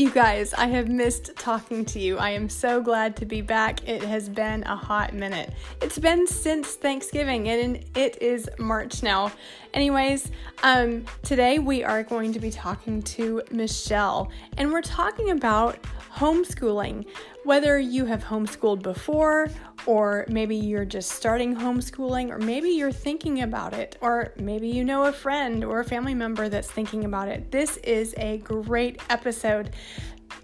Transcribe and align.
You 0.00 0.10
guys, 0.10 0.54
I 0.54 0.68
have 0.68 0.88
missed 0.88 1.36
talking 1.36 1.84
to 1.84 2.00
you. 2.00 2.16
I 2.16 2.30
am 2.30 2.48
so 2.48 2.80
glad 2.80 3.16
to 3.16 3.26
be 3.26 3.42
back. 3.42 3.86
It 3.86 4.00
has 4.02 4.30
been 4.30 4.62
a 4.62 4.74
hot 4.74 5.12
minute. 5.12 5.52
It's 5.82 5.98
been 5.98 6.26
since 6.26 6.68
Thanksgiving 6.68 7.50
and 7.50 7.84
it 7.94 8.16
is 8.22 8.48
March 8.58 9.02
now. 9.02 9.30
Anyways, 9.74 10.30
um, 10.62 11.04
today 11.22 11.58
we 11.58 11.84
are 11.84 12.02
going 12.02 12.32
to 12.32 12.40
be 12.40 12.50
talking 12.50 13.02
to 13.02 13.42
Michelle 13.50 14.30
and 14.56 14.72
we're 14.72 14.80
talking 14.80 15.32
about 15.32 15.76
homeschooling. 16.14 17.04
Whether 17.44 17.78
you 17.78 18.06
have 18.06 18.24
homeschooled 18.24 18.80
before, 18.80 19.50
or 19.86 20.24
maybe 20.28 20.56
you're 20.56 20.84
just 20.84 21.12
starting 21.12 21.54
homeschooling, 21.54 22.30
or 22.30 22.38
maybe 22.38 22.70
you're 22.70 22.92
thinking 22.92 23.42
about 23.42 23.72
it, 23.72 23.96
or 24.00 24.32
maybe 24.36 24.68
you 24.68 24.84
know 24.84 25.04
a 25.04 25.12
friend 25.12 25.64
or 25.64 25.80
a 25.80 25.84
family 25.84 26.14
member 26.14 26.48
that's 26.48 26.70
thinking 26.70 27.04
about 27.04 27.28
it, 27.28 27.50
this 27.50 27.76
is 27.78 28.14
a 28.18 28.38
great 28.38 29.00
episode. 29.10 29.70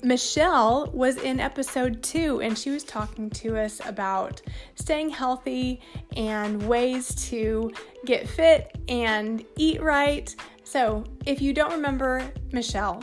Michelle 0.03 0.91
was 0.93 1.17
in 1.17 1.41
episode 1.41 2.03
two 2.03 2.41
and 2.41 2.59
she 2.59 2.71
was 2.71 2.85
talking 2.85 3.31
to 3.31 3.57
us 3.57 3.81
about 3.87 4.43
staying 4.75 5.11
healthy 5.11 5.81
and 6.17 6.63
ways 6.69 7.15
to 7.29 7.71
get 8.05 8.29
fit 8.29 8.77
and 8.89 9.45
eat 9.57 9.81
right. 9.81 10.35
So, 10.65 11.05
if 11.25 11.41
you 11.41 11.53
don't 11.53 11.73
remember 11.73 12.31
Michelle, 12.53 13.03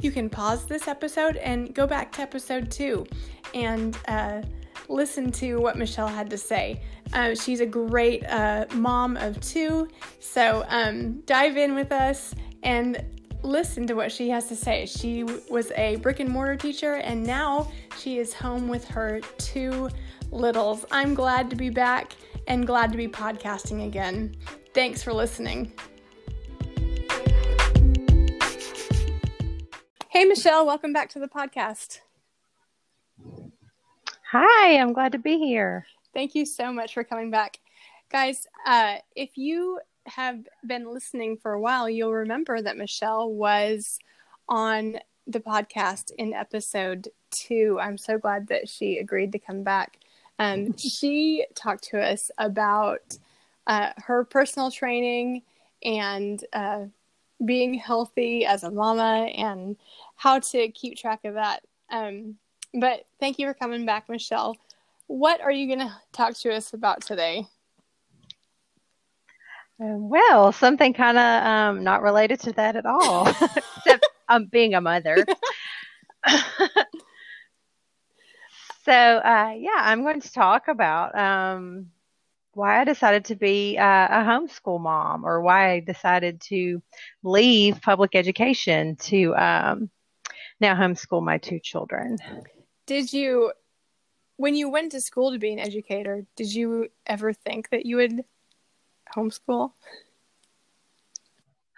you 0.00 0.10
can 0.10 0.28
pause 0.28 0.66
this 0.66 0.88
episode 0.88 1.36
and 1.36 1.74
go 1.74 1.86
back 1.86 2.12
to 2.12 2.22
episode 2.22 2.70
two 2.70 3.06
and 3.54 3.96
uh, 4.08 4.42
listen 4.88 5.32
to 5.32 5.56
what 5.56 5.76
Michelle 5.76 6.08
had 6.08 6.30
to 6.30 6.38
say. 6.38 6.80
Uh, 7.12 7.34
she's 7.34 7.60
a 7.60 7.66
great 7.66 8.24
uh, 8.26 8.66
mom 8.74 9.16
of 9.16 9.40
two, 9.40 9.88
so 10.20 10.64
um, 10.68 11.20
dive 11.26 11.56
in 11.56 11.74
with 11.74 11.92
us 11.92 12.34
and 12.62 13.04
listen 13.42 13.86
to 13.86 13.94
what 13.94 14.10
she 14.10 14.30
has 14.30 14.48
to 14.48 14.56
say. 14.56 14.86
She 14.86 15.22
was 15.22 15.70
a 15.72 15.96
brick 15.96 16.20
and 16.20 16.30
mortar 16.30 16.56
teacher 16.56 16.94
and 16.94 17.22
now 17.22 17.70
she 17.98 18.18
is 18.18 18.32
home 18.32 18.68
with 18.68 18.86
her 18.88 19.20
two 19.38 19.90
littles. 20.30 20.84
I'm 20.90 21.14
glad 21.14 21.50
to 21.50 21.56
be 21.56 21.70
back 21.70 22.14
and 22.48 22.66
glad 22.66 22.90
to 22.92 22.96
be 22.96 23.06
podcasting 23.06 23.86
again. 23.86 24.34
Thanks 24.72 25.02
for 25.02 25.12
listening. 25.12 25.72
Hey, 30.08 30.24
Michelle, 30.24 30.64
welcome 30.64 30.92
back 30.92 31.10
to 31.10 31.18
the 31.18 31.28
podcast. 31.28 32.00
Hi, 34.30 34.78
I'm 34.78 34.92
glad 34.92 35.12
to 35.12 35.18
be 35.18 35.38
here. 35.38 35.86
Thank 36.14 36.34
you 36.34 36.46
so 36.46 36.72
much 36.72 36.94
for 36.94 37.04
coming 37.04 37.30
back. 37.30 37.60
Guys, 38.10 38.46
uh, 38.66 38.96
if 39.14 39.36
you 39.36 39.80
have 40.06 40.46
been 40.66 40.92
listening 40.92 41.36
for 41.36 41.52
a 41.52 41.60
while, 41.60 41.90
you'll 41.90 42.12
remember 42.12 42.60
that 42.60 42.76
Michelle 42.76 43.30
was 43.30 43.98
on 44.48 44.98
the 45.26 45.40
podcast 45.40 46.10
in 46.16 46.32
episode 46.32 47.08
two. 47.30 47.78
I'm 47.80 47.98
so 47.98 48.18
glad 48.18 48.48
that 48.48 48.68
she 48.68 48.98
agreed 48.98 49.32
to 49.32 49.38
come 49.38 49.62
back. 49.62 49.98
Um, 50.38 50.76
she 50.78 51.46
talked 51.54 51.84
to 51.90 52.00
us 52.00 52.30
about 52.38 53.16
uh, 53.66 53.90
her 53.98 54.24
personal 54.24 54.70
training 54.70 55.42
and 55.84 56.42
uh, 56.52 56.86
being 57.44 57.74
healthy 57.74 58.46
as 58.46 58.64
a 58.64 58.70
mama 58.70 59.28
and 59.34 59.76
how 60.16 60.38
to 60.38 60.70
keep 60.70 60.96
track 60.96 61.24
of 61.24 61.34
that. 61.34 61.62
Um, 61.90 62.36
but 62.74 63.06
thank 63.20 63.38
you 63.38 63.46
for 63.46 63.54
coming 63.54 63.86
back, 63.86 64.08
Michelle. 64.08 64.56
What 65.06 65.40
are 65.40 65.52
you 65.52 65.66
going 65.66 65.86
to 65.86 65.94
talk 66.12 66.34
to 66.38 66.52
us 66.52 66.74
about 66.74 67.02
today? 67.02 67.46
Uh, 69.80 69.98
well, 69.98 70.52
something 70.52 70.92
kind 70.92 71.18
of 71.18 71.44
um, 71.44 71.82
not 71.84 72.02
related 72.02 72.40
to 72.40 72.52
that 72.52 72.76
at 72.76 72.86
all, 72.86 73.26
except 73.76 74.06
um, 74.28 74.46
being 74.46 74.74
a 74.74 74.80
mother. 74.80 75.24
so, 78.84 78.92
uh, 78.92 79.52
yeah, 79.56 79.70
I'm 79.76 80.02
going 80.02 80.20
to 80.20 80.32
talk 80.32 80.68
about 80.68 81.16
um, 81.18 81.86
why 82.52 82.80
I 82.80 82.84
decided 82.84 83.24
to 83.26 83.34
be 83.34 83.76
uh, 83.76 83.82
a 83.82 84.24
homeschool 84.24 84.80
mom 84.80 85.24
or 85.24 85.40
why 85.40 85.72
I 85.72 85.80
decided 85.80 86.40
to 86.42 86.80
leave 87.22 87.82
public 87.82 88.14
education 88.14 88.96
to 88.96 89.34
um, 89.34 89.90
now 90.60 90.74
homeschool 90.74 91.22
my 91.22 91.38
two 91.38 91.58
children. 91.58 92.18
Did 92.86 93.12
you, 93.12 93.52
when 94.36 94.54
you 94.54 94.68
went 94.68 94.92
to 94.92 95.00
school 95.00 95.32
to 95.32 95.38
be 95.38 95.52
an 95.52 95.58
educator, 95.58 96.26
did 96.36 96.52
you 96.52 96.88
ever 97.06 97.32
think 97.32 97.70
that 97.70 97.86
you 97.86 97.96
would 97.96 98.24
homeschool? 99.14 99.72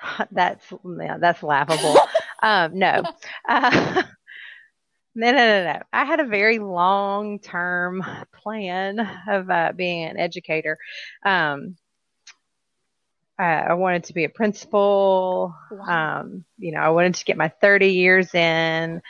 That's 0.31 0.65
yeah, 1.01 1.17
that's 1.19 1.43
laughable. 1.43 1.97
um, 2.43 2.79
no. 2.79 3.03
Uh, 3.49 4.03
no, 5.15 5.31
no, 5.31 5.37
no, 5.37 5.65
no. 5.73 5.83
I 5.93 6.05
had 6.05 6.21
a 6.21 6.27
very 6.27 6.59
long 6.59 7.39
term 7.39 8.05
plan 8.33 9.01
of 9.29 9.51
uh, 9.51 9.73
being 9.75 10.05
an 10.05 10.19
educator. 10.19 10.77
Um, 11.25 11.77
uh, 13.39 13.43
I 13.43 13.75
wanted 13.75 14.05
to 14.05 14.15
be 14.15 14.25
a 14.25 14.29
principal. 14.29 15.55
Wow. 15.71 16.21
Um, 16.21 16.45
you 16.59 16.73
know, 16.73 16.81
I 16.81 16.89
wanted 16.91 17.15
to 17.17 17.25
get 17.25 17.37
my 17.37 17.49
30 17.49 17.89
years 17.89 18.35
in. 18.35 19.03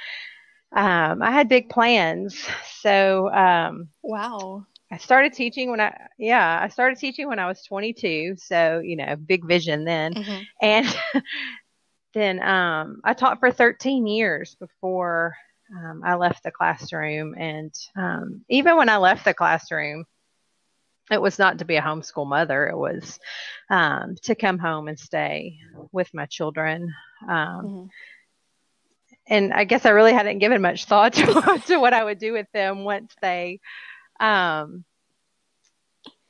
Um, 0.74 1.22
I 1.22 1.30
had 1.30 1.48
big 1.48 1.68
plans. 1.68 2.38
So, 2.80 3.32
um, 3.32 3.88
wow. 4.02 4.66
I 4.90 4.98
started 4.98 5.32
teaching 5.32 5.70
when 5.70 5.80
I, 5.80 5.96
yeah, 6.18 6.60
I 6.62 6.68
started 6.68 6.98
teaching 6.98 7.28
when 7.28 7.38
I 7.38 7.46
was 7.46 7.62
22. 7.64 8.36
So, 8.38 8.80
you 8.84 8.96
know, 8.96 9.16
big 9.16 9.44
vision 9.44 9.84
then. 9.84 10.14
Mm-hmm. 10.14 10.42
And 10.62 10.96
then 12.14 12.42
um, 12.42 13.00
I 13.04 13.14
taught 13.14 13.40
for 13.40 13.50
13 13.50 14.06
years 14.06 14.54
before 14.60 15.34
um, 15.76 16.02
I 16.04 16.14
left 16.14 16.44
the 16.44 16.52
classroom. 16.52 17.34
And 17.36 17.74
um, 17.96 18.44
even 18.48 18.76
when 18.76 18.88
I 18.88 18.98
left 18.98 19.24
the 19.24 19.34
classroom, 19.34 20.04
it 21.10 21.20
was 21.20 21.38
not 21.38 21.58
to 21.58 21.64
be 21.64 21.76
a 21.76 21.82
homeschool 21.82 22.26
mother. 22.26 22.68
It 22.68 22.76
was 22.76 23.18
um, 23.70 24.16
to 24.22 24.34
come 24.34 24.58
home 24.58 24.88
and 24.88 24.98
stay 24.98 25.58
with 25.92 26.12
my 26.14 26.26
children. 26.26 26.92
Um, 27.28 27.28
mm-hmm. 27.28 27.86
And 29.28 29.52
I 29.52 29.64
guess 29.64 29.84
I 29.84 29.90
really 29.90 30.12
hadn't 30.12 30.38
given 30.38 30.62
much 30.62 30.84
thought 30.84 31.14
to, 31.14 31.62
to 31.66 31.78
what 31.78 31.92
I 31.92 32.04
would 32.04 32.18
do 32.18 32.32
with 32.32 32.46
them 32.52 32.84
once 32.84 33.14
they, 33.20 33.60
um, 34.20 34.84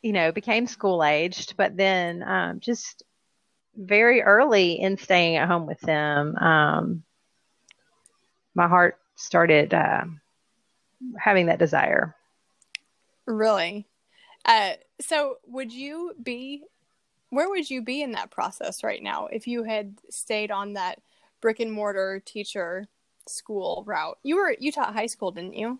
you 0.02 0.12
know, 0.12 0.32
became 0.32 0.66
school 0.66 1.04
aged. 1.04 1.56
But 1.56 1.76
then 1.76 2.22
um, 2.22 2.60
just 2.60 3.02
very 3.76 4.22
early 4.22 4.80
in 4.80 4.96
staying 4.96 5.36
at 5.36 5.48
home 5.48 5.66
with 5.66 5.80
them, 5.80 6.36
um, 6.36 7.02
my 8.54 8.66
heart 8.66 8.98
started 9.16 9.74
uh, 9.74 10.04
having 11.18 11.46
that 11.46 11.58
desire. 11.58 12.14
Really? 13.26 13.86
Uh, 14.44 14.72
so, 15.00 15.36
would 15.46 15.72
you 15.72 16.14
be, 16.22 16.62
where 17.30 17.50
would 17.50 17.68
you 17.68 17.82
be 17.82 18.00
in 18.00 18.12
that 18.12 18.30
process 18.30 18.82
right 18.82 19.02
now 19.02 19.26
if 19.26 19.46
you 19.46 19.64
had 19.64 19.98
stayed 20.08 20.50
on 20.50 20.74
that 20.74 21.00
brick 21.40 21.60
and 21.60 21.72
mortar 21.72 22.22
teacher 22.24 22.86
school 23.28 23.84
route? 23.86 24.18
You 24.22 24.36
were, 24.36 24.56
you 24.58 24.72
taught 24.72 24.94
high 24.94 25.06
school, 25.06 25.30
didn't 25.30 25.54
you? 25.54 25.78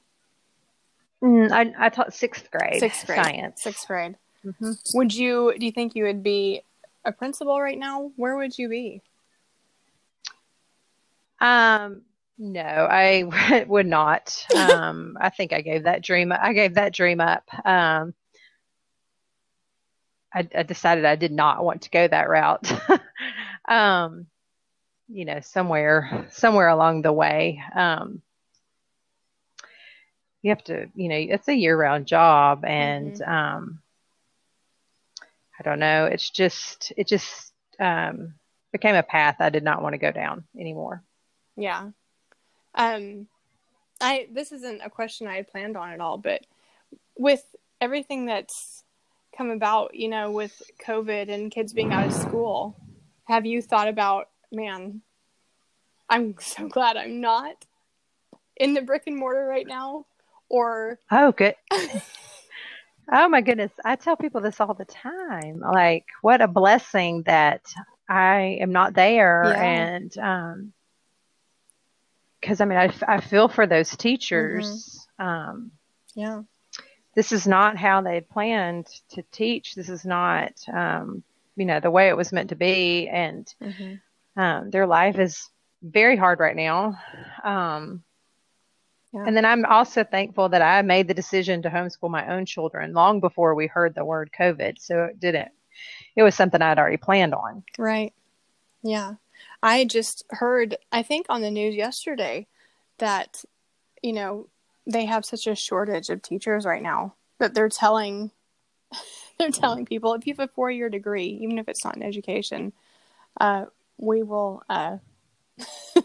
Mm, 1.23 1.51
I, 1.51 1.87
I 1.87 1.89
taught 1.89 2.13
sixth 2.13 2.51
grade, 2.51 2.81
sixth 2.81 3.07
grade 3.07 3.25
science. 3.25 3.63
Sixth 3.63 3.87
grade. 3.87 4.17
Mm-hmm. 4.45 4.73
Would 4.95 5.15
you, 5.15 5.55
do 5.59 5.67
you 5.67 5.73
think 5.73 5.95
you 5.95 6.05
would 6.05 6.23
be 6.23 6.63
a 7.05 7.13
principal 7.13 7.61
right 7.61 7.79
now? 7.79 8.11
Where 8.17 8.37
would 8.37 8.59
you 8.59 8.69
be? 8.69 9.03
Um, 11.41 12.03
no, 12.39 12.61
I 12.61 13.65
would 13.67 13.87
not. 13.87 14.47
Um, 14.55 15.17
I 15.21 15.31
think 15.31 15.53
I 15.53 15.61
gave 15.63 15.85
that 15.85 16.03
dream. 16.03 16.33
I 16.33 16.53
gave 16.53 16.75
that 16.75 16.93
dream 16.93 17.21
up. 17.21 17.45
Um, 17.65 18.15
I, 20.33 20.47
I 20.55 20.63
decided 20.65 21.05
I 21.05 21.17
did 21.17 21.33
not 21.33 21.65
want 21.65 21.83
to 21.83 21.91
go 21.91 22.07
that 22.07 22.29
route. 22.29 22.71
um, 23.69 24.27
you 25.09 25.25
know, 25.25 25.41
somewhere, 25.41 26.27
somewhere 26.31 26.69
along 26.69 27.03
the 27.03 27.13
way, 27.13 27.63
um, 27.75 28.23
you 30.43 30.51
have 30.51 30.65
to, 30.65 30.87
you 30.95 31.09
know, 31.09 31.17
it's 31.17 31.49
a 31.49 31.55
year-round 31.55 32.07
job, 32.07 32.65
and 32.65 33.15
mm-hmm. 33.15 33.31
um, 33.31 33.79
I 35.59 35.63
don't 35.63 35.81
know. 35.81 36.05
It's 36.05 36.31
just, 36.31 36.93
it 36.97 37.09
just 37.09 37.53
um, 37.81 38.35
became 38.73 38.95
a 38.95 39.03
path 39.03 39.37
I 39.41 39.51
did 39.51 39.65
not 39.65 39.83
want 39.83 39.95
to 39.95 39.99
go 39.99 40.13
down 40.13 40.45
anymore. 40.59 41.03
Yeah. 41.57 41.91
Um, 42.75 43.27
I 44.01 44.29
this 44.31 44.53
isn't 44.53 44.83
a 44.85 44.91
question 44.91 45.27
I 45.27 45.37
had 45.37 45.49
planned 45.49 45.77
on 45.77 45.91
at 45.91 46.01
all, 46.01 46.19
but 46.19 46.43
with 47.17 47.43
everything 47.81 48.27
that's 48.27 48.85
come 49.37 49.51
about, 49.51 49.95
you 49.95 50.09
know, 50.09 50.31
with 50.31 50.63
COVID 50.87 51.31
and 51.31 51.51
kids 51.51 51.73
being 51.73 51.93
out 51.93 52.07
of 52.07 52.13
school, 52.13 52.77
have 53.25 53.47
you 53.47 53.63
thought 53.63 53.89
about, 53.89 54.29
man, 54.57 55.03
I'm 56.09 56.35
so 56.41 56.69
glad 56.69 56.97
I'm 56.97 57.21
not 57.21 57.65
in 58.57 58.75
the 58.75 58.83
brick 58.83 59.05
and 59.07 59.17
mortar 59.17 59.47
right 59.47 59.67
now? 59.67 60.07
Or 60.49 60.99
oh, 61.11 61.33
good. 61.33 61.55
oh 63.13 63.29
my 63.29 63.41
goodness, 63.41 63.73
I 63.85 63.97
tell 63.97 64.17
people 64.17 64.41
this 64.41 64.61
all 64.61 64.75
the 64.75 64.85
time. 64.85 65.61
Like, 65.61 66.07
what 66.23 66.41
a 66.41 66.49
blessing 66.49 67.23
that 67.27 67.63
I 68.09 68.59
am 68.61 68.73
not 68.73 68.95
there, 68.95 69.43
yeah. 69.45 69.63
and 69.63 70.19
um, 70.19 70.73
because 72.41 72.61
I 72.61 72.65
mean, 72.65 72.79
I, 72.79 72.93
I 73.07 73.21
feel 73.21 73.49
for 73.49 73.67
those 73.67 73.97
teachers. 73.97 75.07
Mm-hmm. 75.19 75.27
Um, 75.27 75.71
yeah. 76.15 76.43
This 77.15 77.33
is 77.33 77.47
not 77.47 77.77
how 77.77 78.03
they 78.03 78.21
planned 78.21 78.87
to 79.11 79.23
teach. 79.33 79.75
This 79.75 79.89
is 79.89 80.05
not, 80.05 80.53
um, 80.73 81.23
you 81.57 81.65
know, 81.65 81.81
the 81.81 81.91
way 81.91 82.09
it 82.09 82.17
was 82.17 82.33
meant 82.33 82.51
to 82.51 82.57
be. 82.57 83.09
And 83.09 83.53
mm-hmm. 83.63 83.95
Um, 84.37 84.71
their 84.71 84.87
life 84.87 85.19
is 85.19 85.49
very 85.83 86.17
hard 86.17 86.41
right 86.41 86.57
now. 86.57 86.99
Um, 87.45 88.03
yeah. 89.13 89.25
And 89.27 89.37
then 89.37 89.45
I'm 89.45 89.65
also 89.65 90.05
thankful 90.05 90.49
that 90.51 90.63
I 90.63 90.83
made 90.83 91.09
the 91.09 91.15
decision 91.15 91.63
to 91.63 91.71
homeschool 91.71 92.11
my 92.11 92.35
own 92.35 92.45
children 92.45 92.93
long 92.93 93.21
before 93.21 93.55
we 93.55 93.67
heard 93.67 93.95
the 93.95 94.05
word 94.05 94.31
COVID. 94.39 94.79
So 94.79 95.05
it 95.05 95.21
didn't, 95.21 95.49
it 96.17 96.23
was 96.23 96.35
something 96.35 96.61
I'd 96.61 96.79
already 96.79 96.97
planned 96.97 97.35
on. 97.35 97.65
Right. 97.79 98.13
Yeah. 98.83 99.15
I 99.63 99.85
just 99.85 100.25
heard, 100.31 100.77
I 100.93 101.03
think 101.03 101.27
on 101.29 101.43
the 101.43 101.51
news 101.51 101.75
yesterday, 101.75 102.47
that, 102.99 103.45
you 104.03 104.13
know, 104.13 104.49
they 104.87 105.07
have 105.07 105.25
such 105.25 105.47
a 105.47 105.55
shortage 105.55 106.11
of 106.11 106.23
teachers 106.23 106.65
right 106.65 106.83
now 106.83 107.15
that 107.39 107.55
they're 107.55 107.69
telling, 107.69 108.31
they're 109.39 109.51
telling 109.51 109.87
people 109.87 110.15
if 110.15 110.27
you 110.27 110.35
have 110.35 110.49
a 110.49 110.53
four 110.53 110.71
year 110.71 110.89
degree, 110.89 111.39
even 111.43 111.59
if 111.59 111.69
it's 111.69 111.85
not 111.85 111.97
in 111.97 112.03
education, 112.03 112.73
uh, 113.41 113.67
we 113.99 114.23
will, 114.23 114.63
uh, 114.69 114.99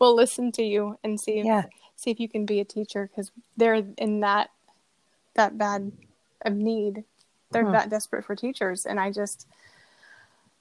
we'll 0.00 0.14
listen 0.14 0.52
to 0.52 0.62
you 0.62 0.98
and 1.02 1.20
see 1.20 1.38
if, 1.40 1.46
yeah. 1.46 1.64
see 1.96 2.10
if 2.10 2.20
you 2.20 2.28
can 2.28 2.46
be 2.46 2.60
a 2.60 2.64
teacher 2.64 3.08
because 3.08 3.30
they're 3.56 3.82
in 3.98 4.20
that, 4.20 4.50
that 5.34 5.58
bad 5.58 5.92
of 6.42 6.54
need. 6.54 7.04
They're 7.50 7.64
hmm. 7.64 7.72
that 7.72 7.90
desperate 7.90 8.24
for 8.24 8.36
teachers. 8.36 8.86
And 8.86 9.00
I 9.00 9.10
just, 9.10 9.46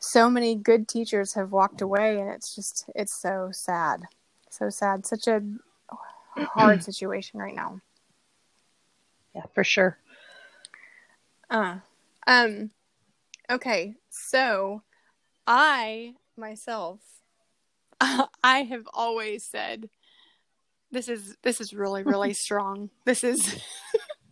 so 0.03 0.29
many 0.29 0.53
good 0.53 0.87
teachers 0.87 1.33
have 1.33 1.53
walked 1.53 1.81
away 1.81 2.19
and 2.19 2.29
it's 2.29 2.53
just 2.53 2.89
it's 2.93 3.13
so 3.13 3.49
sad 3.53 4.03
so 4.49 4.69
sad 4.69 5.05
such 5.05 5.27
a 5.27 5.41
hard 6.35 6.83
situation 6.89 7.39
right 7.39 7.55
now 7.55 7.79
yeah 9.33 9.45
for 9.53 9.63
sure 9.63 9.97
uh 11.49 11.77
um 12.27 12.69
okay 13.49 13.95
so 14.09 14.81
i 15.47 16.13
myself 16.37 16.99
i 18.43 18.63
have 18.63 18.87
always 18.93 19.45
said 19.45 19.89
this 20.91 21.09
is 21.09 21.35
this 21.43 21.59
is 21.59 21.73
really 21.73 22.03
really 22.03 22.33
strong 22.45 22.89
this 23.05 23.23
is 23.23 23.61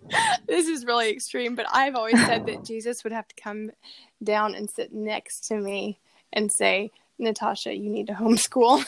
this 0.48 0.68
is 0.68 0.86
really 0.86 1.09
extreme, 1.09 1.56
but 1.56 1.65
I've 1.71 1.95
always 1.95 2.24
said 2.25 2.45
that 2.48 2.63
Jesus 2.65 3.03
would 3.03 3.13
have 3.13 3.27
to 3.27 3.36
come 3.42 3.71
down 4.24 4.56
and 4.56 4.69
sit 4.69 4.94
next 4.94 5.48
to 5.48 5.56
me 5.56 6.00
and 6.33 6.51
say, 6.51 6.92
Natasha, 7.19 7.75
you 7.75 7.89
need 7.89 8.07
to 8.07 8.13
homeschool. 8.13 8.83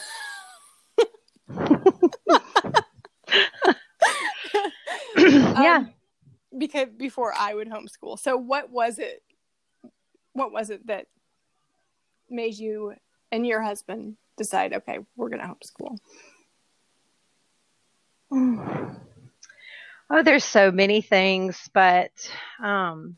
yeah. 5.16 5.76
Um, 5.78 5.92
because 6.56 6.88
before 6.96 7.32
I 7.36 7.54
would 7.54 7.68
homeschool. 7.68 8.18
So 8.18 8.36
what 8.36 8.70
was 8.70 8.98
it 8.98 9.22
what 10.32 10.52
was 10.52 10.70
it 10.70 10.86
that 10.88 11.06
made 12.34 12.58
you 12.58 12.94
and 13.32 13.46
your 13.46 13.62
husband 13.62 14.16
decide, 14.36 14.72
okay, 14.74 14.98
we're 15.16 15.28
gonna 15.28 15.54
homeschool? 15.54 15.98
Oh, 20.10 20.22
there's 20.22 20.44
so 20.44 20.70
many 20.70 21.00
things, 21.00 21.70
but 21.72 22.10
um, 22.62 23.16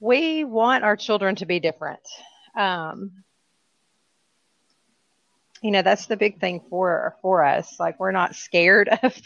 we 0.00 0.44
want 0.44 0.84
our 0.84 0.96
children 0.96 1.34
to 1.36 1.46
be 1.46 1.60
different. 1.60 2.06
Um, 2.54 3.24
you 5.62 5.70
know, 5.70 5.82
that's 5.82 6.06
the 6.06 6.16
big 6.16 6.40
thing 6.40 6.60
for 6.68 7.16
for 7.22 7.44
us. 7.44 7.78
Like 7.78 7.98
we're 8.00 8.10
not 8.12 8.34
scared 8.34 8.88
of 9.02 9.16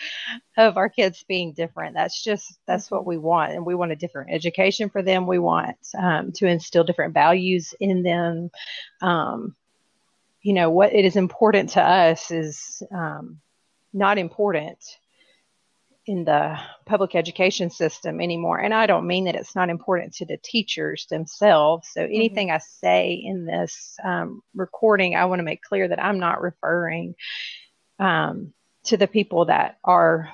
of 0.56 0.76
our 0.76 0.88
kids 0.88 1.24
being 1.26 1.54
different. 1.54 1.94
That's 1.94 2.22
just 2.22 2.58
that's 2.66 2.90
what 2.90 3.06
we 3.06 3.16
want, 3.16 3.52
and 3.52 3.64
we 3.64 3.74
want 3.74 3.92
a 3.92 3.96
different 3.96 4.30
education 4.30 4.90
for 4.90 5.02
them. 5.02 5.26
We 5.26 5.38
want 5.38 5.78
um, 5.98 6.32
to 6.32 6.46
instill 6.46 6.84
different 6.84 7.14
values 7.14 7.74
in 7.80 8.02
them. 8.02 8.50
Um, 9.00 9.56
you 10.42 10.52
know, 10.52 10.70
what 10.70 10.92
it 10.92 11.04
is 11.04 11.16
important 11.16 11.70
to 11.70 11.82
us 11.82 12.30
is 12.30 12.82
um, 12.92 13.40
not 13.92 14.18
important 14.18 14.78
in 16.06 16.24
the 16.24 16.56
public 16.84 17.16
education 17.16 17.68
system 17.68 18.20
anymore. 18.20 18.60
And 18.60 18.72
I 18.72 18.86
don't 18.86 19.08
mean 19.08 19.24
that 19.24 19.34
it's 19.34 19.56
not 19.56 19.70
important 19.70 20.14
to 20.14 20.24
the 20.24 20.36
teachers 20.36 21.06
themselves. 21.10 21.88
So 21.92 22.00
mm-hmm. 22.00 22.14
anything 22.14 22.48
mm-hmm. 22.48 22.56
I 22.56 22.58
say 22.58 23.12
in 23.12 23.44
this 23.44 23.96
um, 24.04 24.42
recording, 24.54 25.16
I 25.16 25.24
want 25.24 25.40
to 25.40 25.44
make 25.44 25.62
clear 25.62 25.88
that 25.88 26.02
I'm 26.02 26.20
not 26.20 26.42
referring 26.42 27.16
um, 27.98 28.52
to 28.84 28.96
the 28.96 29.08
people 29.08 29.46
that 29.46 29.78
are 29.84 30.30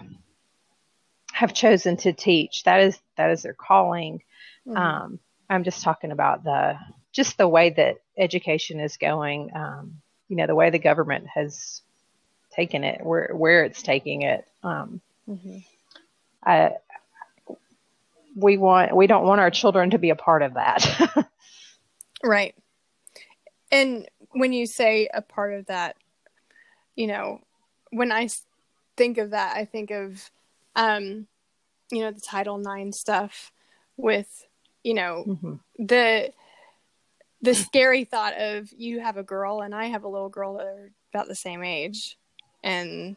have 1.33 1.55
chosen 1.55 1.97
to 1.97 2.13
teach. 2.13 2.65
That 2.65 2.81
is 2.81 2.99
that 3.17 3.31
is 3.31 3.43
their 3.43 3.55
calling. 3.55 4.23
Mm-hmm. 4.67 4.77
Um, 4.77 5.19
I'm 5.49 5.65
just 5.65 5.83
talking 5.83 6.13
about 6.13 6.45
the 6.45 6.79
just 7.13 7.39
the 7.39 7.49
way 7.49 7.71
that 7.71 7.97
education 8.19 8.79
is 8.79 8.99
going. 8.99 9.51
Um, 9.55 10.03
you 10.29 10.37
know, 10.37 10.47
the 10.47 10.55
way 10.55 10.69
the 10.69 10.79
government 10.79 11.27
has 11.35 11.81
taken 12.51 12.85
it, 12.85 13.05
where 13.05 13.31
where 13.33 13.65
it's 13.65 13.83
taking 13.83 14.23
it. 14.23 14.47
Um, 14.63 15.01
Mm-hmm. 15.29 15.59
Uh, 16.45 16.71
we 18.35 18.57
want 18.57 18.97
we 18.97 19.07
don't 19.07 19.25
want 19.25 19.41
our 19.41 19.51
children 19.51 19.91
to 19.91 19.99
be 19.99 20.11
a 20.11 20.17
part 20.17 20.43
of 20.43 20.55
that. 20.55 21.29
right. 22.25 22.55
And 23.71 24.09
when 24.31 24.53
you 24.53 24.67
say 24.67 25.09
a 25.13 25.23
part 25.23 25.55
of 25.55 25.67
that, 25.67 25.97
you 26.95 27.07
know, 27.07 27.41
when 27.91 28.13
I 28.13 28.29
think 28.97 29.19
of 29.19 29.31
that, 29.31 29.57
I 29.57 29.65
think 29.65 29.91
of, 29.91 30.31
um, 30.77 31.27
you 31.91 32.01
know, 32.01 32.11
the 32.11 32.21
Title 32.21 32.61
IX 32.61 32.97
stuff 32.97 33.53
with, 33.97 34.47
you 34.83 34.95
know, 34.95 35.25
mm-hmm. 35.27 35.55
the 35.79 36.33
the 37.41 37.55
scary 37.55 38.05
thought 38.05 38.35
of 38.39 38.73
you 38.77 39.01
have 39.01 39.17
a 39.17 39.23
girl 39.23 39.63
and 39.63 39.75
I 39.75 39.87
have 39.87 40.05
a 40.05 40.09
little 40.09 40.29
girl 40.29 40.59
that 40.59 40.67
are 40.67 40.91
about 41.13 41.29
the 41.29 41.35
same 41.35 41.63
age, 41.63 42.17
and 42.63 43.17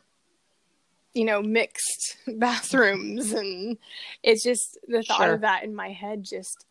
you 1.15 1.25
know, 1.25 1.41
mixed 1.41 2.17
bathrooms. 2.27 3.31
And 3.31 3.77
it's 4.21 4.43
just 4.43 4.77
the 4.87 5.01
thought 5.01 5.17
sure. 5.17 5.33
of 5.33 5.41
that 5.41 5.63
in 5.63 5.73
my 5.73 5.89
head 5.89 6.23
just, 6.23 6.65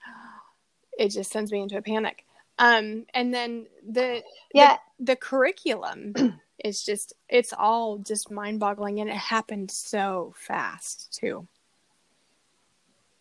it 0.96 1.08
just 1.08 1.32
sends 1.32 1.50
me 1.50 1.60
into 1.60 1.78
a 1.78 1.82
panic. 1.82 2.24
Um, 2.58 3.06
and 3.12 3.34
then 3.34 3.66
the, 3.84 4.22
yeah, 4.52 4.76
the, 5.00 5.06
the 5.06 5.16
curriculum 5.16 6.14
is 6.64 6.84
just, 6.84 7.14
it's 7.28 7.52
all 7.52 7.98
just 7.98 8.30
mind 8.30 8.60
boggling. 8.60 9.00
And 9.00 9.10
it 9.10 9.16
happened 9.16 9.72
so 9.72 10.34
fast 10.36 11.18
too. 11.18 11.48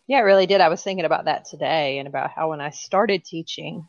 Yeah, 0.06 0.18
it 0.18 0.22
really 0.22 0.46
did. 0.46 0.60
I 0.60 0.68
was 0.68 0.82
thinking 0.82 1.06
about 1.06 1.24
that 1.24 1.46
today 1.46 1.98
and 1.98 2.06
about 2.06 2.30
how 2.30 2.50
when 2.50 2.60
I 2.60 2.70
started 2.70 3.24
teaching, 3.24 3.88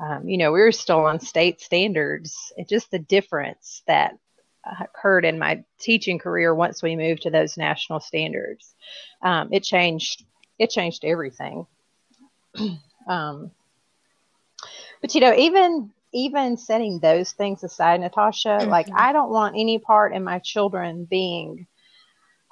um, 0.00 0.26
you 0.26 0.38
know, 0.38 0.50
we 0.50 0.60
were 0.60 0.72
still 0.72 1.00
on 1.00 1.20
state 1.20 1.60
standards 1.60 2.52
and 2.56 2.66
just 2.66 2.90
the 2.90 2.98
difference 2.98 3.82
that 3.86 4.16
occurred 4.80 5.24
in 5.24 5.38
my 5.38 5.64
teaching 5.78 6.18
career 6.18 6.54
once 6.54 6.82
we 6.82 6.96
moved 6.96 7.22
to 7.22 7.30
those 7.30 7.56
national 7.56 8.00
standards. 8.00 8.74
Um, 9.22 9.48
it 9.52 9.62
changed. 9.62 10.24
It 10.58 10.70
changed 10.70 11.04
everything. 11.04 11.66
um, 13.08 13.50
but 15.00 15.14
you 15.14 15.20
know, 15.20 15.34
even 15.34 15.90
even 16.12 16.56
setting 16.56 16.98
those 16.98 17.32
things 17.32 17.64
aside, 17.64 18.00
Natasha, 18.00 18.58
mm-hmm. 18.60 18.70
like 18.70 18.88
I 18.94 19.12
don't 19.12 19.30
want 19.30 19.56
any 19.56 19.78
part 19.78 20.14
in 20.14 20.22
my 20.22 20.38
children 20.38 21.04
being 21.04 21.66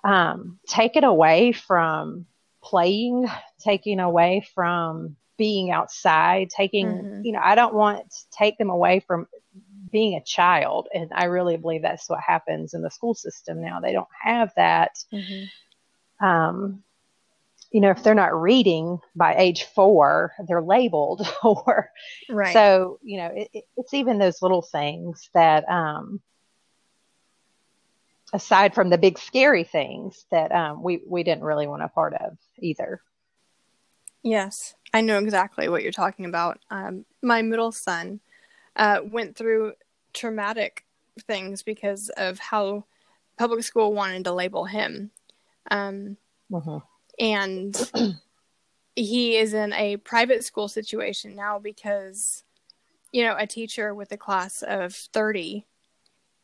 um, 0.02 0.58
taken 0.66 1.04
away 1.04 1.52
from 1.52 2.26
playing, 2.62 3.28
taking 3.58 4.00
away 4.00 4.46
from 4.54 5.16
being 5.36 5.70
outside, 5.70 6.50
taking, 6.50 6.86
mm-hmm. 6.86 7.24
you 7.24 7.32
know, 7.32 7.40
I 7.42 7.54
don't 7.54 7.74
want 7.74 8.10
to 8.10 8.16
take 8.30 8.58
them 8.58 8.70
away 8.70 9.00
from 9.00 9.26
being 9.90 10.14
a 10.14 10.24
child. 10.24 10.88
And 10.94 11.10
I 11.14 11.24
really 11.24 11.56
believe 11.56 11.82
that's 11.82 12.08
what 12.08 12.20
happens 12.20 12.74
in 12.74 12.82
the 12.82 12.90
school 12.90 13.14
system 13.14 13.60
now. 13.60 13.80
They 13.80 13.92
don't 13.92 14.08
have 14.22 14.52
that. 14.56 14.92
Mm-hmm. 15.12 16.26
Um, 16.26 16.82
you 17.70 17.80
know, 17.80 17.90
if 17.90 18.02
they're 18.02 18.14
not 18.14 18.40
reading 18.40 18.98
by 19.14 19.36
age 19.36 19.64
four, 19.64 20.32
they're 20.48 20.62
labeled 20.62 21.26
or 21.44 21.90
right. 22.28 22.52
so, 22.52 22.98
you 23.02 23.18
know, 23.18 23.26
it, 23.26 23.48
it, 23.52 23.64
it's 23.76 23.94
even 23.94 24.18
those 24.18 24.42
little 24.42 24.62
things 24.62 25.30
that, 25.34 25.68
um, 25.68 26.20
aside 28.32 28.74
from 28.74 28.90
the 28.90 28.98
big 28.98 29.18
scary 29.18 29.64
things 29.64 30.24
that, 30.30 30.52
um, 30.52 30.82
we, 30.82 31.00
we 31.06 31.22
didn't 31.22 31.44
really 31.44 31.68
want 31.68 31.82
a 31.82 31.88
part 31.88 32.14
of 32.14 32.36
either. 32.58 33.00
Yes, 34.22 34.74
I 34.92 35.00
know 35.00 35.18
exactly 35.18 35.68
what 35.68 35.82
you're 35.82 35.92
talking 35.92 36.26
about. 36.26 36.58
Um, 36.70 37.06
my 37.22 37.42
middle 37.42 37.72
son, 37.72 38.20
uh, 38.76 39.00
went 39.04 39.36
through 39.36 39.74
traumatic 40.12 40.84
things 41.26 41.62
because 41.62 42.10
of 42.16 42.38
how 42.38 42.84
public 43.38 43.62
school 43.62 43.92
wanted 43.92 44.24
to 44.24 44.32
label 44.32 44.64
him. 44.64 45.10
Um, 45.70 46.16
uh-huh. 46.52 46.80
And 47.18 47.90
he 48.96 49.36
is 49.36 49.54
in 49.54 49.72
a 49.72 49.96
private 49.98 50.44
school 50.44 50.68
situation 50.68 51.36
now 51.36 51.58
because, 51.58 52.44
you 53.12 53.24
know, 53.24 53.36
a 53.38 53.46
teacher 53.46 53.94
with 53.94 54.12
a 54.12 54.16
class 54.16 54.62
of 54.62 54.94
30 54.94 55.64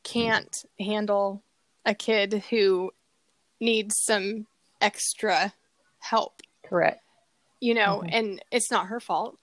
can't 0.02 0.64
handle 0.78 1.42
a 1.84 1.94
kid 1.94 2.44
who 2.50 2.92
needs 3.60 3.94
some 4.02 4.46
extra 4.80 5.52
help. 5.98 6.40
Correct. 6.64 7.02
You 7.60 7.74
know, 7.74 8.02
mm-hmm. 8.04 8.08
and 8.12 8.44
it's 8.50 8.70
not 8.70 8.86
her 8.86 9.00
fault. 9.00 9.38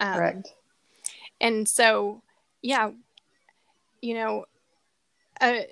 Um, 0.00 0.14
Correct. 0.14 0.54
And 1.42 1.68
so, 1.68 2.22
yeah, 2.62 2.92
you 4.00 4.14
know, 4.14 4.46
uh, 5.40 5.62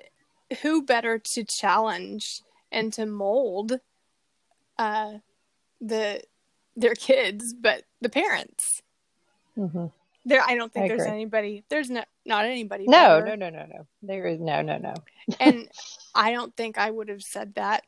who 0.61 0.83
better 0.83 1.17
to 1.17 1.43
challenge 1.45 2.41
and 2.71 2.91
to 2.93 3.05
mold 3.05 3.79
uh, 4.77 5.13
the 5.79 6.21
their 6.75 6.93
kids, 6.93 7.53
but 7.53 7.83
the 8.01 8.09
parents. 8.09 8.81
Mm-hmm. 9.57 9.87
There, 10.25 10.41
I 10.41 10.55
don't 10.55 10.71
think 10.71 10.85
I 10.85 10.87
there's 10.89 11.01
agree. 11.01 11.13
anybody. 11.13 11.63
There's 11.69 11.89
no, 11.89 12.03
not 12.25 12.45
anybody. 12.45 12.85
No, 12.87 13.21
better. 13.21 13.37
no, 13.37 13.49
no, 13.49 13.59
no, 13.59 13.65
no. 13.65 13.87
There 14.03 14.27
is 14.27 14.39
no, 14.39 14.61
no, 14.61 14.77
no. 14.77 14.93
and 15.39 15.67
I 16.13 16.31
don't 16.31 16.55
think 16.55 16.77
I 16.77 16.91
would 16.91 17.09
have 17.09 17.23
said 17.23 17.55
that. 17.55 17.83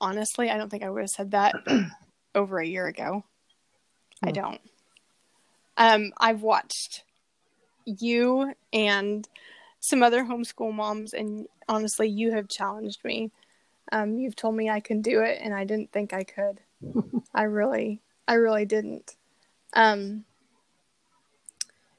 Honestly, 0.00 0.50
I 0.50 0.58
don't 0.58 0.68
think 0.68 0.82
I 0.82 0.90
would 0.90 1.02
have 1.02 1.10
said 1.10 1.30
that 1.30 1.54
over 2.34 2.58
a 2.58 2.66
year 2.66 2.86
ago. 2.86 3.24
I 4.22 4.28
hmm. 4.28 4.34
don't. 4.34 4.60
Um, 5.76 6.12
I've 6.18 6.42
watched 6.42 7.04
you 7.84 8.54
and 8.72 9.28
some 9.80 10.02
other 10.02 10.24
homeschool 10.24 10.72
moms, 10.72 11.12
and 11.12 11.46
honestly, 11.68 12.08
you 12.08 12.32
have 12.32 12.48
challenged 12.48 13.04
me. 13.04 13.30
Um, 13.92 14.18
you've 14.18 14.36
told 14.36 14.56
me 14.56 14.68
I 14.68 14.80
can 14.80 15.02
do 15.02 15.20
it, 15.20 15.38
and 15.40 15.54
I 15.54 15.64
didn't 15.64 15.92
think 15.92 16.12
I 16.12 16.24
could. 16.24 16.60
I 17.34 17.42
really, 17.42 18.00
I 18.26 18.34
really 18.34 18.64
didn't. 18.64 19.16
Um, 19.74 20.24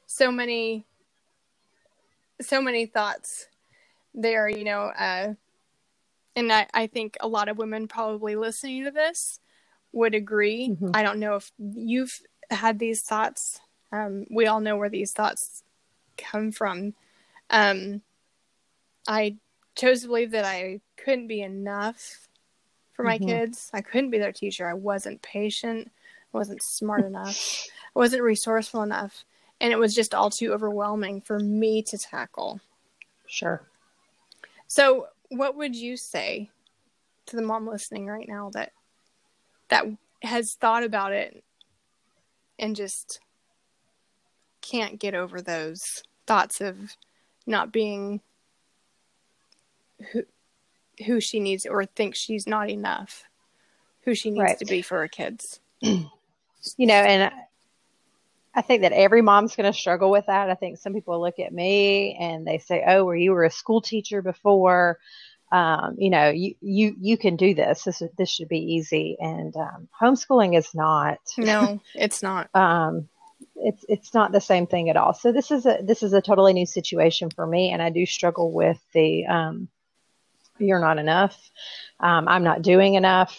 so 0.05 0.31
many, 0.31 0.85
so 2.41 2.61
many 2.61 2.85
thoughts 2.85 3.47
there, 4.13 4.49
you 4.49 4.63
know, 4.63 4.91
uh, 4.97 5.33
and 6.35 6.51
I, 6.51 6.67
I 6.73 6.87
think 6.87 7.17
a 7.19 7.27
lot 7.27 7.49
of 7.49 7.57
women 7.57 7.87
probably 7.87 8.35
listening 8.35 8.83
to 8.83 8.91
this 8.91 9.39
would 9.91 10.13
agree. 10.13 10.69
Mm-hmm. 10.69 10.91
I 10.93 11.03
don't 11.03 11.19
know 11.19 11.35
if 11.35 11.51
you've 11.57 12.19
had 12.49 12.79
these 12.79 13.01
thoughts. 13.01 13.59
Um, 13.91 14.25
we 14.29 14.47
all 14.47 14.59
know 14.59 14.77
where 14.77 14.89
these 14.89 15.11
thoughts 15.11 15.63
come 16.17 16.51
from. 16.51 16.93
Um, 17.49 18.01
I 19.07 19.37
chose 19.75 20.01
to 20.01 20.07
believe 20.07 20.31
that 20.31 20.45
I 20.45 20.81
couldn't 20.97 21.27
be 21.27 21.41
enough 21.41 22.27
for 22.93 23.03
my 23.03 23.17
mm-hmm. 23.17 23.27
kids. 23.27 23.69
I 23.73 23.81
couldn't 23.81 24.09
be 24.09 24.17
their 24.17 24.31
teacher. 24.31 24.67
I 24.67 24.73
wasn't 24.73 25.21
patient. 25.21 25.89
I 26.33 26.37
wasn't 26.37 26.61
smart 26.61 27.05
enough. 27.05 27.67
I 27.95 27.99
wasn't 27.99 28.23
resourceful 28.23 28.81
enough. 28.81 29.23
And 29.61 29.71
it 29.71 29.79
was 29.79 29.95
just 29.95 30.13
all 30.13 30.29
too 30.29 30.53
overwhelming 30.53 31.21
for 31.21 31.39
me 31.39 31.81
to 31.83 31.97
tackle. 31.97 32.59
Sure. 33.25 33.61
So, 34.67 35.07
what 35.29 35.55
would 35.55 35.75
you 35.75 35.97
say 35.97 36.49
to 37.25 37.35
the 37.35 37.41
mom 37.41 37.67
listening 37.67 38.05
right 38.07 38.27
now 38.27 38.49
that 38.53 38.71
that 39.69 39.85
has 40.21 40.53
thought 40.53 40.83
about 40.83 41.11
it 41.11 41.43
and 42.57 42.75
just 42.75 43.19
can't 44.69 44.99
get 44.99 45.15
over 45.15 45.41
those 45.41 46.03
thoughts 46.25 46.61
of 46.61 46.77
not 47.45 47.71
being 47.71 48.21
who 50.11 50.23
who 51.05 51.19
she 51.19 51.39
needs 51.39 51.65
or 51.65 51.85
thinks 51.85 52.19
she's 52.19 52.47
not 52.47 52.69
enough, 52.69 53.23
who 54.03 54.15
she 54.15 54.31
needs 54.31 54.41
right. 54.41 54.59
to 54.59 54.65
be 54.65 54.81
for 54.81 54.99
her 54.99 55.07
kids. 55.07 55.59
you 55.81 56.07
know, 56.77 56.95
and 56.95 57.31
I 58.55 58.61
think 58.61 58.81
that 58.81 58.91
every 58.91 59.21
mom's 59.21 59.55
going 59.55 59.71
to 59.71 59.77
struggle 59.77 60.09
with 60.09 60.25
that. 60.25 60.49
I 60.49 60.55
think 60.55 60.79
some 60.79 60.93
people 60.93 61.21
look 61.21 61.39
at 61.39 61.53
me 61.53 62.17
and 62.19 62.45
they 62.45 62.57
say, 62.57 62.83
"Oh, 62.85 63.05
well, 63.05 63.15
you 63.15 63.31
were 63.31 63.43
a 63.43 63.51
school 63.51 63.81
teacher 63.81 64.21
before. 64.21 64.97
Um, 65.51 65.95
you 65.97 66.09
know, 66.09 66.29
you 66.29 66.55
you 66.61 66.95
you 66.99 67.17
can 67.17 67.35
do 67.35 67.53
this. 67.53 67.83
This 67.83 68.01
this 68.17 68.29
should 68.29 68.49
be 68.49 68.73
easy." 68.73 69.17
And 69.19 69.55
um, 69.55 69.87
homeschooling 70.01 70.57
is 70.57 70.73
not. 70.73 71.19
No, 71.37 71.79
it's 71.95 72.23
not. 72.23 72.49
um, 72.55 73.07
it's 73.59 73.85
it's 73.87 74.13
not 74.13 74.31
the 74.31 74.41
same 74.41 74.67
thing 74.67 74.89
at 74.89 74.97
all. 74.97 75.13
So 75.13 75.31
this 75.31 75.51
is 75.51 75.65
a 75.65 75.79
this 75.81 76.03
is 76.03 76.13
a 76.13 76.21
totally 76.21 76.53
new 76.53 76.65
situation 76.65 77.29
for 77.29 77.45
me, 77.45 77.71
and 77.71 77.81
I 77.81 77.89
do 77.89 78.05
struggle 78.05 78.51
with 78.51 78.79
the 78.93 79.25
um, 79.25 79.67
you're 80.59 80.79
not 80.79 80.99
enough. 80.99 81.37
Um, 81.99 82.27
I'm 82.27 82.43
not 82.43 82.61
doing 82.61 82.95
enough. 82.95 83.37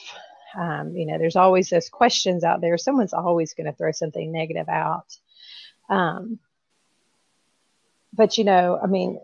Um, 0.58 0.96
you 0.96 1.06
know, 1.06 1.18
there's 1.18 1.36
always 1.36 1.68
those 1.70 1.88
questions 1.88 2.42
out 2.42 2.60
there. 2.60 2.78
Someone's 2.78 3.12
always 3.12 3.54
going 3.54 3.66
to 3.66 3.72
throw 3.72 3.92
something 3.92 4.32
negative 4.32 4.68
out. 4.68 5.06
Um, 5.88 6.38
but 8.12 8.38
you 8.38 8.44
know, 8.44 8.78
I 8.82 8.86
mean, 8.86 9.20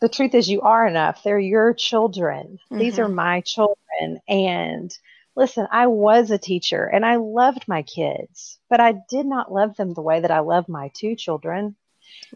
the 0.00 0.08
truth 0.08 0.34
is, 0.34 0.48
you 0.48 0.62
are 0.62 0.86
enough. 0.86 1.22
They're 1.22 1.38
your 1.38 1.74
children. 1.74 2.58
Mm-hmm. 2.70 2.78
These 2.78 2.98
are 2.98 3.08
my 3.08 3.42
children, 3.42 4.20
and 4.28 4.96
listen, 5.36 5.66
I 5.70 5.86
was 5.86 6.30
a 6.30 6.38
teacher 6.38 6.84
and 6.84 7.04
I 7.04 7.16
loved 7.16 7.66
my 7.66 7.82
kids, 7.82 8.58
but 8.68 8.80
I 8.80 8.94
did 9.08 9.26
not 9.26 9.52
love 9.52 9.76
them 9.76 9.94
the 9.94 10.02
way 10.02 10.20
that 10.20 10.30
I 10.30 10.40
love 10.40 10.68
my 10.68 10.88
two 10.94 11.16
children. 11.16 11.74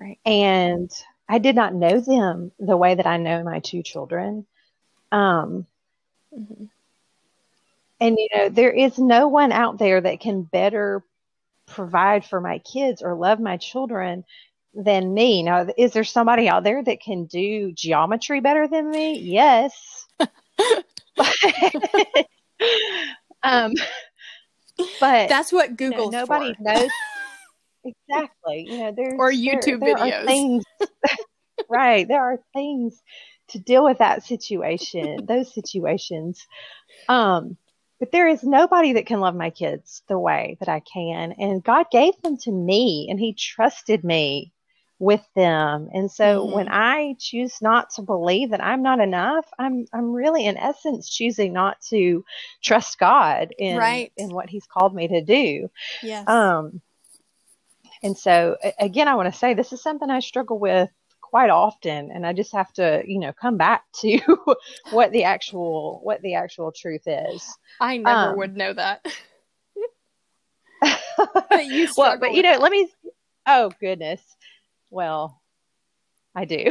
Right. 0.01 0.19
And 0.25 0.91
I 1.29 1.39
did 1.39 1.55
not 1.55 1.75
know 1.75 2.01
them 2.01 2.53
the 2.59 2.77
way 2.77 2.95
that 2.95 3.07
I 3.07 3.17
know 3.19 3.45
my 3.45 3.61
two 3.61 3.83
children. 3.83 4.47
Um, 5.13 5.67
mm-hmm. 6.37 6.65
And, 8.01 8.17
you 8.19 8.29
know, 8.35 8.49
there 8.49 8.71
is 8.71 8.99
no 8.99 9.29
one 9.29 9.53
out 9.53 9.79
there 9.79 10.01
that 10.01 10.21
can 10.21 10.43
better 10.43 11.03
provide 11.67 12.25
for 12.25 12.41
my 12.41 12.59
kids 12.59 13.03
or 13.03 13.15
love 13.15 13.41
my 13.41 13.57
children 13.57 14.25
than 14.73 15.13
me. 15.13 15.43
Now, 15.43 15.67
is 15.77 15.93
there 15.93 16.05
somebody 16.05 16.49
out 16.49 16.63
there 16.63 16.83
that 16.83 17.01
can 17.01 17.25
do 17.25 17.73
geometry 17.73 18.41
better 18.41 18.69
than 18.69 18.91
me? 18.91 19.19
Yes. 19.19 20.07
um, 23.43 23.75
but 25.01 25.29
that's 25.29 25.53
what 25.53 25.77
Google. 25.77 26.07
You 26.07 26.11
know, 26.11 26.21
nobody 26.21 26.55
for. 26.55 26.63
knows 26.63 26.91
exactly. 27.85 28.67
You 28.69 28.79
know, 28.79 28.93
there's 28.97 29.15
or 29.19 29.31
YouTube 29.31 29.81
there, 29.81 29.97
there 29.97 29.97
videos. 29.97 30.27
Things, 30.27 30.65
right. 31.69 32.07
There 32.07 32.23
are 32.23 32.39
things 32.53 33.01
to 33.49 33.59
deal 33.59 33.85
with 33.85 33.99
that 33.99 34.25
situation, 34.25 35.25
those 35.27 35.53
situations. 35.53 36.47
Um, 37.09 37.57
but 37.99 38.13
there 38.13 38.29
is 38.29 38.45
nobody 38.45 38.93
that 38.93 39.07
can 39.07 39.21
love 39.21 39.35
my 39.35 39.51
kids 39.51 40.03
the 40.09 40.19
way 40.19 40.57
that 40.61 40.69
I 40.69 40.81
can. 40.81 41.33
And 41.33 41.65
God 41.65 41.87
gave 41.91 42.15
them 42.23 42.37
to 42.39 42.53
me 42.53 43.09
and 43.11 43.19
He 43.19 43.35
trusted 43.35 44.05
me 44.05 44.53
with 44.99 45.23
them. 45.35 45.89
And 45.93 46.11
so 46.11 46.45
mm-hmm. 46.45 46.55
when 46.55 46.69
I 46.69 47.15
choose 47.19 47.63
not 47.63 47.91
to 47.91 48.03
believe 48.03 48.51
that 48.51 48.63
I'm 48.63 48.83
not 48.83 49.01
enough, 49.01 49.47
I'm 49.59 49.87
I'm 49.93 50.13
really 50.13 50.47
in 50.47 50.57
essence 50.57 51.09
choosing 51.09 51.53
not 51.53 51.81
to 51.91 52.25
trust 52.63 52.99
God 52.99 53.55
in 53.59 53.77
right. 53.77 54.13
in 54.17 54.31
what 54.31 54.51
He's 54.51 54.67
called 54.67 54.95
me 54.95 55.09
to 55.09 55.23
do. 55.23 55.71
Yes. 56.03 56.29
Um 56.29 56.81
and 58.03 58.17
so 58.17 58.57
again 58.79 59.09
I 59.09 59.15
want 59.15 59.33
to 59.33 59.39
say 59.39 59.55
this 59.55 59.73
is 59.73 59.83
something 59.83 60.11
I 60.11 60.21
struggle 60.21 60.59
with 60.59 60.91
quite 61.21 61.51
often 61.51 62.11
and 62.11 62.27
I 62.27 62.33
just 62.33 62.53
have 62.53 62.73
to, 62.75 63.03
you 63.07 63.21
know, 63.21 63.33
come 63.33 63.57
back 63.57 63.85
to 64.01 64.19
what 64.91 65.13
the 65.13 65.25
actual 65.25 66.01
what 66.03 66.23
the 66.23 66.35
actual 66.35 66.73
truth 66.73 67.07
is. 67.07 67.57
I 67.81 67.99
never 67.99 68.31
um, 68.31 68.37
would 68.39 68.57
know 68.57 68.73
that. 68.73 69.07
but 71.51 71.67
you 71.67 71.89
well, 71.97 72.19
but 72.19 72.33
you 72.33 72.43
know, 72.43 72.59
let 72.59 72.71
me 72.71 72.89
oh 73.47 73.71
goodness. 73.81 74.21
Well, 74.91 75.41
I 76.35 76.45
do. 76.45 76.67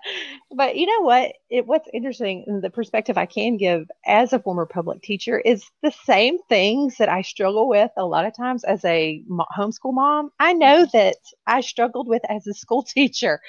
but 0.52 0.76
you 0.76 0.86
know 0.86 1.04
what? 1.04 1.32
It, 1.50 1.66
what's 1.66 1.88
interesting, 1.92 2.60
the 2.62 2.70
perspective 2.70 3.18
I 3.18 3.26
can 3.26 3.56
give 3.56 3.88
as 4.06 4.32
a 4.32 4.38
former 4.38 4.66
public 4.66 5.02
teacher 5.02 5.38
is 5.38 5.64
the 5.82 5.92
same 6.04 6.38
things 6.48 6.98
that 6.98 7.08
I 7.08 7.22
struggle 7.22 7.68
with 7.68 7.90
a 7.96 8.04
lot 8.04 8.26
of 8.26 8.36
times 8.36 8.64
as 8.64 8.84
a 8.84 9.22
homeschool 9.28 9.92
mom. 9.92 10.30
I 10.38 10.52
know 10.52 10.84
mm-hmm. 10.84 10.96
that 10.96 11.16
I 11.46 11.62
struggled 11.62 12.08
with 12.08 12.22
as 12.28 12.46
a 12.46 12.54
school 12.54 12.82
teacher. 12.88 13.40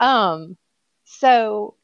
um, 0.00 0.56
so 1.04 1.76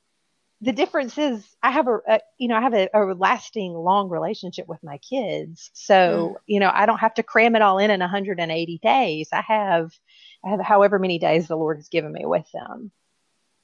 the 0.61 0.73
difference 0.73 1.17
is 1.19 1.45
I 1.62 1.71
have 1.71 1.87
a, 1.87 1.99
a 2.09 2.21
you 2.38 2.49
know 2.49 2.57
I 2.57 2.61
have 2.61 2.75
a, 2.75 2.88
a, 2.93 3.15
lasting 3.15 3.75
long 3.75 4.09
relationship 4.09 4.67
with 4.67 4.83
my 4.83 4.99
kids. 4.99 5.71
So 5.73 6.35
mm. 6.35 6.41
you 6.47 6.61
know 6.61 6.71
I 6.73 6.87
don't 6.87 6.99
have 6.99 7.15
to 7.15 7.23
cram 7.23 7.55
it 7.55 7.62
all 7.62 7.79
in 7.79 7.91
in 7.91 8.00
180 8.00 8.79
days. 8.79 9.29
I 9.33 9.43
have 9.43 9.93
I 10.45 10.50
have 10.50 10.61
however 10.61 10.99
many 10.99 11.19
days 11.19 11.49
the 11.49 11.57
Lord 11.57 11.79
has 11.79 11.88
given 11.88 12.12
me 12.12 12.27
with 12.27 12.50
them. 12.53 12.91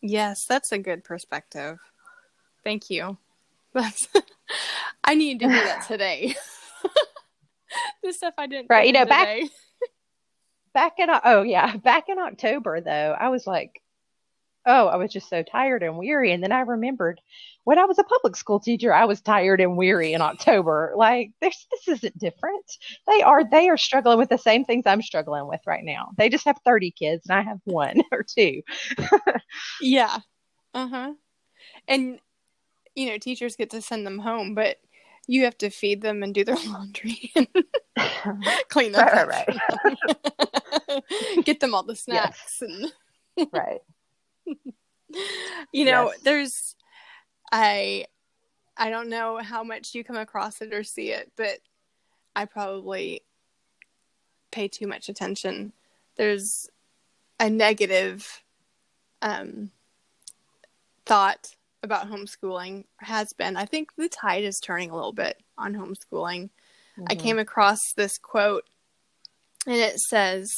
Yes, 0.01 0.45
that's 0.47 0.71
a 0.71 0.79
good 0.79 1.03
perspective. 1.03 1.79
Thank 2.63 2.91
you. 2.91 3.19
That's 3.73 4.09
I 5.05 5.15
need 5.15 5.41
to 5.41 5.47
do 5.47 5.53
that 5.53 5.85
today. 5.89 6.35
the 8.03 8.13
stuff 8.13 8.35
I 8.39 8.47
didn't 8.47 8.67
right. 8.71 8.87
You 8.87 8.93
know, 8.93 9.07
back 9.07 9.41
back 10.73 10.93
in 10.99 11.09
oh 11.25 11.43
yeah, 11.43 11.77
back 11.77 12.09
in 12.09 12.21
October 12.21 12.81
though, 12.81 13.17
I 13.19 13.31
was 13.31 13.47
like, 13.47 13.83
oh, 14.67 14.87
I 14.87 14.97
was 14.97 15.13
just 15.13 15.29
so 15.29 15.43
tired 15.43 15.83
and 15.83 15.99
weary. 15.99 16.33
And 16.33 16.43
then 16.43 16.53
I 16.53 16.61
remembered 16.61 17.21
when 17.65 17.79
I 17.79 17.85
was 17.85 17.99
a 17.99 18.05
public 18.05 18.37
school 18.37 18.61
teacher, 18.61 18.93
I 18.93 19.05
was 19.05 19.21
tired 19.21 19.61
and 19.61 19.77
weary 19.77 20.13
in 20.13 20.21
October. 20.21 20.93
Like 20.97 21.31
this, 21.41 21.67
this 21.71 21.97
isn't 21.97 22.19
different. 22.19 22.65
They 23.07 23.23
are, 23.23 23.43
they 23.49 23.69
are 23.69 23.77
struggling 23.77 24.19
with 24.19 24.29
the 24.29 24.39
same 24.39 24.65
things 24.65 24.85
I'm 24.87 25.03
struggling 25.03 25.47
with 25.49 25.61
right 25.67 25.85
now. 25.85 26.11
They 26.17 26.29
just 26.29 26.45
have 26.45 26.59
30 26.65 26.91
kids 26.93 27.27
and 27.29 27.39
I 27.39 27.43
have 27.43 27.61
one 27.65 28.03
or 28.13 28.23
two. 28.23 28.63
yeah. 29.81 30.19
Uh 30.73 30.89
huh. 30.89 31.13
And 31.89 32.19
you 32.95 33.11
know, 33.11 33.19
teachers 33.19 33.57
get 33.57 33.71
to 33.71 33.83
send 33.83 34.07
them 34.07 34.19
home, 34.19 34.55
but 34.55 34.77
you 35.27 35.45
have 35.45 35.59
to 35.59 35.71
feed 35.71 36.03
them 36.03 36.23
and 36.23 36.35
do 36.35 36.45
their 36.45 36.57
laundry 36.67 37.33
and 37.35 37.49
clean 38.69 38.93
them 38.93 39.07
right, 39.07 39.27
right, 39.27 39.49
right. 39.85 41.45
get 41.45 41.61
them 41.61 41.75
all 41.75 41.83
the 41.83 41.97
snacks 41.97 42.61
yes. 42.61 42.93
and 43.37 43.49
right 43.53 43.81
you 45.73 45.85
know 45.85 46.11
yes. 46.11 46.21
there's 46.23 46.77
i 47.53 48.05
i 48.77 48.91
don't 48.91 49.09
know 49.09 49.39
how 49.39 49.63
much 49.63 49.95
you 49.95 50.05
come 50.05 50.17
across 50.17 50.61
it 50.61 50.73
or 50.73 50.83
see 50.83 51.11
it 51.11 51.31
but 51.37 51.59
i 52.35 52.45
probably 52.45 53.23
pay 54.51 54.69
too 54.69 54.87
much 54.87 55.09
attention 55.09 55.73
there's 56.17 56.69
a 57.41 57.51
negative 57.51 58.43
um 59.23 59.71
thought 61.07 61.55
about 61.83 62.11
homeschooling 62.11 62.85
has 62.99 63.33
been 63.33 63.57
i 63.57 63.65
think 63.65 63.91
the 63.97 64.09
tide 64.09 64.45
is 64.45 64.59
turning 64.63 64.91
a 64.91 64.95
little 64.95 65.13
bit 65.13 65.37
on 65.59 65.75
homeschooling 65.75 66.45
mm-hmm. 66.45 67.05
i 67.09 67.15
came 67.15 67.39
across 67.39 67.79
this 67.97 68.19
quote 68.19 68.65
and 69.67 69.77
it 69.77 69.99
says 69.99 70.51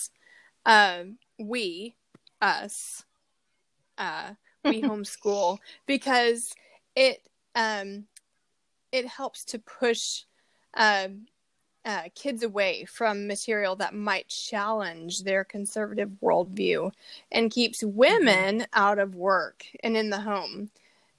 uh, 0.65 1.05
we 1.39 1.95
us 2.43 3.05
uh, 3.99 4.31
we 4.65 4.83
homeschool 4.83 5.59
because 5.87 6.53
it 6.95 7.23
um, 7.55 8.05
it 8.93 9.07
helps 9.07 9.45
to 9.47 9.59
push 9.59 10.23
uh, 10.75 11.09
uh, 11.85 12.03
kids 12.15 12.43
away 12.43 12.85
from 12.85 13.27
material 13.27 13.77
that 13.77 13.95
might 13.95 14.29
challenge 14.29 15.23
their 15.23 15.45
conservative 15.45 16.11
worldview 16.23 16.91
and 17.31 17.51
keeps 17.51 17.83
women 17.83 18.61
mm-hmm. 18.61 18.65
out 18.73 18.99
of 18.99 19.15
work 19.15 19.65
and 19.83 19.97
in 19.97 20.11
the 20.11 20.21
home 20.21 20.71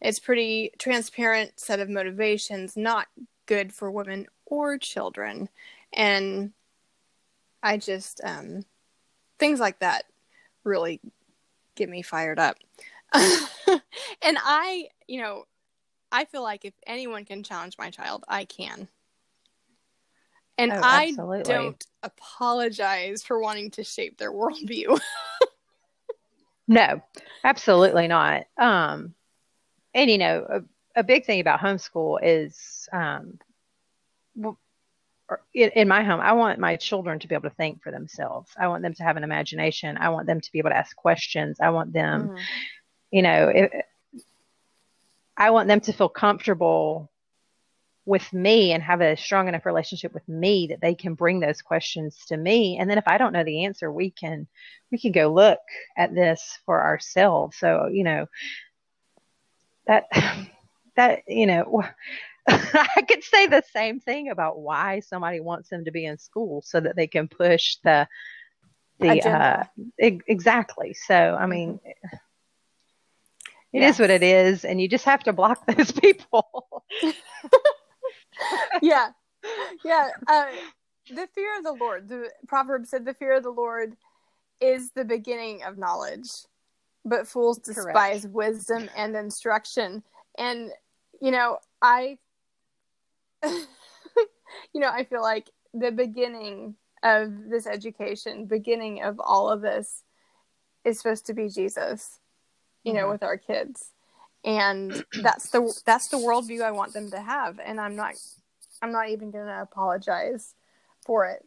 it's 0.02 0.20
pretty 0.20 0.72
transparent 0.78 1.60
set 1.60 1.80
of 1.80 1.90
motivations, 1.90 2.78
not 2.78 3.08
good 3.46 3.74
for 3.74 3.90
women 3.90 4.28
or 4.46 4.78
children. 4.78 5.50
And 5.94 6.54
I 7.64 7.78
just 7.78 8.22
um, 8.24 8.66
things 9.40 9.60
like 9.60 9.80
that 9.80 10.06
really 10.64 11.00
get 11.78 11.90
me 11.90 12.02
fired 12.02 12.40
up. 12.40 12.58
and 13.14 13.82
I, 14.24 14.90
you 15.08 15.22
know, 15.22 15.46
I 16.12 16.26
feel 16.26 16.44
like 16.44 16.66
if 16.66 16.74
anyone 16.86 17.26
can 17.26 17.44
challenge 17.44 17.78
my 17.78 17.90
child, 17.90 18.26
I 18.28 18.46
can. 18.46 18.88
And 20.58 20.74
oh, 20.74 20.80
I 20.82 21.14
don't 21.44 21.86
apologize 22.02 23.24
for 23.24 23.40
wanting 23.40 23.72
to 23.72 23.84
shape 23.84 24.18
their 24.18 24.32
worldview. 24.32 25.00
no, 26.68 27.02
absolutely 27.44 28.08
not. 28.08 28.46
Um, 28.58 29.14
and 29.94 30.10
you 30.10 30.18
know, 30.18 30.46
a, 30.50 31.00
a 31.00 31.04
big 31.04 31.26
thing 31.26 31.40
about 31.40 31.60
homeschool 31.60 32.20
is, 32.24 32.90
um, 32.92 33.40
in, 35.54 35.88
my 35.88 36.04
home, 36.04 36.20
I 36.20 36.34
want 36.34 36.60
my 36.60 36.76
children 36.76 37.20
to 37.20 37.28
be 37.28 37.36
able 37.36 37.50
to 37.50 37.56
think 37.56 37.82
for 37.84 37.92
themselves. 37.92 38.52
I 38.60 38.68
want 38.68 38.84
them 38.84 38.94
to 38.96 39.04
have 39.04 39.18
an 39.18 39.24
imagination. 39.24 39.98
I 39.98 40.10
want 40.10 40.28
them 40.28 40.42
to 40.42 40.52
be 40.52 40.60
able 40.60 40.70
to 40.70 40.78
ask 40.78 40.96
questions. 40.96 41.60
I 41.60 41.70
want 41.72 41.94
them, 41.94 42.30
mm. 42.30 42.40
you 43.12 43.22
know, 43.22 43.52
if, 43.54 43.72
I 45.36 45.52
want 45.52 45.68
them 45.68 45.82
to 45.82 45.94
feel 45.94 46.10
comfortable 46.10 47.12
with 48.08 48.32
me 48.32 48.72
and 48.72 48.82
have 48.82 49.02
a 49.02 49.18
strong 49.18 49.50
enough 49.50 49.66
relationship 49.66 50.14
with 50.14 50.28
me 50.30 50.68
that 50.68 50.80
they 50.80 50.96
can 50.96 51.14
bring 51.14 51.42
those 51.42 51.62
questions 51.62 52.18
to 52.26 52.38
me 52.38 52.78
and 52.80 52.90
then 52.90 52.98
if 52.98 53.06
i 53.06 53.18
don't 53.18 53.34
know 53.34 53.44
the 53.44 53.66
answer 53.66 53.92
we 53.92 54.10
can 54.10 54.48
we 54.92 54.98
can 54.98 55.12
go 55.12 55.28
look 55.28 55.60
at 55.98 56.16
this 56.16 56.58
for 56.66 56.82
ourselves 56.82 57.58
so 57.58 57.90
you 57.92 58.06
know 58.06 58.26
that 59.88 60.06
that 60.96 61.20
you 61.28 61.46
know 61.46 61.84
I 62.96 63.04
could 63.08 63.24
say 63.24 63.48
the 63.48 63.64
same 63.74 64.00
thing 64.00 64.30
about 64.30 64.60
why 64.60 65.02
somebody 65.02 65.40
wants 65.40 65.70
them 65.70 65.86
to 65.86 65.92
be 65.92 66.06
in 66.06 66.18
school 66.18 66.62
so 66.66 66.80
that 66.80 66.96
they 66.96 67.08
can 67.08 67.28
push 67.28 67.78
the 67.84 68.08
the 69.00 69.22
uh, 69.30 69.64
exactly. 70.00 70.94
So 70.94 71.14
I 71.14 71.46
mean, 71.46 71.74
mm-hmm. 71.74 72.16
it 73.74 73.80
yes. 73.82 73.96
is 73.96 74.00
what 74.00 74.10
it 74.10 74.24
is, 74.24 74.66
and 74.66 74.82
you 74.82 74.88
just 74.88 75.06
have 75.06 75.24
to 75.24 75.34
block 75.34 75.66
those 75.76 75.92
people. 75.92 76.84
yeah, 78.82 79.10
yeah. 79.84 80.10
Uh, 80.28 80.48
the 81.10 81.28
fear 81.36 81.58
of 81.58 81.64
the 81.64 81.74
Lord. 81.74 82.10
The 82.10 82.32
proverb 82.48 82.88
said, 82.88 83.06
"The 83.06 83.14
fear 83.14 83.38
of 83.38 83.44
the 83.44 83.52
Lord 83.52 83.96
is 84.60 84.92
the 84.92 85.06
beginning 85.06 85.64
of 85.64 85.78
knowledge." 85.78 86.30
but 87.08 87.28
fools 87.28 87.58
despise 87.58 88.22
Correct. 88.22 88.36
wisdom 88.36 88.90
and 88.96 89.16
instruction. 89.16 90.04
And, 90.38 90.72
you 91.22 91.32
know, 91.32 91.58
I, 91.82 92.18
you 93.44 94.82
know, 94.82 94.90
I 94.90 95.04
feel 95.04 95.22
like 95.22 95.50
the 95.74 95.92
beginning 95.92 96.76
of 97.04 97.50
this 97.50 97.68
education, 97.68 98.46
beginning 98.46 99.02
of 99.04 99.20
all 99.20 99.50
of 99.50 99.62
this 99.62 100.04
is 100.84 100.98
supposed 100.98 101.26
to 101.28 101.34
be 101.34 101.50
Jesus, 101.50 102.20
you 102.84 102.94
mm-hmm. 102.94 103.02
know, 103.02 103.10
with 103.10 103.24
our 103.24 103.38
kids. 103.38 103.92
And 104.44 105.04
that's 105.22 105.50
the 105.50 105.82
that's 105.86 106.08
the 106.08 106.18
worldview 106.18 106.62
I 106.62 106.72
want 106.72 106.94
them 106.94 107.12
to 107.12 107.20
have. 107.20 107.60
And 107.64 107.80
I'm 107.80 107.96
not 107.96 108.16
I'm 108.82 108.92
not 108.92 109.10
even 109.10 109.32
gonna 109.32 109.62
apologize 109.62 110.56
for 111.06 111.26
it. 111.26 111.46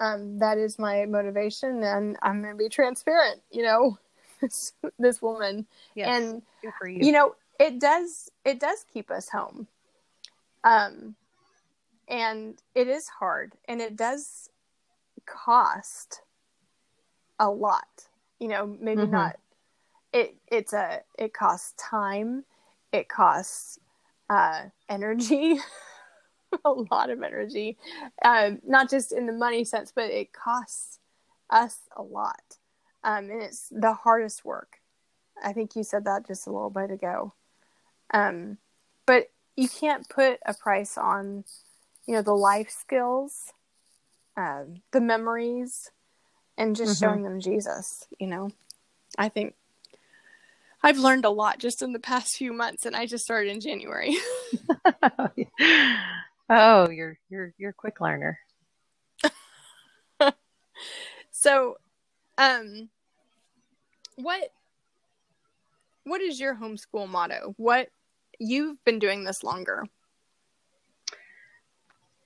Um, 0.00 0.38
that 0.38 0.58
is 0.58 0.78
my 0.78 1.06
motivation 1.06 1.82
and 1.82 2.16
I'm 2.22 2.42
gonna 2.42 2.56
be 2.56 2.68
transparent, 2.68 3.40
you 3.50 3.62
know 3.62 3.98
this 4.42 4.74
this 4.98 5.22
woman 5.22 5.66
yes, 5.94 6.08
and 6.10 6.42
you. 6.62 7.06
you 7.06 7.12
know 7.12 7.34
it 7.58 7.80
does 7.80 8.30
it 8.44 8.60
does 8.60 8.84
keep 8.92 9.10
us 9.10 9.30
home 9.30 9.66
um 10.64 11.14
and 12.12 12.62
it 12.76 12.86
is 12.86 13.08
hard 13.08 13.54
and 13.66 13.80
it 13.80 13.96
does 13.96 14.48
cost 15.26 16.20
a 17.40 17.50
lot 17.50 18.06
you 18.38 18.46
know 18.46 18.76
maybe 18.80 19.02
mm-hmm. 19.02 19.12
not 19.12 19.38
it 20.12 20.36
it's 20.48 20.72
a 20.72 21.00
it 21.18 21.34
costs 21.34 21.74
time 21.76 22.44
it 22.92 23.08
costs 23.08 23.78
uh 24.30 24.62
energy 24.88 25.58
a 26.64 26.70
lot 26.70 27.10
of 27.10 27.22
energy 27.22 27.76
um 28.24 28.60
not 28.64 28.88
just 28.88 29.10
in 29.10 29.26
the 29.26 29.32
money 29.32 29.64
sense 29.64 29.92
but 29.94 30.10
it 30.10 30.32
costs 30.32 31.00
us 31.50 31.80
a 31.96 32.02
lot 32.02 32.58
um, 33.04 33.30
and 33.30 33.42
it's 33.42 33.68
the 33.70 33.92
hardest 33.92 34.44
work. 34.44 34.78
I 35.42 35.52
think 35.52 35.74
you 35.74 35.82
said 35.82 36.04
that 36.04 36.26
just 36.26 36.46
a 36.46 36.52
little 36.52 36.70
bit 36.70 36.90
ago. 36.90 37.34
Um, 38.14 38.58
but 39.06 39.30
you 39.56 39.68
can't 39.68 40.08
put 40.08 40.38
a 40.46 40.54
price 40.54 40.96
on, 40.96 41.44
you 42.06 42.14
know, 42.14 42.22
the 42.22 42.34
life 42.34 42.70
skills, 42.70 43.52
um, 44.36 44.82
the 44.92 45.00
memories, 45.00 45.90
and 46.56 46.76
just 46.76 46.94
mm-hmm. 46.94 47.04
showing 47.04 47.22
them 47.22 47.40
Jesus. 47.40 48.06
You 48.18 48.26
know, 48.26 48.50
I 49.18 49.28
think 49.28 49.54
I've 50.82 50.98
learned 50.98 51.24
a 51.24 51.30
lot 51.30 51.58
just 51.58 51.82
in 51.82 51.92
the 51.92 52.00
past 52.00 52.36
few 52.36 52.52
months, 52.52 52.86
and 52.86 52.96
I 52.96 53.06
just 53.06 53.24
started 53.24 53.52
in 53.52 53.60
January. 53.60 54.16
oh, 56.50 56.90
you're 56.90 57.18
you're 57.28 57.54
you're 57.56 57.70
a 57.70 57.74
quick 57.74 58.00
learner. 58.00 58.38
so 61.30 61.76
um, 62.38 62.88
what 64.16 64.52
what 66.04 66.20
is 66.20 66.40
your 66.40 66.56
homeschool 66.56 67.08
motto? 67.08 67.54
What 67.56 67.88
you've 68.38 68.82
been 68.84 68.98
doing 68.98 69.24
this 69.24 69.44
longer? 69.44 69.84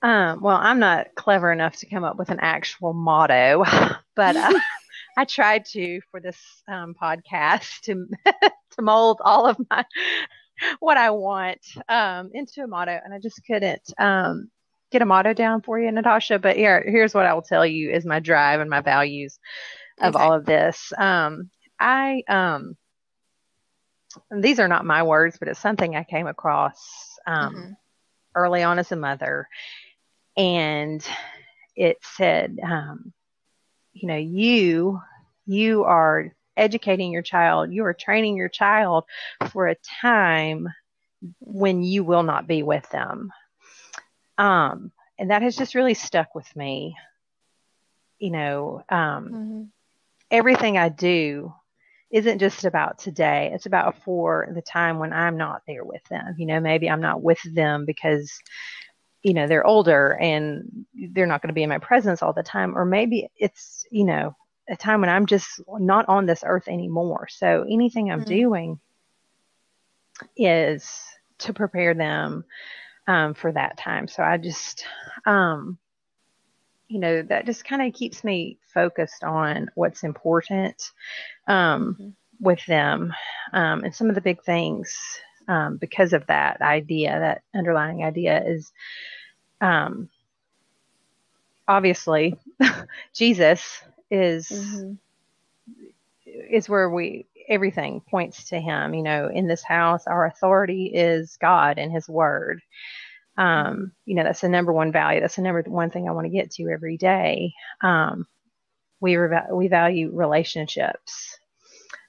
Um, 0.07 0.40
well, 0.40 0.57
I'm 0.57 0.79
not 0.79 1.16
clever 1.16 1.51
enough 1.51 1.79
to 1.79 1.87
come 1.87 2.05
up 2.05 2.16
with 2.16 2.31
an 2.31 2.38
actual 2.40 2.92
motto, 2.92 3.64
but 4.14 4.37
uh, 4.37 4.53
I 5.16 5.25
tried 5.25 5.64
to 5.73 6.01
for 6.12 6.21
this 6.21 6.38
um, 6.69 6.95
podcast 6.95 7.81
to 7.87 8.07
to 8.77 8.83
mold 8.83 9.21
all 9.21 9.49
of 9.49 9.57
my 9.69 9.85
what 10.79 10.97
I 10.97 11.11
want 11.11 11.59
um, 11.88 12.31
into 12.33 12.62
a 12.62 12.69
motto, 12.69 12.97
and 13.05 13.12
I 13.12 13.19
just 13.19 13.45
couldn't 13.49 13.83
um, 13.99 14.49
get 14.92 15.03
a 15.03 15.07
motto 15.07 15.33
down 15.33 15.61
for 15.61 15.77
you, 15.77 15.90
Natasha. 15.90 16.38
But 16.38 16.55
here, 16.55 16.85
here's 16.87 17.12
what 17.12 17.27
I 17.27 17.35
will 17.35 17.42
tell 17.42 17.66
you: 17.66 17.90
is 17.90 18.07
my 18.07 18.21
drive 18.21 18.61
and 18.61 18.71
my 18.71 18.83
values 18.83 19.40
of 20.01 20.14
okay. 20.14 20.25
all 20.25 20.35
of 20.35 20.47
this. 20.47 20.92
Um, 20.97 21.51
I 21.81 22.23
um, 22.29 22.77
these 24.31 24.61
are 24.61 24.69
not 24.69 24.85
my 24.85 25.03
words, 25.03 25.37
but 25.37 25.49
it's 25.49 25.59
something 25.59 25.97
I 25.97 26.05
came 26.05 26.29
across 26.29 27.19
um, 27.27 27.55
mm-hmm. 27.55 27.73
early 28.37 28.62
on 28.62 28.79
as 28.79 28.92
a 28.92 28.97
mother, 28.97 29.49
and 30.37 31.07
it 31.77 31.99
said, 32.03 32.59
um, 32.62 33.12
you 33.92 34.09
know, 34.09 34.16
you 34.16 35.01
you 35.46 35.85
are 35.85 36.33
educating 36.57 37.12
your 37.12 37.22
child, 37.22 37.72
you 37.72 37.85
are 37.85 37.94
training 37.94 38.37
your 38.37 38.49
child 38.49 39.05
for 39.51 39.66
a 39.68 39.77
time 40.01 40.68
when 41.40 41.83
you 41.83 42.05
will 42.05 42.22
not 42.22 42.46
be 42.46 42.62
with 42.62 42.88
them. 42.90 43.31
Um, 44.38 44.92
and 45.18 45.31
that 45.31 45.42
has 45.42 45.57
just 45.57 45.75
really 45.75 45.94
stuck 45.94 46.35
with 46.35 46.55
me. 46.57 46.96
You 48.18 48.31
know, 48.31 48.83
um, 48.88 49.37
mm-hmm 49.37 49.62
everything 50.31 50.77
I 50.79 50.88
do 50.88 51.53
isn't 52.11 52.38
just 52.38 52.64
about 52.64 52.99
today. 52.99 53.51
It's 53.53 53.66
about 53.66 53.96
for 54.03 54.49
the 54.55 54.62
time 54.62 54.99
when 54.99 55.12
I'm 55.12 55.37
not 55.37 55.62
there 55.66 55.85
with 55.85 56.03
them. 56.11 56.35
You 56.38 56.46
know, 56.46 56.61
maybe 56.61 56.88
I'm 56.88 57.01
not 57.01 57.22
with 57.22 57.40
them 57.55 57.85
because, 57.87 58.33
you 59.27 59.35
know, 59.35 59.49
they're 59.49 59.67
older 59.67 60.17
and 60.21 60.87
they're 60.95 61.27
not 61.27 61.43
going 61.43 61.49
to 61.49 61.53
be 61.53 61.65
in 61.65 61.69
my 61.69 61.81
presence 61.81 62.23
all 62.23 62.33
the 62.33 62.45
time. 62.45 62.79
Or 62.79 62.85
maybe 62.85 63.29
it's, 63.35 63.85
you 63.91 64.05
know, 64.05 64.37
a 64.69 64.77
time 64.77 65.01
when 65.01 65.11
I'm 65.11 65.27
just 65.27 65.61
not 65.67 66.09
on 66.09 66.27
this 66.27 66.45
earth 66.47 66.69
anymore. 66.69 67.27
So 67.29 67.67
anything 67.69 68.09
I'm 68.09 68.21
mm-hmm. 68.21 68.29
doing 68.29 68.81
is 70.37 70.89
to 71.39 71.53
prepare 71.53 71.93
them 71.93 72.45
um, 73.09 73.35
for 73.35 73.51
that 73.51 73.77
time. 73.77 74.07
So 74.07 74.23
I 74.23 74.37
just, 74.37 74.85
um, 75.27 75.77
you 76.87 77.01
know, 77.01 77.23
that 77.23 77.47
just 77.47 77.65
kind 77.65 77.83
of 77.83 77.95
keeps 77.95 78.23
me 78.23 78.61
focused 78.73 79.25
on 79.25 79.71
what's 79.75 80.05
important 80.05 80.93
um, 81.49 81.97
mm-hmm. 81.99 82.09
with 82.39 82.65
them 82.67 83.12
um, 83.53 83.83
and 83.83 83.93
some 83.93 84.09
of 84.09 84.15
the 84.15 84.21
big 84.21 84.41
things 84.45 84.97
um, 85.49 85.79
because 85.79 86.12
of 86.12 86.25
that 86.29 86.61
idea, 86.62 87.19
that 87.19 87.43
underlying 87.59 88.05
idea 88.05 88.41
is 88.47 88.71
um, 89.61 90.09
obviously 91.69 92.37
Jesus 93.14 93.83
is 94.11 94.49
mm-hmm. 94.49 94.92
is 96.51 96.69
where 96.69 96.90
we 96.90 97.27
everything 97.49 98.01
points 98.01 98.45
to 98.51 98.61
him. 98.61 98.95
You 98.95 99.03
know, 99.03 99.31
in 99.33 99.47
this 99.47 99.62
house, 99.62 100.07
our 100.07 100.27
authority 100.27 100.87
is 100.95 101.37
God 101.40 101.79
and 101.79 101.92
His 101.92 102.09
Word. 102.09 102.61
Um, 103.38 103.92
you 104.07 104.14
know, 104.14 104.25
that's 104.25 104.40
the 104.40 104.49
number 104.49 104.73
one 104.73 104.92
value. 104.92 105.21
That's 105.21 105.37
the 105.37 105.42
number 105.42 105.62
one 105.66 105.90
thing 105.90 106.09
I 106.09 106.12
want 106.12 106.25
to 106.25 106.31
get 106.31 106.51
to 106.53 106.71
every 106.71 106.97
day. 106.97 107.53
Um, 107.83 108.27
we 109.01 109.16
re- 109.16 109.53
we 109.53 109.69
value 109.69 110.11
relationships. 110.12 111.38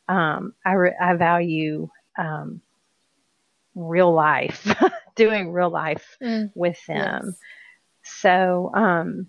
Um, 0.07 0.53
I 0.65 0.73
re- 0.73 0.97
I 0.99 1.13
value 1.15 1.89
um, 2.17 2.61
real 3.75 4.13
life, 4.13 4.65
doing 5.17 5.51
real 5.51 5.69
life 5.69 6.17
mm, 6.21 6.49
with 6.55 6.79
them. 6.85 7.23
Yes. 7.25 7.35
So, 8.21 8.71
um, 8.73 9.27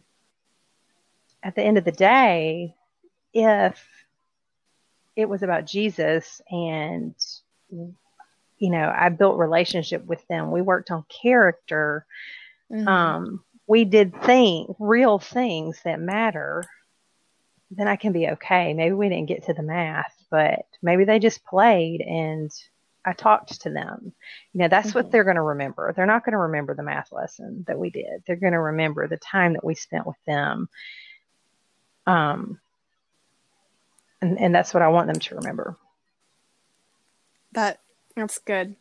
at 1.42 1.56
the 1.56 1.62
end 1.62 1.78
of 1.78 1.84
the 1.84 1.92
day, 1.92 2.74
if 3.34 3.84
it 5.16 5.28
was 5.28 5.42
about 5.42 5.66
Jesus 5.66 6.40
and 6.50 7.14
you 7.70 8.70
know, 8.70 8.92
I 8.94 9.08
built 9.08 9.38
relationship 9.38 10.04
with 10.04 10.26
them. 10.28 10.50
We 10.50 10.62
worked 10.62 10.90
on 10.90 11.04
character. 11.22 12.04
Mm-hmm. 12.72 12.88
Um, 12.88 13.44
we 13.66 13.84
did 13.84 14.20
things, 14.22 14.74
real 14.78 15.18
things 15.18 15.80
that 15.84 16.00
matter. 16.00 16.64
Then 17.70 17.86
I 17.86 17.96
can 17.96 18.12
be 18.12 18.28
okay. 18.28 18.74
Maybe 18.74 18.94
we 18.94 19.08
didn't 19.08 19.28
get 19.28 19.44
to 19.44 19.54
the 19.54 19.62
math, 19.62 20.14
but 20.30 20.66
maybe 20.82 21.04
they 21.04 21.18
just 21.18 21.44
played 21.44 22.00
and 22.00 22.50
I 23.04 23.12
talked 23.12 23.62
to 23.62 23.70
them. 23.70 24.12
You 24.52 24.60
know, 24.60 24.68
that's 24.68 24.88
mm-hmm. 24.88 24.98
what 24.98 25.10
they're 25.10 25.24
going 25.24 25.36
to 25.36 25.42
remember. 25.42 25.92
They're 25.92 26.06
not 26.06 26.24
going 26.24 26.32
to 26.32 26.38
remember 26.38 26.74
the 26.74 26.82
math 26.82 27.12
lesson 27.12 27.64
that 27.66 27.78
we 27.78 27.90
did. 27.90 28.22
They're 28.26 28.36
going 28.36 28.52
to 28.52 28.60
remember 28.60 29.06
the 29.06 29.16
time 29.16 29.54
that 29.54 29.64
we 29.64 29.74
spent 29.74 30.06
with 30.06 30.16
them. 30.26 30.68
Um, 32.06 32.60
and, 34.20 34.38
and 34.38 34.54
that's 34.54 34.74
what 34.74 34.82
I 34.82 34.88
want 34.88 35.06
them 35.06 35.20
to 35.20 35.34
remember. 35.36 35.76
That 37.52 37.80
that's 38.14 38.38
good. 38.38 38.76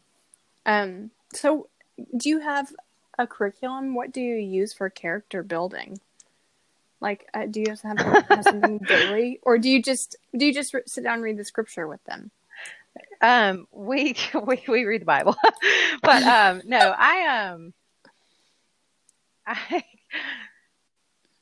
Um, 0.65 1.11
so 1.33 1.69
do 2.15 2.29
you 2.29 2.39
have 2.39 2.73
a 3.17 3.27
curriculum? 3.27 3.95
What 3.95 4.11
do 4.11 4.21
you 4.21 4.35
use 4.35 4.73
for 4.73 4.89
character 4.89 5.43
building? 5.43 5.99
Like, 6.99 7.27
uh, 7.33 7.45
do 7.45 7.59
you 7.59 7.67
have, 7.69 7.81
have, 7.81 8.25
have 8.27 8.43
something 8.43 8.79
daily, 8.87 9.39
or 9.43 9.57
do 9.59 9.69
you 9.69 9.81
just 9.81 10.15
do 10.35 10.45
you 10.45 10.53
just 10.53 10.75
sit 10.87 11.03
down 11.03 11.15
and 11.15 11.23
read 11.23 11.37
the 11.37 11.45
scripture 11.45 11.87
with 11.87 12.03
them? 12.05 12.31
Um, 13.21 13.67
we 13.71 14.15
we 14.45 14.63
we 14.67 14.85
read 14.85 15.01
the 15.01 15.05
Bible, 15.05 15.35
but 16.01 16.23
um, 16.23 16.61
no, 16.65 16.93
I 16.97 17.47
um, 17.49 17.73
I 19.45 19.83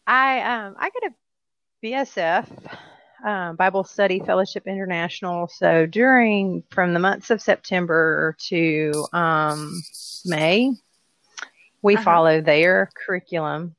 I 0.07 0.41
um, 0.41 0.75
I 0.77 0.89
got 0.89 1.11
a 1.11 1.85
BSF 1.85 2.47
um, 3.25 3.55
Bible 3.55 3.83
Study 3.83 4.19
Fellowship 4.19 4.67
International. 4.67 5.47
So 5.47 5.85
during 5.85 6.63
from 6.69 6.93
the 6.93 6.99
months 6.99 7.29
of 7.29 7.41
September 7.41 8.35
to 8.47 9.05
um, 9.11 9.81
May, 10.25 10.71
we 11.81 11.95
uh-huh. 11.95 12.03
follow 12.03 12.41
their 12.41 12.91
curriculum, 12.95 13.75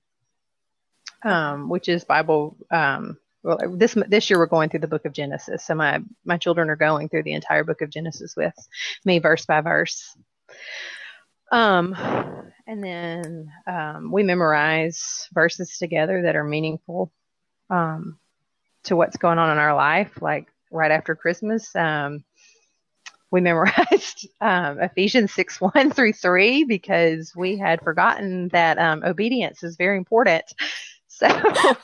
um, 1.22 1.68
which 1.68 1.88
is 1.88 2.04
Bible. 2.04 2.56
Um, 2.70 3.18
well, 3.46 3.76
this 3.76 3.96
this 4.08 4.28
year 4.28 4.38
we're 4.38 4.46
going 4.46 4.68
through 4.68 4.80
the 4.80 4.88
Book 4.88 5.04
of 5.04 5.12
Genesis, 5.12 5.64
so 5.64 5.74
my 5.74 6.00
my 6.24 6.36
children 6.36 6.68
are 6.68 6.76
going 6.76 7.08
through 7.08 7.22
the 7.22 7.32
entire 7.32 7.64
Book 7.64 7.80
of 7.80 7.90
Genesis 7.90 8.34
with 8.36 8.54
me, 9.04 9.18
verse 9.18 9.46
by 9.46 9.60
verse. 9.60 10.16
Um, 11.52 11.94
and 12.66 12.82
then 12.82 13.52
um, 13.66 14.10
we 14.10 14.22
memorize 14.22 15.28
verses 15.32 15.78
together 15.78 16.22
that 16.22 16.36
are 16.36 16.44
meaningful. 16.44 17.12
Um, 17.70 18.18
to 18.86 18.96
what's 18.96 19.16
going 19.16 19.38
on 19.38 19.50
in 19.50 19.58
our 19.58 19.74
life, 19.74 20.22
like 20.22 20.48
right 20.70 20.90
after 20.90 21.14
Christmas. 21.14 21.74
Um, 21.76 22.24
we 23.30 23.40
memorized 23.42 24.28
um, 24.40 24.80
Ephesians 24.80 25.32
6 25.34 25.60
1 25.60 25.90
through 25.90 26.12
3 26.14 26.64
because 26.64 27.32
we 27.36 27.58
had 27.58 27.82
forgotten 27.82 28.48
that 28.48 28.78
um, 28.78 29.02
obedience 29.04 29.62
is 29.62 29.76
very 29.76 29.96
important. 29.96 30.44
So 31.16 31.28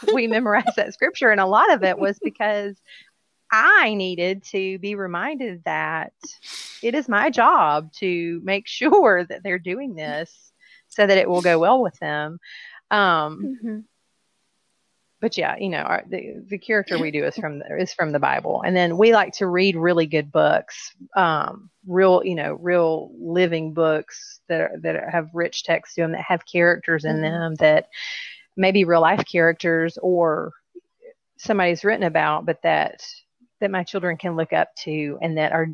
we 0.14 0.26
memorized 0.26 0.76
that 0.76 0.94
scripture, 0.94 1.30
and 1.30 1.40
a 1.40 1.46
lot 1.46 1.72
of 1.72 1.82
it 1.82 1.98
was 1.98 2.18
because 2.22 2.76
I 3.50 3.94
needed 3.94 4.44
to 4.44 4.78
be 4.78 4.94
reminded 4.94 5.62
that 5.64 6.12
it 6.82 6.94
is 6.94 7.08
my 7.08 7.30
job 7.30 7.92
to 7.94 8.40
make 8.44 8.66
sure 8.68 9.24
that 9.24 9.42
they're 9.42 9.58
doing 9.58 9.94
this 9.94 10.52
so 10.88 11.06
that 11.06 11.18
it 11.18 11.28
will 11.28 11.42
go 11.42 11.58
well 11.58 11.82
with 11.82 11.98
them. 11.98 12.38
Um, 12.90 13.58
mm-hmm 13.62 13.78
but 15.22 15.38
yeah, 15.38 15.56
you 15.56 15.68
know, 15.68 15.78
our, 15.78 16.02
the 16.08 16.42
the 16.48 16.58
character 16.58 16.98
we 16.98 17.12
do 17.12 17.24
is 17.24 17.36
from 17.36 17.60
the, 17.60 17.76
is 17.78 17.94
from 17.94 18.10
the 18.10 18.18
Bible, 18.18 18.60
and 18.66 18.74
then 18.74 18.98
we 18.98 19.12
like 19.12 19.32
to 19.34 19.46
read 19.46 19.76
really 19.76 20.04
good 20.04 20.32
books, 20.32 20.92
um, 21.16 21.70
real 21.86 22.22
you 22.24 22.34
know, 22.34 22.54
real 22.54 23.12
living 23.16 23.72
books 23.72 24.40
that 24.48 24.60
are, 24.60 24.72
that 24.80 25.08
have 25.08 25.30
rich 25.32 25.62
text 25.62 25.94
to 25.94 26.00
them 26.00 26.10
that 26.10 26.22
have 26.22 26.44
characters 26.44 27.04
in 27.04 27.16
mm-hmm. 27.16 27.22
them 27.22 27.54
that 27.60 27.86
maybe 28.56 28.84
real 28.84 29.00
life 29.00 29.24
characters 29.30 29.98
or 30.02 30.52
somebody's 31.38 31.84
written 31.84 32.04
about, 32.04 32.46
but 32.46 32.60
that 32.62 33.02
that 33.60 33.70
my 33.70 33.84
children 33.84 34.16
can 34.16 34.36
look 34.36 34.52
up 34.52 34.74
to 34.76 35.18
and 35.22 35.38
that 35.38 35.52
are 35.52 35.68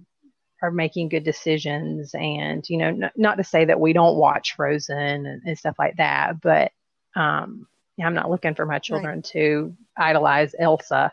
are 0.61 0.71
making 0.71 1.09
good 1.09 1.25
decisions 1.25 2.14
and 2.14 2.69
you 2.69 2.77
know 2.77 2.88
n- 2.88 3.11
not 3.17 3.37
to 3.37 3.45
say 3.45 3.64
that 3.64 3.81
we 3.81 3.93
don't 3.93 4.17
watch 4.17 4.55
frozen 4.57 5.25
and, 5.25 5.41
and 5.47 5.57
stuff 5.57 5.77
like 5.79 5.97
that 5.97 6.41
but 6.41 6.73
um 7.14 7.67
I'm 8.07 8.14
not 8.14 8.31
looking 8.31 8.55
for 8.55 8.67
my 8.67 8.79
children 8.79 9.17
right. 9.17 9.25
to 9.27 9.77
idolize 9.97 10.55
Elsa. 10.59 11.12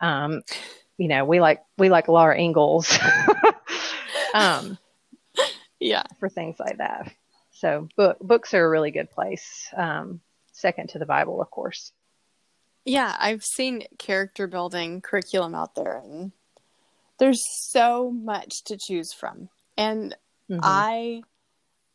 Um, 0.00 0.42
you 0.98 1.08
know, 1.08 1.24
we 1.24 1.40
like 1.40 1.62
we 1.78 1.88
like 1.90 2.08
Laura 2.08 2.38
Ingalls. 2.38 2.98
um, 4.34 4.78
yeah, 5.80 6.04
for 6.18 6.28
things 6.28 6.56
like 6.58 6.78
that. 6.78 7.12
So 7.52 7.88
book, 7.96 8.18
books 8.20 8.54
are 8.54 8.64
a 8.64 8.70
really 8.70 8.90
good 8.90 9.10
place. 9.10 9.68
Second 10.52 10.90
to 10.90 10.98
the 10.98 11.06
Bible, 11.06 11.40
of 11.40 11.50
course. 11.50 11.92
Yeah, 12.84 13.16
I've 13.18 13.44
seen 13.44 13.84
character 13.98 14.46
building 14.46 15.00
curriculum 15.00 15.54
out 15.54 15.74
there, 15.74 16.02
and 16.04 16.32
there's 17.18 17.42
so 17.70 18.10
much 18.10 18.64
to 18.64 18.76
choose 18.76 19.12
from. 19.12 19.48
And 19.78 20.16
mm-hmm. 20.50 20.60
I, 20.62 21.22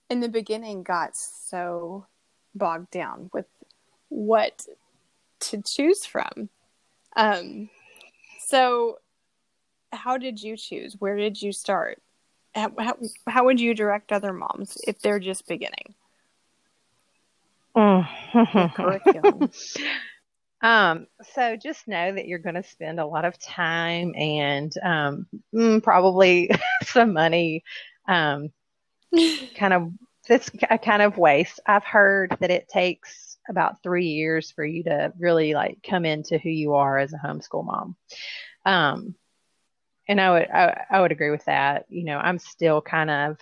in 0.09 0.21
the 0.21 0.29
beginning, 0.29 0.83
got 0.83 1.11
so 1.15 2.07
bogged 2.55 2.91
down 2.91 3.29
with 3.33 3.45
what 4.09 4.65
to 5.39 5.61
choose 5.75 6.05
from. 6.05 6.49
Um, 7.15 7.69
so, 8.47 8.99
how 9.91 10.17
did 10.17 10.41
you 10.41 10.55
choose? 10.57 10.95
Where 10.99 11.17
did 11.17 11.41
you 11.41 11.51
start? 11.51 12.01
How, 12.55 12.71
how, 12.79 12.97
how 13.27 13.45
would 13.45 13.59
you 13.59 13.73
direct 13.73 14.11
other 14.11 14.33
moms 14.33 14.77
if 14.87 14.99
they're 14.99 15.19
just 15.19 15.47
beginning? 15.47 15.95
Curriculum. 18.75 19.49
Um, 20.61 21.05
so 21.35 21.55
just 21.55 21.87
know 21.87 22.13
that 22.13 22.27
you're 22.27 22.39
going 22.39 22.55
to 22.55 22.63
spend 22.63 22.99
a 22.99 23.05
lot 23.05 23.25
of 23.25 23.39
time 23.39 24.13
and 24.15 24.73
um, 24.83 25.27
mm, 25.53 25.83
probably 25.83 26.49
some 26.83 27.13
money, 27.13 27.63
um, 28.07 28.49
kind 29.55 29.73
of 29.73 29.91
this 30.27 30.49
kind 30.83 31.01
of 31.01 31.17
waste. 31.17 31.59
I've 31.65 31.83
heard 31.83 32.35
that 32.39 32.51
it 32.51 32.67
takes 32.67 33.37
about 33.49 33.81
three 33.81 34.07
years 34.07 34.51
for 34.51 34.65
you 34.65 34.83
to 34.85 35.13
really 35.19 35.53
like 35.53 35.79
come 35.87 36.05
into 36.05 36.37
who 36.37 36.49
you 36.49 36.73
are 36.73 36.97
as 36.97 37.13
a 37.13 37.17
homeschool 37.17 37.65
mom. 37.65 37.95
Um, 38.65 39.15
and 40.09 40.19
I 40.19 40.31
would 40.31 40.49
I, 40.49 40.85
I 40.89 41.01
would 41.01 41.11
agree 41.11 41.29
with 41.31 41.45
that. 41.45 41.85
You 41.89 42.05
know, 42.05 42.17
I'm 42.17 42.39
still 42.39 42.81
kind 42.81 43.09
of 43.09 43.37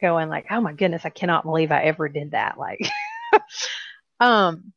going 0.00 0.28
like, 0.28 0.46
oh 0.50 0.60
my 0.60 0.72
goodness, 0.72 1.04
I 1.04 1.10
cannot 1.10 1.44
believe 1.44 1.72
I 1.72 1.82
ever 1.84 2.08
did 2.08 2.32
that. 2.32 2.58
Like, 2.58 2.80
um, 4.20 4.72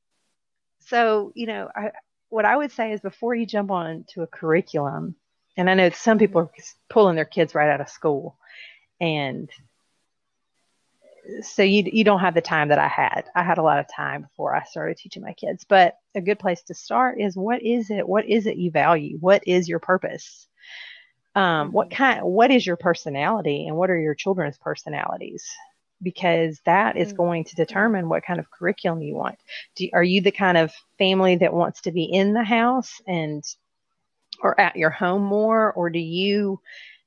so 0.87 1.31
you 1.35 1.47
know, 1.47 1.69
I, 1.75 1.91
what 2.29 2.45
I 2.45 2.55
would 2.55 2.71
say 2.71 2.93
is 2.93 3.01
before 3.01 3.35
you 3.35 3.45
jump 3.45 3.71
on 3.71 4.05
to 4.09 4.21
a 4.21 4.27
curriculum, 4.27 5.15
and 5.57 5.69
I 5.69 5.73
know 5.73 5.89
some 5.89 6.17
people 6.17 6.41
are 6.41 6.51
pulling 6.89 7.15
their 7.15 7.25
kids 7.25 7.55
right 7.55 7.69
out 7.69 7.81
of 7.81 7.89
school, 7.89 8.37
and 8.99 9.49
so 11.41 11.63
you 11.63 11.83
you 11.91 12.03
don't 12.03 12.19
have 12.19 12.33
the 12.33 12.41
time 12.41 12.69
that 12.69 12.79
I 12.79 12.87
had. 12.87 13.25
I 13.35 13.43
had 13.43 13.57
a 13.57 13.63
lot 13.63 13.79
of 13.79 13.87
time 13.87 14.23
before 14.23 14.55
I 14.55 14.63
started 14.63 14.97
teaching 14.97 15.23
my 15.23 15.33
kids. 15.33 15.65
But 15.67 15.97
a 16.15 16.21
good 16.21 16.39
place 16.39 16.61
to 16.63 16.73
start 16.73 17.19
is 17.19 17.35
what 17.35 17.61
is 17.61 17.89
it? 17.89 18.07
What 18.07 18.25
is 18.25 18.47
it 18.47 18.57
you 18.57 18.71
value? 18.71 19.17
What 19.19 19.43
is 19.47 19.69
your 19.69 19.79
purpose? 19.79 20.47
Um, 21.35 21.71
what 21.71 21.89
mm-hmm. 21.89 21.97
kind? 21.97 22.23
What 22.23 22.51
is 22.51 22.65
your 22.65 22.77
personality, 22.77 23.67
and 23.67 23.77
what 23.77 23.89
are 23.89 23.99
your 23.99 24.15
children's 24.15 24.57
personalities? 24.57 25.45
Because 26.01 26.59
that 26.65 26.97
is 26.97 27.09
mm-hmm. 27.09 27.17
going 27.17 27.43
to 27.45 27.55
determine 27.55 28.09
what 28.09 28.23
kind 28.23 28.39
of 28.39 28.49
curriculum 28.51 29.01
you 29.01 29.15
want. 29.15 29.37
Do, 29.75 29.87
are 29.93 30.03
you 30.03 30.21
the 30.21 30.31
kind 30.31 30.57
of 30.57 30.73
family 30.97 31.35
that 31.37 31.53
wants 31.53 31.81
to 31.81 31.91
be 31.91 32.03
in 32.03 32.33
the 32.33 32.43
house 32.43 33.01
and 33.07 33.43
or 34.41 34.59
at 34.59 34.75
your 34.75 34.89
home 34.89 35.23
more, 35.23 35.71
or 35.73 35.89
do 35.89 35.99
you 35.99 36.59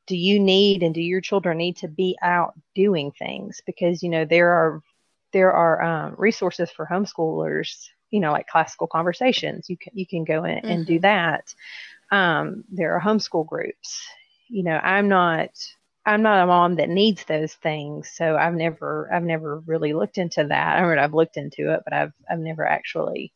do 0.06 0.16
you 0.16 0.38
need 0.38 0.82
and 0.82 0.94
do 0.94 1.00
your 1.00 1.20
children 1.20 1.58
need 1.58 1.76
to 1.78 1.88
be 1.88 2.16
out 2.22 2.54
doing 2.74 3.10
things 3.12 3.62
because 3.66 4.02
you 4.02 4.08
know 4.08 4.24
there 4.24 4.50
are 4.50 4.82
there 5.32 5.52
are 5.52 5.82
um, 5.82 6.14
resources 6.18 6.70
for 6.70 6.86
homeschoolers 6.86 7.88
you 8.10 8.20
know 8.20 8.32
like 8.32 8.46
classical 8.46 8.86
conversations 8.86 9.68
you 9.68 9.76
can 9.76 9.92
you 9.94 10.06
can 10.06 10.24
go 10.24 10.44
in 10.44 10.56
mm-hmm. 10.56 10.68
and 10.68 10.86
do 10.86 10.94
mm-hmm. 10.94 11.02
that 11.02 11.54
um, 12.14 12.62
there 12.70 12.94
are 12.94 13.00
homeschool 13.00 13.46
groups 13.46 14.00
you 14.48 14.62
know 14.62 14.76
i'm 14.76 15.08
not 15.08 15.50
i'm 16.06 16.22
not 16.22 16.44
a 16.44 16.46
mom 16.46 16.76
that 16.76 16.88
needs 16.88 17.24
those 17.24 17.54
things 17.54 18.08
so 18.14 18.36
i've 18.36 18.54
never 18.54 19.10
i've 19.12 19.24
never 19.24 19.60
really 19.60 19.92
looked 19.92 20.18
into 20.18 20.44
that 20.44 20.76
i 20.76 20.88
mean 20.88 20.98
i've 20.98 21.14
looked 21.14 21.36
into 21.36 21.72
it 21.72 21.80
but 21.84 21.92
i've 21.92 22.12
i've 22.30 22.38
never 22.38 22.64
actually 22.64 23.32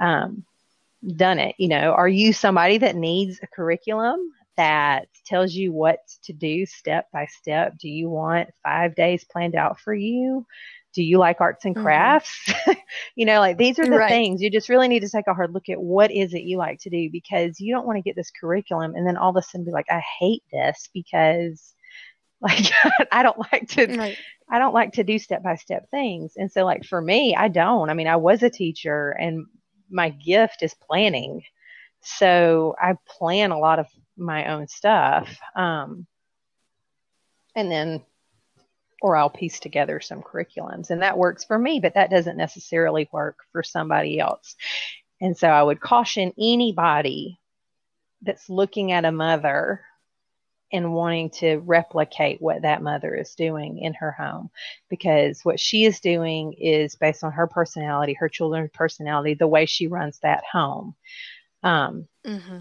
um, 0.00 0.44
done 1.16 1.38
it 1.38 1.54
you 1.58 1.68
know 1.68 1.92
are 1.92 2.08
you 2.08 2.32
somebody 2.32 2.78
that 2.78 2.96
needs 2.96 3.40
a 3.42 3.46
curriculum 3.46 4.18
that 4.58 5.06
tells 5.24 5.54
you 5.54 5.72
what 5.72 6.00
to 6.24 6.32
do 6.32 6.66
step 6.66 7.06
by 7.12 7.26
step. 7.26 7.78
Do 7.78 7.88
you 7.88 8.10
want 8.10 8.48
five 8.64 8.96
days 8.96 9.24
planned 9.24 9.54
out 9.54 9.78
for 9.78 9.94
you? 9.94 10.44
Do 10.94 11.02
you 11.02 11.18
like 11.18 11.40
arts 11.40 11.64
and 11.64 11.74
mm-hmm. 11.74 11.84
crafts? 11.84 12.44
Mm-hmm. 12.48 12.72
you 13.16 13.26
know, 13.26 13.40
like 13.40 13.58
these 13.58 13.78
are 13.78 13.84
the 13.84 13.98
right. 13.98 14.08
things 14.08 14.40
you 14.40 14.50
just 14.50 14.68
really 14.68 14.88
need 14.88 15.00
to 15.00 15.08
take 15.08 15.26
a 15.26 15.34
hard 15.34 15.52
look 15.52 15.68
at 15.68 15.80
what 15.80 16.10
is 16.10 16.34
it 16.34 16.42
you 16.42 16.58
like 16.58 16.80
to 16.80 16.90
do 16.90 17.08
because 17.10 17.60
you 17.60 17.74
don't 17.74 17.86
want 17.86 17.96
to 17.96 18.02
get 18.02 18.16
this 18.16 18.30
curriculum 18.30 18.94
and 18.94 19.06
then 19.06 19.16
all 19.16 19.30
of 19.30 19.36
a 19.36 19.42
sudden 19.42 19.64
be 19.64 19.70
like, 19.72 19.90
I 19.90 20.02
hate 20.18 20.42
this 20.52 20.88
because 20.92 21.74
like 22.40 22.70
I 23.10 23.22
don't 23.22 23.38
like 23.52 23.68
to 23.70 23.96
right. 23.96 24.16
I 24.50 24.58
don't 24.58 24.74
like 24.74 24.92
to 24.92 25.04
do 25.04 25.18
step 25.18 25.42
by 25.42 25.56
step 25.56 25.90
things. 25.90 26.34
And 26.36 26.50
so 26.50 26.64
like 26.64 26.84
for 26.84 27.00
me, 27.00 27.34
I 27.36 27.48
don't. 27.48 27.90
I 27.90 27.94
mean, 27.94 28.06
I 28.06 28.16
was 28.16 28.42
a 28.42 28.50
teacher 28.50 29.10
and 29.10 29.46
my 29.90 30.10
gift 30.10 30.62
is 30.62 30.74
planning. 30.74 31.42
So 32.02 32.74
I 32.80 32.94
plan 33.06 33.50
a 33.50 33.58
lot 33.58 33.78
of 33.78 33.86
my 34.16 34.46
own 34.46 34.68
stuff. 34.68 35.38
Um, 35.54 36.06
and 37.54 37.70
then, 37.70 38.02
or 39.00 39.16
I'll 39.16 39.30
piece 39.30 39.60
together 39.60 40.00
some 40.00 40.22
curriculums 40.22 40.90
and 40.90 41.02
that 41.02 41.18
works 41.18 41.44
for 41.44 41.58
me, 41.58 41.80
but 41.80 41.94
that 41.94 42.10
doesn't 42.10 42.36
necessarily 42.36 43.08
work 43.12 43.38
for 43.52 43.62
somebody 43.62 44.18
else. 44.18 44.56
And 45.20 45.36
so 45.36 45.48
I 45.48 45.62
would 45.62 45.80
caution 45.80 46.32
anybody 46.38 47.40
that's 48.22 48.48
looking 48.48 48.92
at 48.92 49.04
a 49.04 49.12
mother 49.12 49.82
and 50.72 50.92
wanting 50.92 51.30
to 51.30 51.58
replicate 51.58 52.42
what 52.42 52.62
that 52.62 52.82
mother 52.82 53.14
is 53.14 53.34
doing 53.34 53.78
in 53.78 53.94
her 53.94 54.12
home 54.12 54.50
because 54.90 55.44
what 55.44 55.58
she 55.58 55.84
is 55.84 56.00
doing 56.00 56.52
is 56.52 56.94
based 56.94 57.24
on 57.24 57.32
her 57.32 57.46
personality, 57.46 58.12
her 58.14 58.28
children's 58.28 58.70
personality, 58.74 59.34
the 59.34 59.46
way 59.46 59.64
she 59.64 59.86
runs 59.86 60.18
that 60.18 60.44
home. 60.50 60.94
Um, 61.62 62.06
mm-hmm. 62.26 62.58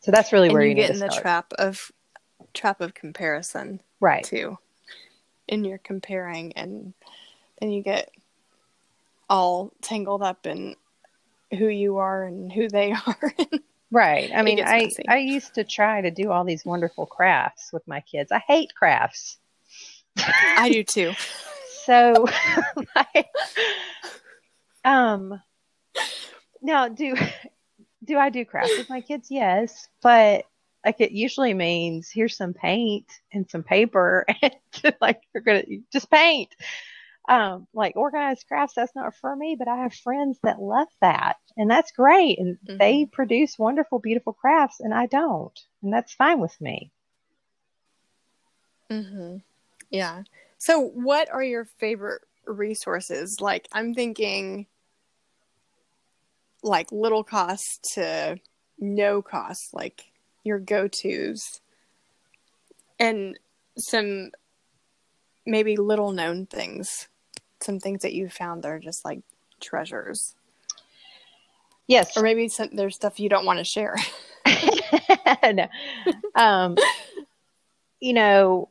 So 0.00 0.10
that's 0.10 0.32
really 0.32 0.48
and 0.48 0.54
where 0.54 0.62
you, 0.62 0.70
you 0.70 0.74
get 0.74 0.90
in 0.90 0.98
the 0.98 1.08
trap 1.08 1.52
of 1.58 1.92
trap 2.54 2.80
of 2.80 2.94
comparison, 2.94 3.80
right? 4.00 4.24
Too, 4.24 4.56
and 5.48 5.66
you're 5.66 5.78
comparing, 5.78 6.52
and 6.52 6.92
then 7.60 7.70
you 7.70 7.82
get 7.82 8.10
all 9.28 9.72
tangled 9.82 10.22
up 10.22 10.46
in 10.46 10.76
who 11.58 11.66
you 11.66 11.98
are 11.98 12.24
and 12.24 12.52
who 12.52 12.68
they 12.68 12.92
are. 13.06 13.32
right. 13.90 14.30
I 14.34 14.42
mean, 14.42 14.60
I 14.60 14.90
I 15.08 15.18
used 15.18 15.54
to 15.54 15.64
try 15.64 16.00
to 16.00 16.10
do 16.10 16.30
all 16.30 16.44
these 16.44 16.64
wonderful 16.64 17.06
crafts 17.06 17.72
with 17.72 17.86
my 17.86 18.00
kids. 18.00 18.32
I 18.32 18.38
hate 18.38 18.74
crafts. 18.74 19.38
I 20.16 20.70
do 20.70 20.84
too. 20.84 21.12
so, 21.84 22.26
I, 22.96 23.24
um, 24.84 25.40
now 26.60 26.88
do 26.88 27.16
do 28.04 28.16
I 28.18 28.30
do 28.30 28.44
crafts 28.44 28.76
with 28.78 28.90
my 28.90 29.00
kids? 29.00 29.30
Yes, 29.30 29.88
but 30.02 30.44
like 30.84 31.00
it 31.00 31.12
usually 31.12 31.54
means 31.54 32.10
here's 32.10 32.36
some 32.36 32.54
paint 32.54 33.06
and 33.32 33.48
some 33.50 33.62
paper 33.62 34.24
and 34.42 34.54
like 35.00 35.20
you're 35.34 35.42
gonna 35.42 35.64
just 35.92 36.10
paint. 36.10 36.54
Um, 37.28 37.66
like 37.74 37.94
organized 37.94 38.46
crafts, 38.48 38.72
that's 38.74 38.96
not 38.96 39.14
for 39.14 39.36
me, 39.36 39.54
but 39.58 39.68
I 39.68 39.82
have 39.82 39.92
friends 39.92 40.38
that 40.44 40.62
love 40.62 40.88
that 41.02 41.36
and 41.58 41.70
that's 41.70 41.92
great. 41.92 42.38
And 42.38 42.56
mm-hmm. 42.66 42.78
they 42.78 43.04
produce 43.04 43.58
wonderful, 43.58 43.98
beautiful 43.98 44.32
crafts 44.32 44.80
and 44.80 44.94
I 44.94 45.06
don't. 45.06 45.58
And 45.82 45.92
that's 45.92 46.14
fine 46.14 46.40
with 46.40 46.58
me. 46.58 46.90
Mm-hmm. 48.90 49.38
Yeah. 49.90 50.22
So 50.56 50.80
what 50.80 51.30
are 51.30 51.42
your 51.42 51.66
favorite 51.78 52.22
resources? 52.46 53.40
Like 53.40 53.68
I'm 53.72 53.94
thinking 53.94 54.66
like 56.62 56.90
little 56.92 57.24
cost 57.24 57.84
to 57.94 58.38
no 58.78 59.22
cost, 59.22 59.70
like 59.72 60.07
your 60.48 60.58
go 60.58 60.88
tos, 60.88 61.60
and 62.98 63.38
some 63.76 64.30
maybe 65.46 65.76
little 65.76 66.12
known 66.12 66.46
things, 66.46 67.08
some 67.60 67.78
things 67.78 68.02
that 68.02 68.14
you 68.14 68.28
found 68.28 68.62
that 68.62 68.70
are 68.70 68.78
just 68.78 69.04
like 69.04 69.20
treasures. 69.60 70.34
Yes. 71.86 72.16
Or 72.16 72.22
maybe 72.22 72.48
some, 72.48 72.68
there's 72.72 72.96
stuff 72.96 73.18
you 73.18 73.28
don't 73.28 73.46
want 73.46 73.58
to 73.58 73.64
share. 73.64 73.96
no. 75.52 75.68
Um, 76.34 76.76
you 78.00 78.12
know, 78.12 78.68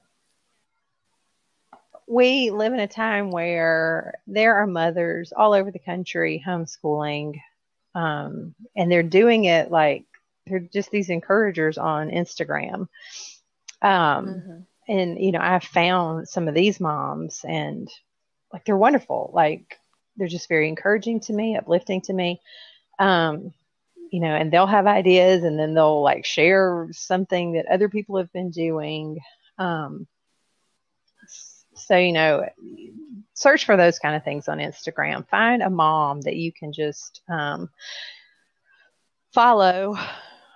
we 2.07 2.51
live 2.51 2.73
in 2.73 2.79
a 2.79 2.87
time 2.87 3.31
where 3.31 4.13
there 4.27 4.55
are 4.55 4.67
mothers 4.67 5.33
all 5.35 5.53
over 5.53 5.71
the 5.71 5.79
country 5.79 6.41
homeschooling 6.45 7.41
um, 7.95 8.53
and 8.75 8.91
they're 8.91 9.03
doing 9.03 9.45
it 9.45 9.71
like 9.71 10.05
they're 10.49 10.59
just 10.59 10.91
these 10.91 11.09
encouragers 11.09 11.77
on 11.77 12.09
Instagram. 12.09 12.87
Um, 13.81 14.25
mm-hmm. 14.25 14.59
And, 14.89 15.19
you 15.19 15.31
know, 15.31 15.41
I've 15.41 15.63
found 15.63 16.27
some 16.27 16.47
of 16.47 16.55
these 16.55 16.79
moms 16.79 17.43
and 17.47 17.89
like 18.53 18.65
they're 18.65 18.77
wonderful. 18.77 19.31
Like 19.33 19.77
they're 20.15 20.27
just 20.27 20.49
very 20.49 20.67
encouraging 20.69 21.19
to 21.21 21.33
me, 21.33 21.57
uplifting 21.57 22.01
to 22.01 22.13
me. 22.13 22.41
Um, 22.99 23.53
you 24.11 24.21
know, 24.21 24.33
and 24.33 24.51
they'll 24.51 24.65
have 24.67 24.87
ideas 24.87 25.43
and 25.43 25.59
then 25.59 25.73
they'll 25.73 26.01
like 26.01 26.25
share 26.25 26.87
something 26.91 27.53
that 27.53 27.65
other 27.65 27.89
people 27.89 28.17
have 28.17 28.31
been 28.31 28.49
doing. 28.49 29.19
Um, 29.57 30.07
so, 31.75 31.97
you 31.97 32.13
know, 32.13 32.47
search 33.33 33.65
for 33.65 33.77
those 33.77 33.99
kind 33.99 34.15
of 34.15 34.23
things 34.23 34.47
on 34.47 34.57
Instagram. 34.57 35.27
Find 35.29 35.61
a 35.61 35.69
mom 35.69 36.21
that 36.21 36.35
you 36.35 36.51
can 36.51 36.73
just 36.73 37.21
um, 37.29 37.69
follow 39.33 39.97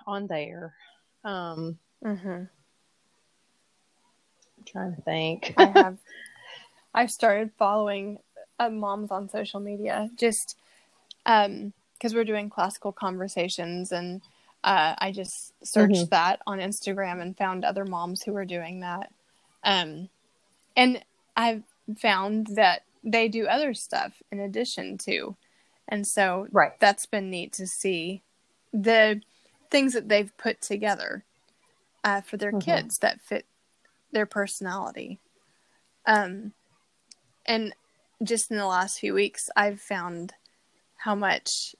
on 0.06 0.26
there. 0.26 0.74
Um, 1.24 1.78
mm-hmm. 2.04 2.28
I'm 2.28 2.48
trying 4.66 4.96
to 4.96 5.02
think. 5.02 5.54
I 5.56 5.64
have. 5.74 5.98
I've 6.94 7.10
started 7.10 7.50
following 7.58 8.18
uh, 8.58 8.68
moms 8.68 9.10
on 9.10 9.28
social 9.28 9.60
media 9.60 10.10
just 10.16 10.56
because 11.24 11.46
um, 11.46 11.72
we're 12.12 12.24
doing 12.24 12.50
classical 12.50 12.92
conversations 12.92 13.92
and 13.92 14.20
uh, 14.64 14.94
I 14.98 15.10
just 15.12 15.52
searched 15.64 15.94
mm-hmm. 15.94 16.10
that 16.10 16.40
on 16.46 16.58
Instagram 16.58 17.20
and 17.20 17.36
found 17.36 17.64
other 17.64 17.84
moms 17.84 18.22
who 18.22 18.32
were 18.32 18.44
doing 18.44 18.80
that. 18.80 19.12
Um, 19.64 20.08
and 20.76 21.02
I've 21.36 21.64
found 21.98 22.48
that 22.54 22.82
they 23.02 23.28
do 23.28 23.46
other 23.46 23.74
stuff 23.74 24.22
in 24.30 24.38
addition 24.38 24.98
to. 24.98 25.36
And 25.88 26.06
so 26.06 26.46
right. 26.52 26.78
that's 26.78 27.06
been 27.06 27.30
neat 27.30 27.52
to 27.54 27.66
see 27.66 28.22
the 28.72 29.20
things 29.72 29.94
that 29.94 30.08
they've 30.08 30.36
put 30.36 30.60
together 30.60 31.24
uh, 32.04 32.20
for 32.20 32.36
their 32.36 32.52
mm-hmm. 32.52 32.60
kids 32.60 32.98
that 32.98 33.20
fit 33.20 33.46
their 34.12 34.26
personality. 34.26 35.18
Um, 36.06 36.52
and 37.46 37.74
just 38.22 38.50
in 38.50 38.58
the 38.58 38.66
last 38.66 39.00
few 39.00 39.14
weeks, 39.14 39.50
I've 39.56 39.80
found 39.80 40.34
how 40.96 41.16
much. 41.16 41.74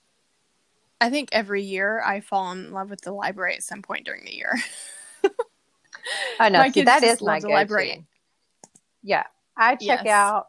I 1.00 1.10
think 1.10 1.30
every 1.32 1.62
year 1.62 2.00
I 2.00 2.20
fall 2.20 2.52
in 2.52 2.72
love 2.72 2.88
with 2.88 3.00
the 3.00 3.12
library 3.12 3.54
at 3.54 3.64
some 3.64 3.82
point 3.82 4.06
during 4.06 4.24
the 4.24 4.34
year. 4.34 4.54
I 6.40 6.48
know. 6.48 6.68
See, 6.70 6.82
that 6.82 7.02
is 7.02 7.20
my 7.20 7.38
library. 7.38 8.06
Yeah, 9.02 9.24
I 9.56 9.72
check 9.74 10.02
yes. 10.04 10.06
out 10.06 10.46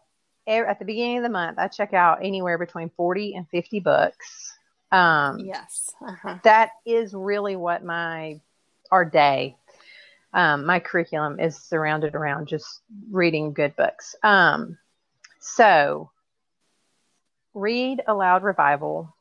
at 0.48 0.78
the 0.78 0.86
beginning 0.86 1.18
of 1.18 1.24
the 1.24 1.30
month. 1.30 1.58
I 1.58 1.68
check 1.68 1.94
out 1.94 2.20
anywhere 2.24 2.60
between 2.60 2.90
forty 2.90 3.34
and 3.34 3.50
fifty 3.50 3.80
books. 3.80 4.54
Um, 4.94 5.40
yes, 5.40 5.92
uh-huh. 6.08 6.38
that 6.44 6.70
is 6.86 7.16
really 7.16 7.56
what 7.56 7.84
my 7.84 8.40
our 8.92 9.04
day, 9.04 9.58
um, 10.34 10.68
my 10.68 10.80
curriculum 10.80 11.40
is 11.40 11.58
surrounded 11.58 12.14
around 12.14 12.48
just 12.48 12.82
reading 13.10 13.54
good 13.54 13.76
books. 13.76 14.16
Um, 14.22 14.78
so, 15.40 16.12
Read 17.56 18.04
Aloud 18.08 18.44
Revival 18.44 19.16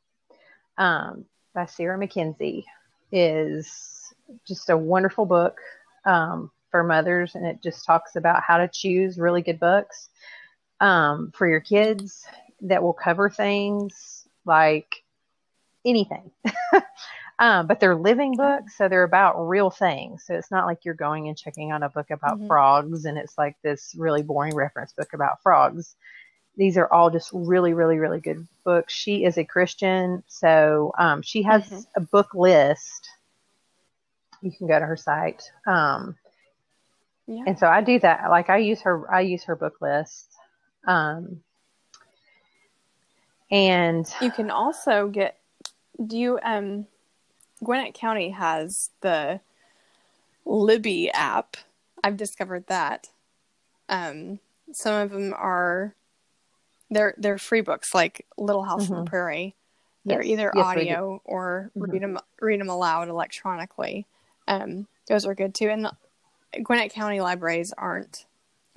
um, 0.76 1.24
by 1.54 1.64
Sarah 1.64 1.96
Mackenzie 1.96 2.66
is 3.10 4.12
just 4.46 4.68
a 4.68 4.76
wonderful 4.76 5.24
book 5.24 5.58
um, 6.04 6.50
for 6.70 6.84
mothers, 6.84 7.34
and 7.34 7.46
it 7.46 7.62
just 7.62 7.86
talks 7.86 8.16
about 8.16 8.42
how 8.42 8.58
to 8.58 8.68
choose 8.68 9.18
really 9.18 9.40
good 9.40 9.58
books 9.58 10.10
um, 10.80 11.32
for 11.34 11.48
your 11.48 11.60
kids 11.60 12.26
that 12.60 12.82
will 12.82 12.92
cover 12.92 13.30
things 13.30 14.26
like 14.44 15.01
anything. 15.84 16.30
um, 17.38 17.66
but 17.66 17.80
they're 17.80 17.96
living 17.96 18.36
books, 18.36 18.76
so 18.76 18.88
they're 18.88 19.02
about 19.02 19.48
real 19.48 19.70
things. 19.70 20.24
So 20.26 20.34
it's 20.34 20.50
not 20.50 20.66
like 20.66 20.84
you're 20.84 20.94
going 20.94 21.28
and 21.28 21.36
checking 21.36 21.70
out 21.70 21.82
a 21.82 21.88
book 21.88 22.10
about 22.10 22.38
mm-hmm. 22.38 22.46
frogs 22.46 23.04
and 23.04 23.18
it's 23.18 23.36
like 23.38 23.56
this 23.62 23.94
really 23.96 24.22
boring 24.22 24.54
reference 24.54 24.92
book 24.92 25.12
about 25.12 25.42
frogs. 25.42 25.94
These 26.56 26.76
are 26.76 26.92
all 26.92 27.10
just 27.10 27.30
really, 27.32 27.72
really, 27.72 27.98
really 27.98 28.20
good 28.20 28.46
books. 28.64 28.92
She 28.92 29.24
is 29.24 29.38
a 29.38 29.44
Christian, 29.44 30.22
so 30.26 30.92
um, 30.98 31.22
she 31.22 31.42
has 31.42 31.62
mm-hmm. 31.64 31.80
a 31.96 32.00
book 32.00 32.34
list. 32.34 33.08
You 34.42 34.52
can 34.52 34.66
go 34.66 34.78
to 34.78 34.84
her 34.84 34.96
site. 34.96 35.42
Um, 35.66 36.16
yeah. 37.26 37.44
And 37.46 37.58
so 37.58 37.66
I 37.66 37.80
do 37.80 37.98
that. 38.00 38.28
Like 38.30 38.50
I 38.50 38.58
use 38.58 38.82
her, 38.82 39.10
I 39.12 39.20
use 39.20 39.44
her 39.44 39.56
book 39.56 39.80
list. 39.80 40.34
Um, 40.86 41.40
and 43.50 44.06
you 44.20 44.30
can 44.30 44.50
also 44.50 45.08
get, 45.08 45.38
do 46.06 46.18
you, 46.18 46.38
um, 46.42 46.86
Gwinnett 47.62 47.94
County 47.94 48.30
has 48.30 48.90
the 49.00 49.40
Libby 50.44 51.10
app. 51.10 51.56
I've 52.02 52.16
discovered 52.16 52.66
that. 52.66 53.08
Um, 53.88 54.40
some 54.72 54.94
of 54.94 55.10
them 55.10 55.34
are 55.36 55.94
they're 56.90 57.14
they're 57.18 57.38
free 57.38 57.60
books 57.60 57.94
like 57.94 58.26
Little 58.36 58.64
House 58.64 58.84
mm-hmm. 58.84 58.92
on 58.92 58.98
the 58.98 59.04
mm-hmm. 59.04 59.10
Prairie. 59.10 59.54
They're 60.04 60.22
yes. 60.22 60.32
either 60.32 60.52
yes, 60.54 60.64
audio 60.64 61.22
or 61.24 61.70
mm-hmm. 61.76 61.90
read 61.90 62.02
them 62.02 62.18
read 62.40 62.60
them 62.60 62.68
aloud 62.68 63.08
electronically. 63.08 64.06
Um, 64.48 64.86
those 65.08 65.24
are 65.26 65.34
good 65.34 65.54
too. 65.54 65.68
And 65.68 65.88
Gwinnett 66.62 66.92
County 66.92 67.20
libraries 67.20 67.72
aren't 67.76 68.26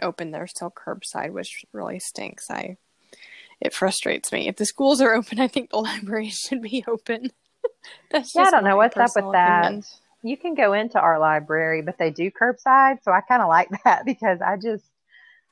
open; 0.01 0.31
they're 0.31 0.47
still 0.47 0.71
curbside, 0.71 1.31
which 1.31 1.65
really 1.71 1.99
stinks. 1.99 2.51
I 2.51 2.77
it 3.61 3.73
frustrates 3.73 4.31
me. 4.31 4.47
If 4.47 4.57
the 4.57 4.65
schools 4.65 5.01
are 5.01 5.13
open, 5.15 5.39
I 5.39 5.47
think 5.47 5.69
the 5.69 5.77
libraries 5.77 6.39
should 6.47 6.61
be 6.61 6.83
open. 6.87 7.31
That's 8.11 8.33
yeah, 8.35 8.43
I 8.43 8.51
don't 8.51 8.63
know 8.63 8.77
what's 8.77 8.97
up 8.97 9.11
with 9.15 9.31
that. 9.33 9.83
You 10.23 10.37
can 10.37 10.55
go 10.55 10.73
into 10.73 10.99
our 10.99 11.19
library, 11.19 11.83
but 11.83 11.99
they 11.99 12.09
do 12.09 12.31
curbside, 12.31 13.03
so 13.03 13.11
I 13.11 13.21
kind 13.21 13.43
of 13.43 13.47
like 13.47 13.69
that 13.83 14.05
because 14.05 14.39
I 14.41 14.57
just 14.57 14.85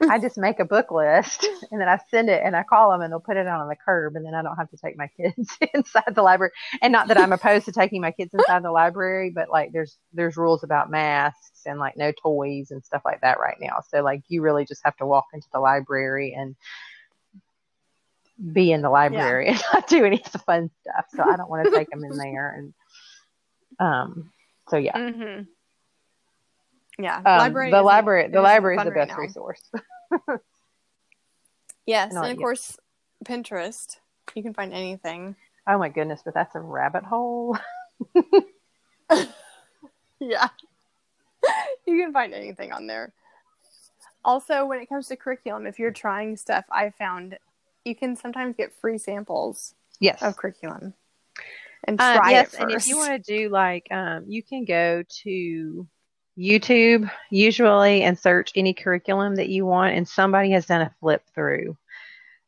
I 0.09 0.19
just 0.19 0.37
make 0.37 0.59
a 0.59 0.65
book 0.65 0.91
list 0.91 1.47
and 1.71 1.79
then 1.79 1.87
I 1.87 1.99
send 2.09 2.29
it 2.29 2.41
and 2.43 2.55
I 2.55 2.63
call 2.63 2.91
them 2.91 3.01
and 3.01 3.11
they'll 3.11 3.19
put 3.19 3.37
it 3.37 3.47
on 3.47 3.67
the 3.67 3.75
curb 3.75 4.15
and 4.15 4.25
then 4.25 4.33
I 4.33 4.41
don't 4.41 4.57
have 4.57 4.69
to 4.71 4.77
take 4.77 4.97
my 4.97 5.07
kids 5.07 5.57
inside 5.73 6.15
the 6.15 6.23
library. 6.23 6.51
And 6.81 6.91
not 6.91 7.07
that 7.07 7.17
I'm 7.17 7.31
opposed 7.31 7.65
to 7.65 7.71
taking 7.71 8.01
my 8.01 8.11
kids 8.11 8.33
inside 8.33 8.63
the 8.63 8.71
library, 8.71 9.31
but 9.33 9.49
like 9.49 9.71
there's 9.71 9.97
there's 10.11 10.37
rules 10.37 10.63
about 10.63 10.89
masks 10.89 11.61
and 11.65 11.79
like 11.79 11.95
no 11.95 12.11
toys 12.11 12.71
and 12.71 12.83
stuff 12.83 13.03
like 13.05 13.21
that 13.21 13.39
right 13.39 13.57
now. 13.59 13.81
So 13.89 14.01
like 14.01 14.23
you 14.27 14.41
really 14.41 14.65
just 14.65 14.81
have 14.83 14.97
to 14.97 15.05
walk 15.05 15.25
into 15.33 15.47
the 15.53 15.59
library 15.59 16.33
and 16.37 16.55
be 18.51 18.71
in 18.71 18.81
the 18.81 18.89
library 18.89 19.45
yeah. 19.45 19.51
and 19.53 19.63
not 19.73 19.87
do 19.87 20.05
any 20.05 20.21
of 20.23 20.31
the 20.31 20.39
fun 20.39 20.69
stuff. 20.81 21.05
So 21.15 21.23
I 21.23 21.37
don't 21.37 21.49
want 21.49 21.65
to 21.65 21.71
take 21.71 21.89
them 21.89 22.03
in 22.03 22.17
there 22.17 22.55
and 22.57 22.73
um 23.79 24.31
so 24.69 24.77
yeah. 24.77 24.97
Mm-hmm. 24.97 25.43
Yeah, 27.01 27.17
um, 27.17 27.23
library 27.23 27.71
the 27.71 27.81
library 27.81 28.29
the 28.29 28.41
library 28.41 28.77
is 28.77 28.83
the 28.83 28.91
best 28.91 29.11
right 29.11 29.19
resource. 29.19 29.61
yes, 31.85 32.13
and 32.15 32.31
of 32.31 32.37
course 32.37 32.77
Pinterest. 33.25 33.97
You 34.35 34.43
can 34.43 34.53
find 34.53 34.73
anything. 34.73 35.35
Oh 35.67 35.77
my 35.77 35.89
goodness, 35.89 36.21
but 36.23 36.33
that's 36.33 36.55
a 36.55 36.59
rabbit 36.59 37.03
hole. 37.03 37.57
yeah. 40.19 40.47
you 41.85 42.01
can 42.01 42.13
find 42.13 42.33
anything 42.33 42.71
on 42.71 42.87
there. 42.87 43.13
Also, 44.25 44.65
when 44.65 44.79
it 44.79 44.87
comes 44.87 45.07
to 45.07 45.15
curriculum, 45.15 45.67
if 45.67 45.79
you're 45.79 45.91
trying 45.91 46.37
stuff, 46.37 46.65
I 46.71 46.91
found 46.91 47.37
you 47.85 47.95
can 47.95 48.15
sometimes 48.15 48.55
get 48.55 48.73
free 48.79 48.97
samples 48.97 49.73
yes. 49.99 50.21
of 50.21 50.37
curriculum 50.37 50.93
and 51.85 51.99
uh, 51.99 52.17
try 52.17 52.31
yes, 52.31 52.53
it 52.53 52.57
first. 52.57 52.61
And 52.61 52.71
if 52.71 52.87
you 52.87 52.97
want 52.97 53.23
to 53.23 53.37
do 53.37 53.49
like, 53.49 53.87
um, 53.91 54.25
you 54.27 54.43
can 54.43 54.65
go 54.65 55.03
to 55.23 55.87
YouTube 56.37 57.09
usually 57.29 58.03
and 58.03 58.17
search 58.17 58.51
any 58.55 58.73
curriculum 58.73 59.35
that 59.35 59.49
you 59.49 59.65
want, 59.65 59.95
and 59.95 60.07
somebody 60.07 60.51
has 60.51 60.65
done 60.65 60.81
a 60.81 60.93
flip 60.99 61.23
through 61.35 61.77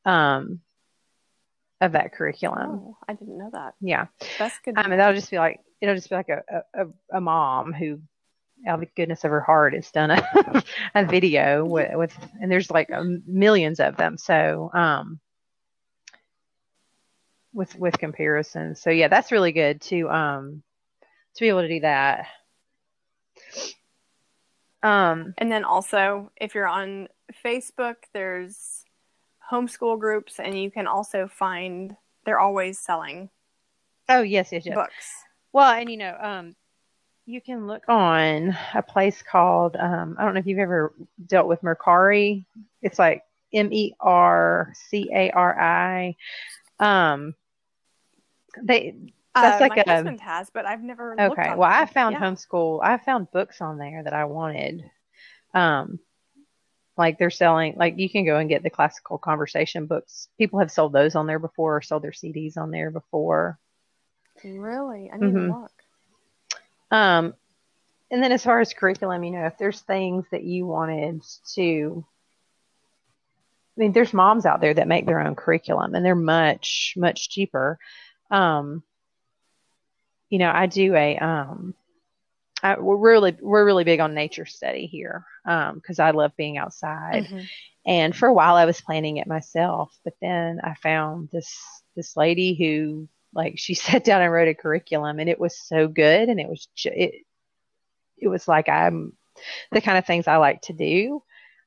um, 0.06 0.62
of 1.82 1.91
that 1.93 2.13
curriculum. 2.13 2.69
Oh, 2.69 2.98
I 3.08 3.13
didn't 3.13 3.38
know 3.38 3.50
that. 3.52 3.76
Yeah, 3.82 4.08
that's 4.39 4.58
good. 4.63 4.76
I 4.78 4.88
mean, 4.88 4.98
that'll 4.98 5.15
just 5.15 5.32
be 5.32 5.38
like 5.38 5.60
it'll 5.82 5.95
just 5.95 6.10
be 6.10 6.15
like 6.15 6.30
a 6.30 6.63
a, 6.74 6.86
a 7.17 7.21
mom 7.21 7.74
who, 7.74 8.00
out 8.67 8.76
of 8.76 8.80
the 8.80 8.89
goodness 8.95 9.24
of 9.24 9.32
her 9.32 9.41
heart, 9.41 9.74
has 9.74 9.91
done 9.91 10.12
a 10.12 10.63
a 10.95 11.06
video 11.06 11.65
with, 11.65 11.95
with 11.95 12.17
and 12.41 12.52
there's 12.52 12.71
like 12.71 12.89
millions 13.28 13.80
of 13.80 13.98
them. 13.98 14.17
So 14.17 14.71
um, 14.74 15.19
with 17.56 17.76
with 17.80 17.98
comparisons. 17.98 18.82
So 18.82 18.91
yeah, 18.91 19.08
that's 19.08 19.32
really 19.32 19.54
good 19.54 19.82
to 19.84 20.10
um 20.10 20.62
to 21.36 21.39
be 21.41 21.50
able 21.50 21.62
to 21.62 21.68
do 21.68 21.80
that. 21.80 22.28
Um, 24.84 25.34
and 25.39 25.52
then 25.52 25.63
also, 25.63 26.32
if 26.36 26.54
you're 26.54 26.68
on 26.68 27.08
Facebook, 27.44 27.96
there's 28.13 28.84
homeschool 29.52 30.00
groups, 30.00 30.39
and 30.39 30.62
you 30.62 30.70
can 30.70 30.86
also 30.86 31.28
find 31.28 31.96
they're 32.26 32.39
always 32.39 32.78
selling. 32.78 33.30
Oh 34.10 34.22
yes, 34.22 34.52
yes, 34.52 34.65
yes. 34.65 34.76
Books. 34.76 35.12
Well, 35.54 35.72
and 35.72 35.89
you 35.89 35.98
know, 35.98 36.15
um, 36.22 36.56
you 37.26 37.41
can 37.41 37.65
look 37.65 37.84
on 37.88 38.56
a 38.76 38.84
place 38.84 39.24
called 39.24 39.76
um, 39.78 40.15
I 40.20 40.26
don't 40.26 40.36
know 40.36 40.39
if 40.39 40.46
you've 40.46 40.60
ever 40.60 40.94
dealt 41.26 41.48
with 41.48 41.62
Mercari. 41.62 42.46
It's 42.84 43.00
like 43.00 43.24
M 43.54 43.72
E 43.72 43.94
R 44.00 44.72
C 44.89 45.10
A 45.12 45.32
R 45.32 45.60
I. 45.60 46.15
Um, 46.80 47.34
they 48.62 48.96
that's 49.36 49.62
uh, 49.62 49.63
like 49.65 49.76
my 49.76 49.84
a 49.86 49.96
husband 49.96 50.22
has, 50.22 50.50
but 50.50 50.65
I've 50.65 50.82
never. 50.82 51.20
Okay, 51.20 51.54
well, 51.56 51.70
I 51.70 51.86
found 51.86 52.13
yeah. 52.13 52.22
homeschool. 52.22 52.80
I 52.82 52.98
found 52.98 53.32
books 53.32 53.60
on 53.60 53.78
there 53.78 54.02
that 54.04 54.13
I 54.13 54.26
wanted. 54.26 54.89
Um, 55.54 56.00
like 56.98 57.20
they're 57.20 57.30
selling, 57.30 57.76
like 57.76 57.98
you 57.98 58.10
can 58.10 58.26
go 58.26 58.38
and 58.38 58.48
get 58.48 58.63
the 58.63 58.70
classical 58.70 59.18
conversation 59.18 59.88
books. 59.88 60.30
People 60.38 60.60
have 60.60 60.72
sold 60.72 60.94
those 60.94 61.15
on 61.15 61.28
there 61.28 61.39
before, 61.39 61.78
or 61.78 61.82
sold 61.82 62.04
their 62.04 62.12
CDs 62.12 62.58
on 62.58 62.72
there 62.72 62.91
before. 62.91 63.60
Really, 64.44 65.12
I 65.12 65.18
need 65.18 65.34
mm-hmm. 65.34 65.52
to 65.52 65.60
look. 65.60 65.72
Um, 66.91 67.34
and 68.10 68.24
then 68.24 68.32
as 68.32 68.44
far 68.44 68.62
as 68.62 68.74
curriculum, 68.74 69.24
you 69.26 69.32
know, 69.32 69.46
if 69.48 69.58
there's 69.58 69.82
things 69.82 70.26
that 70.32 70.44
you 70.44 70.65
wanted 70.65 71.22
to 71.56 72.06
I 73.78 73.82
mean, 73.82 73.91
there's 73.91 74.13
moms 74.13 74.46
out 74.46 74.62
there 74.62 74.74
that 74.74 74.88
make 74.88 75.06
their 75.06 75.20
own 75.20 75.36
curriculum 75.36 75.96
and 75.96 76.06
they're 76.06 76.15
much, 76.15 76.94
much 76.96 77.30
cheaper. 77.30 77.78
Um, 78.32 78.84
you 80.30 80.40
know, 80.40 80.52
I 80.52 80.66
do 80.66 80.96
a 80.96 81.18
um, 81.18 81.76
I, 82.64 82.80
we're 82.80 82.98
really 82.98 83.38
we're 83.40 83.66
really 83.66 83.84
big 83.84 84.00
on 84.00 84.14
nature 84.14 84.46
study 84.46 84.88
here 84.88 85.26
because 85.44 86.00
um, 86.00 86.06
I 86.06 86.12
love 86.12 86.36
being 86.36 86.58
outside. 86.58 87.26
Mm-hmm. 87.26 87.40
And 87.86 88.16
for 88.16 88.28
a 88.28 88.34
while, 88.34 88.56
I 88.56 88.66
was 88.66 88.82
planning 88.82 89.18
it 89.18 89.28
myself, 89.28 89.96
but 90.04 90.14
then 90.22 90.60
I 90.64 90.74
found 90.82 91.30
this 91.32 91.56
this 91.96 92.17
lady 92.17 92.56
who 92.56 93.08
like 93.34 93.60
she 93.60 93.73
sat 93.76 94.04
down 94.04 94.21
and 94.21 94.32
wrote 94.32 94.48
a 94.48 94.56
curriculum, 94.56 95.19
and 95.19 95.30
it 95.30 95.40
was 95.40 95.58
so 95.58 95.88
good, 95.88 96.30
and 96.30 96.40
it 96.40 96.50
was 96.50 96.67
ju- 96.76 96.92
it 96.94 97.13
it 98.17 98.28
was 98.28 98.48
like 98.48 98.69
I'm 98.69 99.13
the 99.71 99.82
kind 99.82 99.98
of 99.98 100.06
things 100.06 100.28
I 100.28 100.38
like 100.38 100.62
to 100.63 100.73
do. 100.73 101.21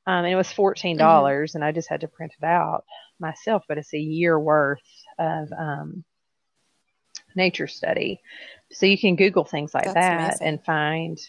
Um, 0.05 0.25
and 0.25 0.33
it 0.33 0.35
was 0.35 0.51
fourteen 0.51 0.97
mm-hmm. 0.97 1.05
dollars, 1.05 1.51
mm-hmm. 1.51 1.57
and 1.57 1.65
I 1.65 1.71
just 1.71 1.87
had 1.89 2.01
to 2.01 2.07
print 2.07 2.33
it 2.41 2.45
out 2.45 2.83
myself. 3.19 3.63
But 3.67 3.77
it's 3.77 3.93
a 3.93 3.99
year 3.99 4.37
worth 4.37 4.79
of 5.17 5.49
um, 5.57 6.03
nature 7.35 7.67
study. 7.67 8.21
So 8.71 8.85
you 8.85 8.97
can 8.97 9.15
Google 9.15 9.43
things 9.43 9.73
like 9.73 9.85
That's 9.85 9.95
that 9.95 10.19
amazing. 10.19 10.47
and 10.47 10.63
find, 10.63 11.19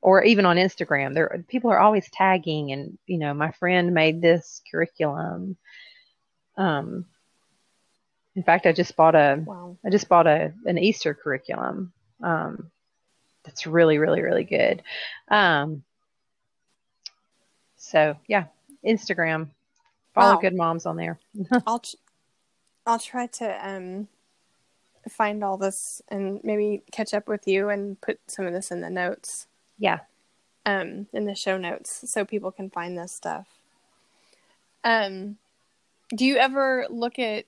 or 0.00 0.22
even 0.22 0.46
on 0.46 0.56
Instagram, 0.56 1.14
there 1.14 1.44
people 1.48 1.70
are 1.70 1.80
always 1.80 2.08
tagging 2.12 2.70
and 2.72 2.98
you 3.06 3.18
know 3.18 3.34
my 3.34 3.50
friend 3.52 3.92
made 3.92 4.22
this 4.22 4.62
curriculum. 4.70 5.56
Um, 6.56 7.06
in 8.36 8.44
fact, 8.44 8.66
I 8.66 8.72
just 8.72 8.94
bought 8.94 9.16
a 9.16 9.42
wow. 9.44 9.76
I 9.84 9.90
just 9.90 10.08
bought 10.08 10.28
a 10.28 10.52
an 10.66 10.78
Easter 10.78 11.14
curriculum. 11.14 11.92
Um, 12.22 12.70
that's 13.44 13.66
really 13.66 13.98
really 13.98 14.22
really 14.22 14.44
good. 14.44 14.82
Um, 15.28 15.82
so 17.76 18.16
yeah, 18.28 18.44
Instagram, 18.86 19.48
follow 20.14 20.34
wow. 20.34 20.40
good 20.40 20.54
moms 20.54 20.86
on 20.86 20.96
there. 20.96 21.18
I'll 21.66 21.82
I'll 22.86 22.98
try 22.98 23.26
to 23.26 23.68
um 23.68 24.08
find 25.08 25.42
all 25.44 25.56
this 25.56 26.02
and 26.08 26.40
maybe 26.42 26.82
catch 26.92 27.14
up 27.14 27.28
with 27.28 27.46
you 27.46 27.68
and 27.68 28.00
put 28.00 28.18
some 28.26 28.46
of 28.46 28.52
this 28.52 28.70
in 28.70 28.80
the 28.80 28.90
notes. 28.90 29.46
Yeah. 29.78 30.00
Um, 30.66 31.06
in 31.12 31.24
the 31.24 31.34
show 31.34 31.56
notes 31.56 32.10
so 32.10 32.24
people 32.24 32.50
can 32.50 32.70
find 32.70 32.96
this 32.96 33.12
stuff. 33.12 33.46
Um, 34.84 35.36
do 36.14 36.24
you 36.24 36.36
ever 36.36 36.86
look 36.90 37.18
at 37.18 37.44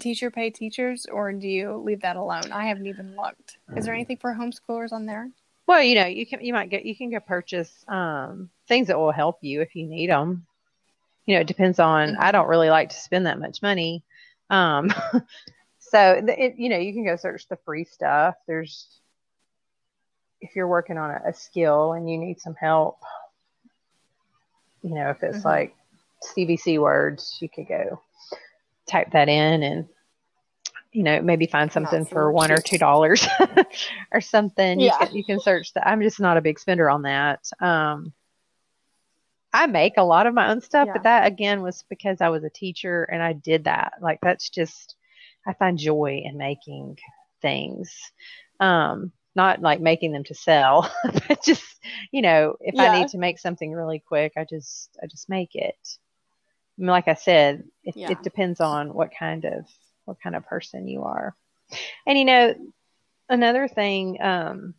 teacher 0.00 0.30
pay 0.30 0.50
teachers 0.50 1.06
or 1.06 1.32
do 1.32 1.48
you 1.48 1.76
leave 1.76 2.02
that 2.02 2.16
alone? 2.16 2.52
I 2.52 2.66
haven't 2.66 2.86
even 2.86 3.16
looked. 3.16 3.58
Is 3.76 3.84
there 3.84 3.94
anything 3.94 4.16
for 4.16 4.34
homeschoolers 4.34 4.92
on 4.92 5.06
there? 5.06 5.30
Well, 5.66 5.82
you 5.82 5.96
know, 5.96 6.06
you 6.06 6.24
can 6.24 6.42
you 6.42 6.54
might 6.54 6.70
get 6.70 6.86
you 6.86 6.96
can 6.96 7.10
go 7.10 7.20
purchase 7.20 7.84
um, 7.88 8.48
things 8.68 8.86
that 8.86 8.98
will 8.98 9.12
help 9.12 9.38
you 9.42 9.60
if 9.60 9.76
you 9.76 9.86
need 9.86 10.08
them. 10.08 10.46
You 11.26 11.34
know, 11.34 11.40
it 11.42 11.46
depends 11.46 11.78
on. 11.78 12.12
Mm-hmm. 12.12 12.22
I 12.22 12.32
don't 12.32 12.48
really 12.48 12.70
like 12.70 12.88
to 12.88 12.96
spend 12.96 13.26
that 13.26 13.38
much 13.38 13.60
money, 13.60 14.02
um, 14.48 14.90
so 15.90 16.22
it, 16.26 16.54
you 16.56 16.68
know 16.68 16.78
you 16.78 16.92
can 16.92 17.04
go 17.04 17.16
search 17.16 17.48
the 17.48 17.56
free 17.64 17.84
stuff. 17.84 18.34
There's 18.46 18.88
if 20.40 20.54
you're 20.54 20.68
working 20.68 20.98
on 20.98 21.10
a, 21.10 21.30
a 21.30 21.32
skill 21.34 21.92
and 21.92 22.08
you 22.08 22.18
need 22.18 22.40
some 22.40 22.54
help. 22.54 22.98
You 24.82 24.94
know, 24.94 25.10
if 25.10 25.22
it's 25.22 25.38
mm-hmm. 25.38 25.48
like 25.48 25.76
CVC 26.22 26.80
words, 26.80 27.38
you 27.40 27.48
could 27.48 27.68
go 27.68 28.00
type 28.86 29.12
that 29.12 29.28
in 29.28 29.62
and 29.62 29.88
you 30.92 31.02
know 31.02 31.20
maybe 31.20 31.46
find 31.46 31.70
something 31.70 32.04
for 32.04 32.32
one 32.32 32.50
or 32.50 32.58
two 32.58 32.78
dollars 32.78 33.26
or 34.12 34.20
something 34.20 34.80
yeah. 34.80 34.92
you, 35.00 35.06
can, 35.06 35.16
you 35.16 35.24
can 35.24 35.40
search 35.40 35.74
that 35.74 35.86
i'm 35.86 36.00
just 36.00 36.18
not 36.18 36.38
a 36.38 36.40
big 36.40 36.58
spender 36.58 36.88
on 36.88 37.02
that 37.02 37.46
um 37.60 38.12
i 39.52 39.66
make 39.66 39.98
a 39.98 40.02
lot 40.02 40.26
of 40.26 40.32
my 40.32 40.50
own 40.50 40.62
stuff 40.62 40.86
yeah. 40.86 40.92
but 40.94 41.02
that 41.02 41.26
again 41.26 41.60
was 41.60 41.84
because 41.90 42.22
i 42.22 42.30
was 42.30 42.42
a 42.42 42.50
teacher 42.50 43.04
and 43.04 43.22
i 43.22 43.34
did 43.34 43.64
that 43.64 43.92
like 44.00 44.18
that's 44.22 44.48
just 44.48 44.96
i 45.48 45.52
find 45.54 45.78
joy 45.78 46.22
in 46.24 46.36
making 46.36 46.98
things 47.42 47.94
um 48.60 49.10
not 49.34 49.60
like 49.60 49.80
making 49.80 50.12
them 50.12 50.24
to 50.24 50.34
sell 50.34 50.92
but 51.28 51.42
just 51.42 51.76
you 52.12 52.22
know 52.22 52.56
if 52.60 52.74
yeah. 52.74 52.84
i 52.84 52.98
need 52.98 53.08
to 53.08 53.18
make 53.18 53.38
something 53.38 53.72
really 53.72 53.98
quick 53.98 54.32
i 54.36 54.44
just 54.44 54.96
i 55.02 55.06
just 55.06 55.28
make 55.28 55.54
it 55.54 55.78
I 56.78 56.80
mean, 56.80 56.90
like 56.90 57.08
i 57.08 57.14
said 57.14 57.64
it, 57.82 57.96
it 57.96 58.22
depends 58.22 58.60
on 58.60 58.94
what 58.94 59.10
kind 59.18 59.44
of 59.44 59.64
what 60.08 60.20
kind 60.20 60.34
of 60.34 60.46
person 60.46 60.88
you 60.88 61.04
are. 61.04 61.36
And 62.06 62.18
you 62.18 62.24
know, 62.24 62.54
another 63.28 63.68
thing 63.68 64.20
um, 64.20 64.74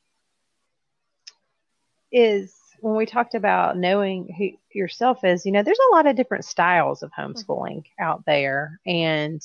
is 2.12 2.54
when 2.82 2.96
we 2.96 3.06
talked 3.06 3.36
about 3.36 3.78
knowing 3.78 4.34
who 4.38 4.78
yourself 4.78 5.24
is, 5.24 5.46
you 5.46 5.52
know, 5.52 5.64
there's 5.64 5.78
a 5.92 5.96
lot 5.96 6.08
of 6.08 6.16
different 6.16 6.46
styles 6.46 7.04
of 7.04 7.12
homeschooling 7.18 7.84
mm-hmm. 7.84 8.04
out 8.04 8.26
there, 8.26 8.80
and 8.86 9.42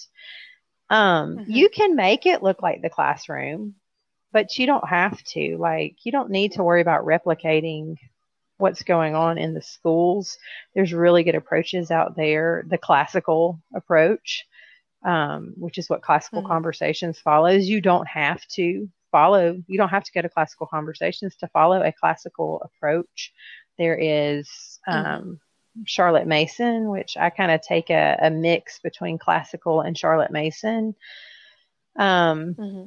um, 0.91 1.37
mm-hmm. 1.37 1.51
you 1.51 1.69
can 1.69 1.97
make 1.97 2.27
it 2.27 2.43
look 2.43 2.63
like 2.63 2.83
the 2.83 2.91
classroom, 2.91 3.75
but 4.33 4.59
you 4.59 4.67
don't 4.67 4.89
have 4.89 5.23
to. 5.25 5.57
Like, 5.59 5.97
you 6.05 6.13
don't 6.13 6.31
need 6.31 6.53
to 6.53 6.65
worry 6.65 6.81
about 6.81 7.05
replicating 7.05 7.97
what's 8.59 8.83
going 8.83 9.15
on 9.15 9.39
in 9.39 9.55
the 9.55 9.63
schools. 9.63 10.39
There's 10.75 10.93
really 10.93 11.25
good 11.25 11.35
approaches 11.35 11.91
out 11.91 12.17
there. 12.17 12.65
The 12.69 12.79
classical 12.79 13.61
approach, 13.75 14.47
um, 15.05 15.55
which 15.57 15.79
is 15.79 15.89
what 15.89 16.03
classical 16.03 16.41
mm-hmm. 16.41 16.53
conversations 16.53 17.19
follows. 17.19 17.67
You 17.67 17.81
don't 17.81 18.07
have 18.09 18.47
to 18.49 18.89
follow, 19.11 19.63
you 19.67 19.79
don't 19.79 19.89
have 19.89 20.05
to 20.05 20.13
go 20.13 20.23
to 20.23 20.29
classical 20.29 20.67
conversations 20.67 21.37
to 21.37 21.49
follow 21.49 21.83
a 21.83 21.93
classical 21.93 22.63
approach. 22.63 23.33
There 23.79 23.97
is 23.97 24.49
mm-hmm. 24.89 25.07
um. 25.07 25.41
Charlotte 25.85 26.27
Mason, 26.27 26.89
which 26.89 27.17
I 27.17 27.31
kind 27.31 27.51
of 27.51 27.61
take 27.63 27.91
a, 27.91 28.19
a, 28.23 28.31
mix 28.31 28.79
between 28.79 29.19
classical 29.19 29.81
and 29.81 29.99
Charlotte 29.99 30.31
Mason. 30.31 30.95
Um, 31.97 32.55
mm-hmm. 32.55 32.85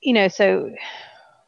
You 0.00 0.12
know, 0.14 0.28
so 0.28 0.72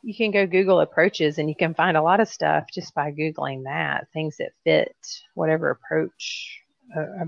you 0.02 0.14
can 0.14 0.30
go 0.30 0.46
Google 0.46 0.80
approaches 0.80 1.38
and 1.38 1.48
you 1.48 1.54
can 1.54 1.74
find 1.74 1.96
a 1.96 2.02
lot 2.02 2.20
of 2.20 2.28
stuff 2.28 2.66
just 2.72 2.94
by 2.94 3.10
Googling 3.10 3.64
that, 3.64 4.08
things 4.12 4.36
that 4.36 4.52
fit 4.62 4.94
whatever 5.34 5.70
approach 5.70 6.60
uh, 6.94 7.24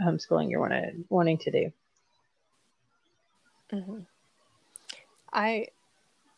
homeschooling 0.00 0.50
you're 0.50 0.60
wanna, 0.60 0.90
wanting 1.08 1.38
to 1.38 1.50
do. 1.50 1.72
Mm-hmm. 3.72 4.00
I 5.32 5.68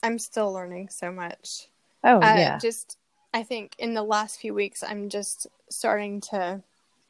I'm 0.02 0.18
still 0.18 0.52
learning 0.52 0.88
so 0.90 1.10
much. 1.10 1.68
Oh 2.04 2.16
uh, 2.16 2.34
yeah. 2.36 2.58
Just 2.58 2.98
I 3.34 3.42
think 3.42 3.74
in 3.78 3.94
the 3.94 4.02
last 4.02 4.38
few 4.38 4.54
weeks 4.54 4.82
I'm 4.82 5.08
just 5.08 5.46
starting 5.70 6.20
to 6.32 6.62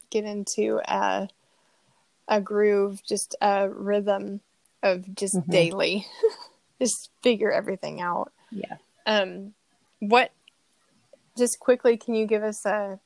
get 0.09 0.25
into 0.25 0.79
a 0.85 1.29
a 2.27 2.39
groove, 2.39 3.01
just 3.05 3.35
a 3.41 3.69
rhythm 3.69 4.39
of 4.81 5.13
just 5.15 5.35
mm-hmm. 5.35 5.51
daily, 5.51 6.07
just 6.81 7.09
figure 7.21 7.51
everything 7.51 8.01
out. 8.01 8.31
Yeah. 8.51 8.77
Um, 9.05 9.53
what? 9.99 10.31
Just 11.37 11.59
quickly, 11.59 11.97
can 11.97 12.15
you 12.15 12.25
give 12.25 12.43
us 12.43 12.65
a 12.65 12.99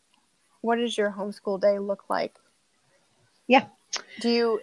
what 0.62 0.78
does 0.78 0.98
your 0.98 1.12
homeschool 1.12 1.62
day 1.62 1.80
look 1.80 2.10
like? 2.10 2.36
Yeah. 3.48 3.66
Do 4.20 4.30
you 4.30 4.62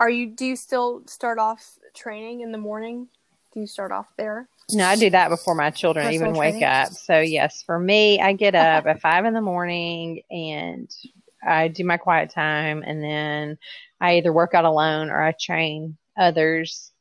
are 0.00 0.10
you 0.10 0.26
do 0.26 0.46
you 0.46 0.56
still 0.56 1.02
start 1.06 1.38
off 1.38 1.78
training 1.94 2.40
in 2.40 2.52
the 2.52 2.58
morning? 2.58 3.08
Do 3.52 3.60
you 3.60 3.66
start 3.66 3.92
off 3.92 4.08
there? 4.16 4.48
No, 4.70 4.84
I 4.86 4.96
do 4.96 5.10
that 5.10 5.28
before 5.28 5.54
my 5.54 5.70
children 5.70 6.06
Personal 6.06 6.30
even 6.30 6.40
training? 6.40 6.60
wake 6.60 6.68
up. 6.68 6.92
So 6.94 7.20
yes, 7.20 7.62
for 7.62 7.78
me, 7.78 8.20
I 8.20 8.32
get 8.32 8.54
up 8.54 8.86
at 8.86 9.00
five 9.00 9.24
in 9.24 9.34
the 9.34 9.40
morning 9.40 10.22
and 10.30 10.90
I 11.46 11.68
do 11.68 11.84
my 11.84 11.96
quiet 11.96 12.30
time, 12.30 12.82
and 12.86 13.02
then 13.02 13.58
I 14.00 14.18
either 14.18 14.32
work 14.32 14.54
out 14.54 14.64
alone 14.64 15.10
or 15.10 15.20
I 15.20 15.32
train 15.32 15.96
others. 16.16 16.92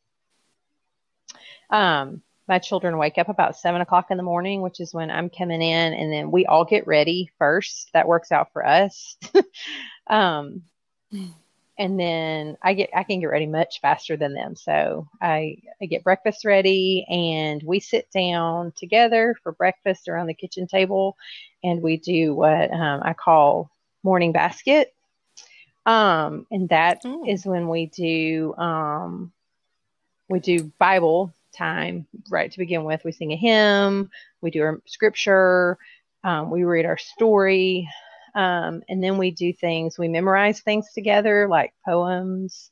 Um, 1.69 2.21
my 2.47 2.59
children 2.59 2.97
wake 2.97 3.17
up 3.17 3.29
about 3.29 3.55
seven 3.55 3.81
o'clock 3.81 4.07
in 4.09 4.17
the 4.17 4.23
morning, 4.23 4.61
which 4.61 4.79
is 4.79 4.93
when 4.93 5.11
I'm 5.11 5.29
coming 5.29 5.61
in, 5.61 5.93
and 5.93 6.11
then 6.11 6.31
we 6.31 6.45
all 6.45 6.65
get 6.65 6.87
ready 6.87 7.29
first. 7.37 7.89
That 7.93 8.07
works 8.07 8.31
out 8.31 8.51
for 8.51 8.65
us. 8.65 9.15
um, 10.07 10.63
and 11.81 11.99
then 11.99 12.57
I 12.61 12.75
get 12.75 12.91
I 12.95 13.01
can 13.01 13.19
get 13.19 13.25
ready 13.31 13.47
much 13.47 13.81
faster 13.81 14.15
than 14.15 14.35
them. 14.35 14.55
So 14.55 15.07
I 15.19 15.57
I 15.81 15.85
get 15.87 16.03
breakfast 16.03 16.45
ready 16.45 17.07
and 17.09 17.61
we 17.63 17.79
sit 17.79 18.07
down 18.11 18.71
together 18.75 19.35
for 19.41 19.51
breakfast 19.51 20.07
around 20.07 20.27
the 20.27 20.35
kitchen 20.35 20.67
table, 20.67 21.17
and 21.63 21.81
we 21.81 21.97
do 21.97 22.35
what 22.35 22.71
um, 22.71 23.01
I 23.03 23.13
call 23.13 23.71
morning 24.03 24.31
basket. 24.31 24.93
Um, 25.87 26.45
and 26.51 26.69
that 26.69 27.03
mm. 27.03 27.27
is 27.27 27.47
when 27.47 27.67
we 27.67 27.87
do 27.87 28.53
um, 28.57 29.31
we 30.29 30.39
do 30.39 30.71
Bible 30.77 31.33
time 31.51 32.05
right 32.29 32.51
to 32.51 32.59
begin 32.59 32.83
with. 32.83 33.03
We 33.03 33.11
sing 33.11 33.31
a 33.31 33.35
hymn, 33.35 34.11
we 34.41 34.51
do 34.51 34.61
our 34.61 34.81
scripture, 34.85 35.79
um, 36.23 36.51
we 36.51 36.63
read 36.63 36.85
our 36.85 36.99
story, 36.99 37.89
um, 38.35 38.83
and 38.89 39.03
then 39.03 39.17
we 39.17 39.31
do 39.31 39.53
things, 39.53 39.97
we 39.97 40.07
memorize 40.07 40.61
things 40.61 40.91
together 40.93 41.47
like 41.47 41.73
poems 41.85 42.71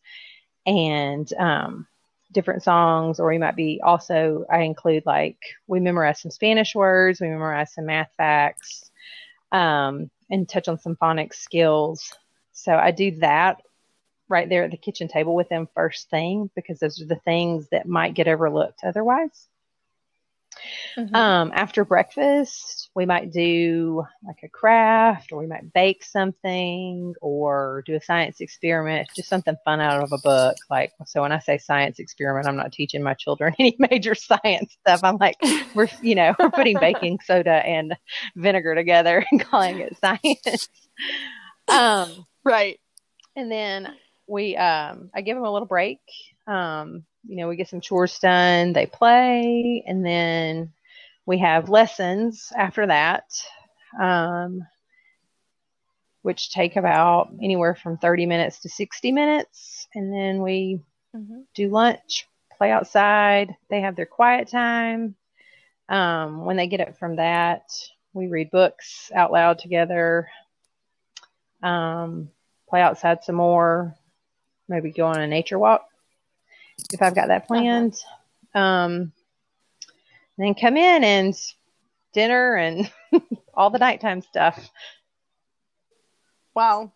and 0.65 1.31
um, 1.33 1.87
different 2.31 2.63
songs, 2.63 3.19
or 3.19 3.29
we 3.29 3.37
might 3.37 3.55
be 3.55 3.81
also, 3.83 4.45
I 4.51 4.61
include 4.61 5.03
like 5.05 5.37
we 5.67 5.79
memorize 5.79 6.21
some 6.21 6.31
Spanish 6.31 6.75
words, 6.75 7.19
we 7.19 7.27
memorize 7.27 7.73
some 7.73 7.85
math 7.85 8.11
facts, 8.17 8.91
um, 9.51 10.09
and 10.29 10.47
touch 10.47 10.67
on 10.67 10.79
some 10.79 10.95
phonics 10.95 11.35
skills. 11.35 12.13
So 12.51 12.73
I 12.73 12.91
do 12.91 13.11
that 13.19 13.61
right 14.27 14.47
there 14.47 14.63
at 14.63 14.71
the 14.71 14.77
kitchen 14.77 15.07
table 15.07 15.33
with 15.33 15.49
them 15.49 15.67
first 15.73 16.09
thing 16.09 16.49
because 16.55 16.79
those 16.79 17.01
are 17.01 17.05
the 17.07 17.15
things 17.25 17.67
that 17.71 17.87
might 17.87 18.13
get 18.13 18.27
overlooked 18.27 18.81
otherwise. 18.83 19.47
Mm-hmm. 20.97 21.15
Um, 21.15 21.51
after 21.53 21.85
breakfast, 21.85 22.89
we 22.95 23.05
might 23.05 23.31
do 23.31 24.03
like 24.25 24.39
a 24.43 24.49
craft, 24.49 25.31
or 25.31 25.39
we 25.39 25.47
might 25.47 25.73
bake 25.73 26.03
something, 26.03 27.13
or 27.21 27.83
do 27.85 27.95
a 27.95 28.01
science 28.01 28.41
experiment, 28.41 29.07
just 29.15 29.29
something 29.29 29.55
fun 29.63 29.79
out 29.79 30.03
of 30.03 30.11
a 30.11 30.17
book. 30.17 30.55
Like, 30.69 30.91
so 31.05 31.21
when 31.21 31.31
I 31.31 31.39
say 31.39 31.57
science 31.57 31.99
experiment, 31.99 32.47
I'm 32.47 32.55
not 32.55 32.71
teaching 32.71 33.03
my 33.03 33.13
children 33.13 33.53
any 33.59 33.75
major 33.79 34.15
science 34.15 34.75
stuff. 34.81 35.01
I'm 35.03 35.17
like, 35.17 35.35
we're, 35.73 35.87
you 36.01 36.15
know, 36.15 36.35
we're 36.39 36.51
putting 36.51 36.77
baking 36.79 37.19
soda 37.25 37.65
and 37.65 37.95
vinegar 38.35 38.75
together 38.75 39.25
and 39.31 39.41
calling 39.41 39.79
it 39.79 39.97
science. 39.97 40.69
um, 41.67 42.25
right. 42.43 42.79
And 43.35 43.51
then 43.51 43.93
we, 44.27 44.55
um, 44.57 45.09
I 45.13 45.21
give 45.21 45.35
them 45.35 45.45
a 45.45 45.51
little 45.51 45.67
break. 45.67 45.99
Um, 46.47 47.05
you 47.27 47.35
know, 47.35 47.47
we 47.47 47.55
get 47.55 47.69
some 47.69 47.81
chores 47.81 48.17
done, 48.19 48.73
they 48.73 48.85
play, 48.85 49.83
and 49.85 50.05
then 50.05 50.71
we 51.25 51.39
have 51.39 51.69
lessons 51.69 52.51
after 52.57 52.87
that, 52.87 53.25
um, 53.99 54.65
which 56.21 56.51
take 56.51 56.75
about 56.75 57.29
anywhere 57.41 57.75
from 57.75 57.97
30 57.97 58.25
minutes 58.25 58.59
to 58.59 58.69
60 58.69 59.11
minutes. 59.11 59.87
And 59.93 60.13
then 60.13 60.41
we 60.41 60.81
mm-hmm. 61.15 61.41
do 61.53 61.69
lunch, 61.69 62.27
play 62.57 62.71
outside, 62.71 63.55
they 63.69 63.81
have 63.81 63.95
their 63.95 64.05
quiet 64.05 64.47
time. 64.47 65.15
Um, 65.87 66.45
when 66.45 66.57
they 66.57 66.67
get 66.67 66.81
it 66.81 66.97
from 66.97 67.17
that, 67.17 67.63
we 68.13 68.27
read 68.27 68.51
books 68.51 69.11
out 69.13 69.31
loud 69.31 69.59
together, 69.59 70.29
um, 71.63 72.29
play 72.69 72.81
outside 72.81 73.23
some 73.23 73.35
more, 73.35 73.95
maybe 74.67 74.91
go 74.91 75.05
on 75.05 75.19
a 75.19 75.27
nature 75.27 75.59
walk 75.59 75.88
if 76.91 77.01
I've 77.01 77.15
got 77.15 77.27
that 77.27 77.47
planned. 77.47 77.93
Uh-huh. 78.53 78.59
Um, 78.59 79.11
then 80.37 80.55
come 80.55 80.77
in 80.77 81.03
and 81.03 81.35
dinner 82.13 82.55
and 82.55 82.91
all 83.53 83.69
the 83.69 83.77
nighttime 83.77 84.21
stuff. 84.21 84.69
Wow. 86.55 86.91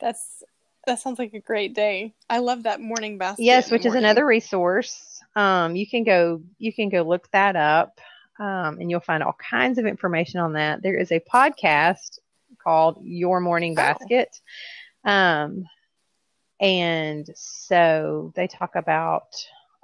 That's 0.00 0.42
that 0.86 0.98
sounds 0.98 1.18
like 1.18 1.32
a 1.32 1.40
great 1.40 1.74
day. 1.74 2.14
I 2.28 2.38
love 2.38 2.64
that 2.64 2.80
morning 2.80 3.16
basket. 3.16 3.44
Yes, 3.44 3.70
which 3.70 3.86
is 3.86 3.94
another 3.94 4.26
resource. 4.26 5.22
Um, 5.36 5.76
you 5.76 5.86
can 5.86 6.02
go 6.02 6.42
you 6.58 6.72
can 6.72 6.88
go 6.88 7.02
look 7.02 7.30
that 7.30 7.56
up. 7.56 8.00
Um, 8.38 8.78
and 8.80 8.90
you'll 8.90 9.00
find 9.00 9.22
all 9.22 9.36
kinds 9.38 9.78
of 9.78 9.86
information 9.86 10.40
on 10.40 10.54
that. 10.54 10.82
There 10.82 10.96
is 10.96 11.12
a 11.12 11.20
podcast 11.20 12.18
called 12.62 12.98
Your 13.02 13.40
Morning 13.40 13.72
oh. 13.72 13.76
Basket. 13.76 14.36
Oh. 15.04 15.12
Um, 15.12 15.64
and 16.62 17.28
so 17.34 18.32
they 18.36 18.46
talk 18.46 18.76
about 18.76 19.34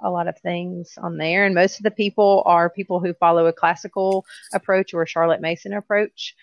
a 0.01 0.09
lot 0.09 0.29
of 0.29 0.39
things 0.39 0.97
on 0.97 1.17
there. 1.17 1.45
And 1.45 1.53
most 1.53 1.77
of 1.77 1.83
the 1.83 1.91
people 1.91 2.41
are 2.45 2.69
people 2.69 3.01
who 3.01 3.13
follow 3.13 3.47
a 3.47 3.53
classical 3.53 4.25
approach 4.53 4.93
or 4.93 5.03
a 5.03 5.07
Charlotte 5.07 5.41
Mason 5.41 5.73
approach. 5.73 6.35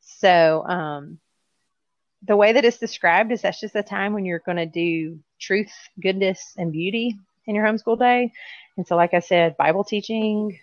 So, 0.00 0.64
um, 0.66 1.18
the 2.26 2.36
way 2.36 2.52
that 2.52 2.64
it's 2.64 2.78
described 2.78 3.30
is 3.30 3.42
that's 3.42 3.60
just 3.60 3.76
a 3.76 3.82
time 3.82 4.14
when 4.14 4.24
you're 4.24 4.40
going 4.40 4.56
to 4.56 4.66
do 4.66 5.20
truth, 5.38 5.72
goodness, 6.02 6.54
and 6.56 6.72
beauty 6.72 7.16
in 7.46 7.54
your 7.54 7.64
homeschool 7.64 7.98
day. 7.98 8.32
And 8.76 8.86
so, 8.86 8.96
like 8.96 9.14
I 9.14 9.20
said, 9.20 9.56
Bible 9.56 9.84
teaching, 9.84 10.58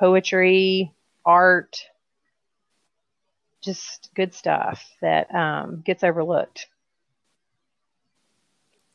poetry, 0.00 0.92
art, 1.24 1.76
just 3.62 4.10
good 4.16 4.34
stuff 4.34 4.84
that 5.02 5.32
um, 5.32 5.82
gets 5.84 6.02
overlooked. 6.02 6.66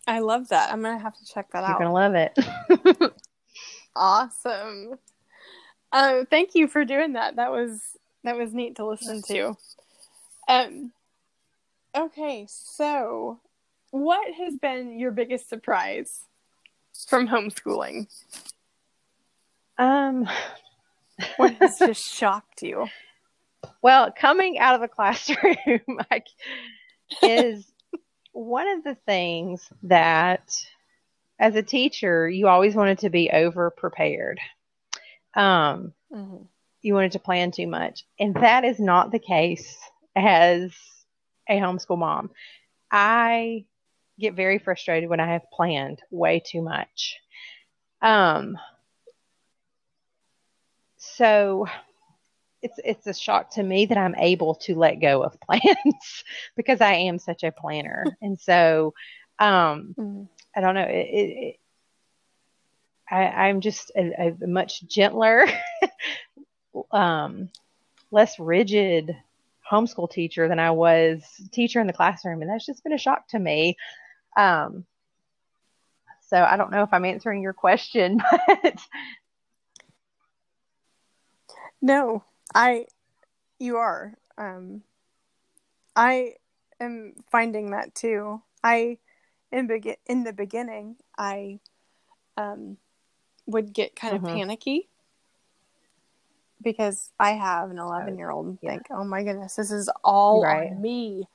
I 0.07 0.19
love 0.19 0.47
that. 0.49 0.71
I'm 0.71 0.81
gonna 0.81 0.99
have 0.99 1.17
to 1.17 1.25
check 1.25 1.51
that 1.51 1.59
You're 1.59 1.67
out. 1.67 1.79
You're 1.79 1.89
gonna 1.89 1.93
love 1.93 2.15
it. 3.05 3.13
awesome. 3.95 4.97
Uh, 5.91 6.23
thank 6.29 6.55
you 6.55 6.67
for 6.67 6.85
doing 6.85 7.13
that. 7.13 7.35
That 7.35 7.51
was 7.51 7.81
that 8.23 8.37
was 8.37 8.53
neat 8.53 8.77
to 8.77 8.87
listen 8.87 9.21
to. 9.23 9.57
Um. 10.47 10.93
Okay, 11.95 12.45
so 12.49 13.39
what 13.91 14.33
has 14.33 14.55
been 14.57 14.99
your 14.99 15.11
biggest 15.11 15.49
surprise 15.49 16.21
from 17.07 17.27
homeschooling? 17.27 18.07
Um, 19.77 20.27
what 21.37 21.53
has 21.55 21.79
just 21.79 22.13
shocked 22.13 22.61
you? 22.61 22.87
Well, 23.81 24.11
coming 24.11 24.59
out 24.59 24.75
of 24.75 24.81
the 24.81 24.87
classroom 24.87 25.99
is 27.23 27.65
one 28.37 28.67
of 28.67 28.83
the 28.83 28.95
things 29.05 29.69
that 29.83 30.55
as 31.39 31.55
a 31.55 31.63
teacher 31.63 32.29
you 32.29 32.47
always 32.47 32.75
wanted 32.75 32.99
to 32.99 33.09
be 33.09 33.29
over 33.31 33.69
prepared 33.71 34.39
um, 35.37 35.93
mm-hmm. 36.11 36.43
you 36.81 36.93
wanted 36.93 37.13
to 37.13 37.19
plan 37.19 37.51
too 37.51 37.67
much. 37.67 38.05
And 38.19 38.35
that 38.35 38.65
is 38.65 38.79
not 38.79 39.11
the 39.11 39.19
case 39.19 39.77
as 40.15 40.71
a 41.47 41.57
homeschool 41.57 41.99
mom. 41.99 42.31
I 42.91 43.65
get 44.19 44.33
very 44.33 44.57
frustrated 44.57 45.09
when 45.09 45.19
i 45.19 45.33
have 45.33 45.51
planned 45.51 46.01
way 46.09 46.41
too 46.43 46.63
much. 46.63 47.17
Um, 48.01 48.57
so 50.97 51.67
it's 52.61 52.79
it's 52.83 53.07
a 53.07 53.13
shock 53.13 53.51
to 53.51 53.63
me 53.63 53.85
that 53.85 53.97
I'm 53.97 54.15
able 54.15 54.55
to 54.55 54.75
let 54.75 54.95
go 54.95 55.23
of 55.23 55.39
plans 55.41 56.23
because 56.55 56.81
I 56.81 56.93
am 56.93 57.19
such 57.19 57.43
a 57.43 57.51
planner, 57.51 58.05
and 58.21 58.39
so 58.39 58.93
um, 59.39 59.95
mm. 59.97 60.27
I 60.55 60.61
don't 60.61 60.75
know. 60.75 60.81
It, 60.81 61.07
it, 61.07 61.37
it, 61.37 61.59
I, 63.09 63.47
am 63.47 63.61
just 63.61 63.91
a, 63.95 64.35
a, 64.41 64.47
much 64.47 64.85
gentler, 64.85 65.45
um, 66.91 67.49
less 68.11 68.37
rigid 68.37 69.15
homeschool 69.71 70.11
teacher 70.11 70.49
than 70.49 70.59
I 70.59 70.71
was 70.71 71.23
teacher 71.53 71.79
in 71.79 71.87
the 71.87 71.93
classroom, 71.93 72.41
and 72.41 72.51
that's 72.51 72.65
just 72.65 72.83
been 72.83 72.91
a 72.91 72.97
shock 72.97 73.29
to 73.29 73.39
me. 73.39 73.77
Um, 74.35 74.85
so 76.27 76.37
I 76.37 76.57
don't 76.57 76.71
know 76.71 76.83
if 76.83 76.91
I'm 76.91 77.05
answering 77.05 77.41
your 77.41 77.53
question, 77.53 78.21
but 78.61 78.77
no, 81.81 82.23
I, 82.57 82.87
you 83.59 83.77
are. 83.77 84.17
Um, 84.35 84.81
I 85.95 86.33
am 86.79 87.13
finding 87.31 87.69
that 87.71 87.93
too. 87.93 88.41
I, 88.63 88.97
in 89.51 89.67
begin 89.67 89.95
in 90.07 90.23
the 90.23 90.33
beginning, 90.33 90.95
I, 91.15 91.59
um, 92.35 92.77
would 93.45 93.73
get 93.73 93.95
kind 93.95 94.15
of 94.15 94.23
mm-hmm. 94.23 94.35
panicky 94.35 94.89
because 96.63 97.11
I 97.19 97.31
have 97.33 97.69
an 97.69 97.77
11 97.77 98.17
year 98.17 98.31
old 98.31 98.47
and 98.47 98.57
yeah. 98.63 98.71
think, 98.71 98.87
oh 98.89 99.03
my 99.03 99.23
goodness, 99.23 99.55
this 99.55 99.69
is 99.69 99.87
all 100.03 100.41
right. 100.43 100.71
on 100.71 100.81
me. 100.81 101.27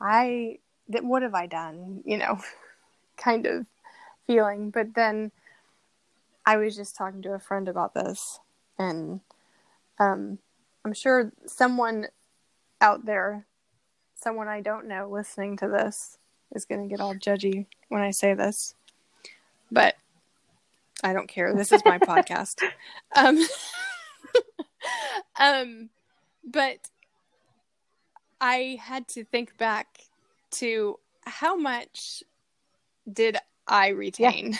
I, 0.00 0.58
what 0.88 1.22
have 1.22 1.34
I 1.34 1.46
done? 1.46 2.02
You 2.04 2.18
know, 2.18 2.40
kind 3.16 3.46
of 3.46 3.66
feeling. 4.26 4.70
But 4.70 4.94
then 4.94 5.30
I 6.44 6.56
was 6.56 6.74
just 6.74 6.96
talking 6.96 7.22
to 7.22 7.34
a 7.34 7.38
friend 7.38 7.68
about 7.68 7.94
this 7.94 8.40
and, 8.76 9.20
um, 10.00 10.38
I'm 10.84 10.92
sure 10.92 11.32
someone 11.46 12.08
out 12.80 13.06
there, 13.06 13.46
someone 14.14 14.48
I 14.48 14.60
don't 14.60 14.86
know 14.86 15.08
listening 15.10 15.56
to 15.58 15.68
this, 15.68 16.18
is 16.54 16.64
going 16.64 16.82
to 16.82 16.88
get 16.88 17.00
all 17.00 17.14
judgy 17.14 17.66
when 17.88 18.02
I 18.02 18.10
say 18.10 18.34
this. 18.34 18.74
But 19.72 19.94
I 21.02 21.12
don't 21.12 21.28
care. 21.28 21.54
This 21.54 21.72
is 21.72 21.82
my 21.84 21.98
podcast. 22.00 22.62
Um, 23.16 23.38
um, 25.38 25.88
but 26.44 26.78
I 28.40 28.78
had 28.80 29.08
to 29.08 29.24
think 29.24 29.56
back 29.56 29.86
to 30.52 30.98
how 31.24 31.56
much 31.56 32.22
did 33.10 33.38
I 33.66 33.88
retain 33.88 34.58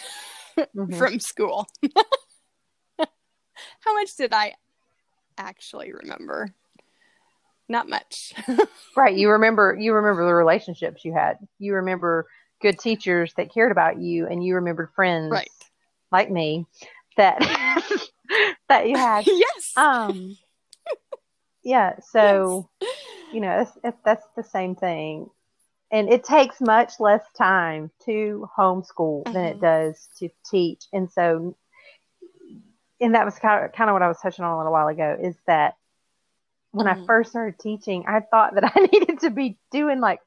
yeah. 0.56 0.64
mm-hmm. 0.74 0.94
from 0.94 1.20
school? 1.20 1.68
how 3.80 3.94
much 3.94 4.16
did 4.16 4.32
I 4.32 4.54
actually 5.38 5.92
remember. 5.92 6.54
Not 7.68 7.88
much. 7.88 8.34
right. 8.96 9.16
You 9.16 9.30
remember 9.30 9.76
you 9.78 9.94
remember 9.94 10.26
the 10.26 10.34
relationships 10.34 11.04
you 11.04 11.14
had. 11.14 11.38
You 11.58 11.74
remember 11.74 12.26
good 12.60 12.78
teachers 12.78 13.32
that 13.36 13.52
cared 13.52 13.72
about 13.72 13.98
you 13.98 14.26
and 14.26 14.44
you 14.44 14.54
remembered 14.56 14.90
friends 14.94 15.30
right. 15.30 15.48
like 16.12 16.30
me 16.30 16.66
that 17.16 17.38
that 18.68 18.88
you 18.88 18.96
had. 18.96 19.26
Yes. 19.26 19.72
Um 19.76 20.36
yeah, 21.64 21.94
so 22.10 22.68
yes. 22.80 22.92
you 23.32 23.40
know, 23.40 23.60
it's, 23.62 23.72
it's, 23.82 23.98
that's 24.04 24.26
the 24.36 24.44
same 24.44 24.76
thing. 24.76 25.30
And 25.90 26.12
it 26.12 26.24
takes 26.24 26.60
much 26.60 26.94
less 27.00 27.22
time 27.36 27.90
to 28.04 28.48
homeschool 28.56 29.24
mm-hmm. 29.24 29.32
than 29.32 29.44
it 29.44 29.60
mm-hmm. 29.60 29.90
does 29.90 30.08
to 30.18 30.28
teach. 30.50 30.84
And 30.92 31.10
so 31.10 31.56
and 33.00 33.14
that 33.14 33.24
was 33.24 33.38
kind 33.38 33.64
of, 33.64 33.72
kind 33.72 33.90
of 33.90 33.94
what 33.94 34.02
I 34.02 34.08
was 34.08 34.18
touching 34.22 34.44
on 34.44 34.52
a 34.52 34.56
little 34.56 34.72
while 34.72 34.88
ago 34.88 35.16
is 35.20 35.36
that 35.46 35.76
when 36.70 36.86
mm-hmm. 36.86 37.02
I 37.02 37.06
first 37.06 37.30
started 37.30 37.58
teaching, 37.58 38.04
I 38.06 38.20
thought 38.20 38.54
that 38.54 38.64
I 38.74 38.80
needed 38.92 39.20
to 39.20 39.30
be 39.30 39.56
doing 39.70 40.00
like 40.00 40.20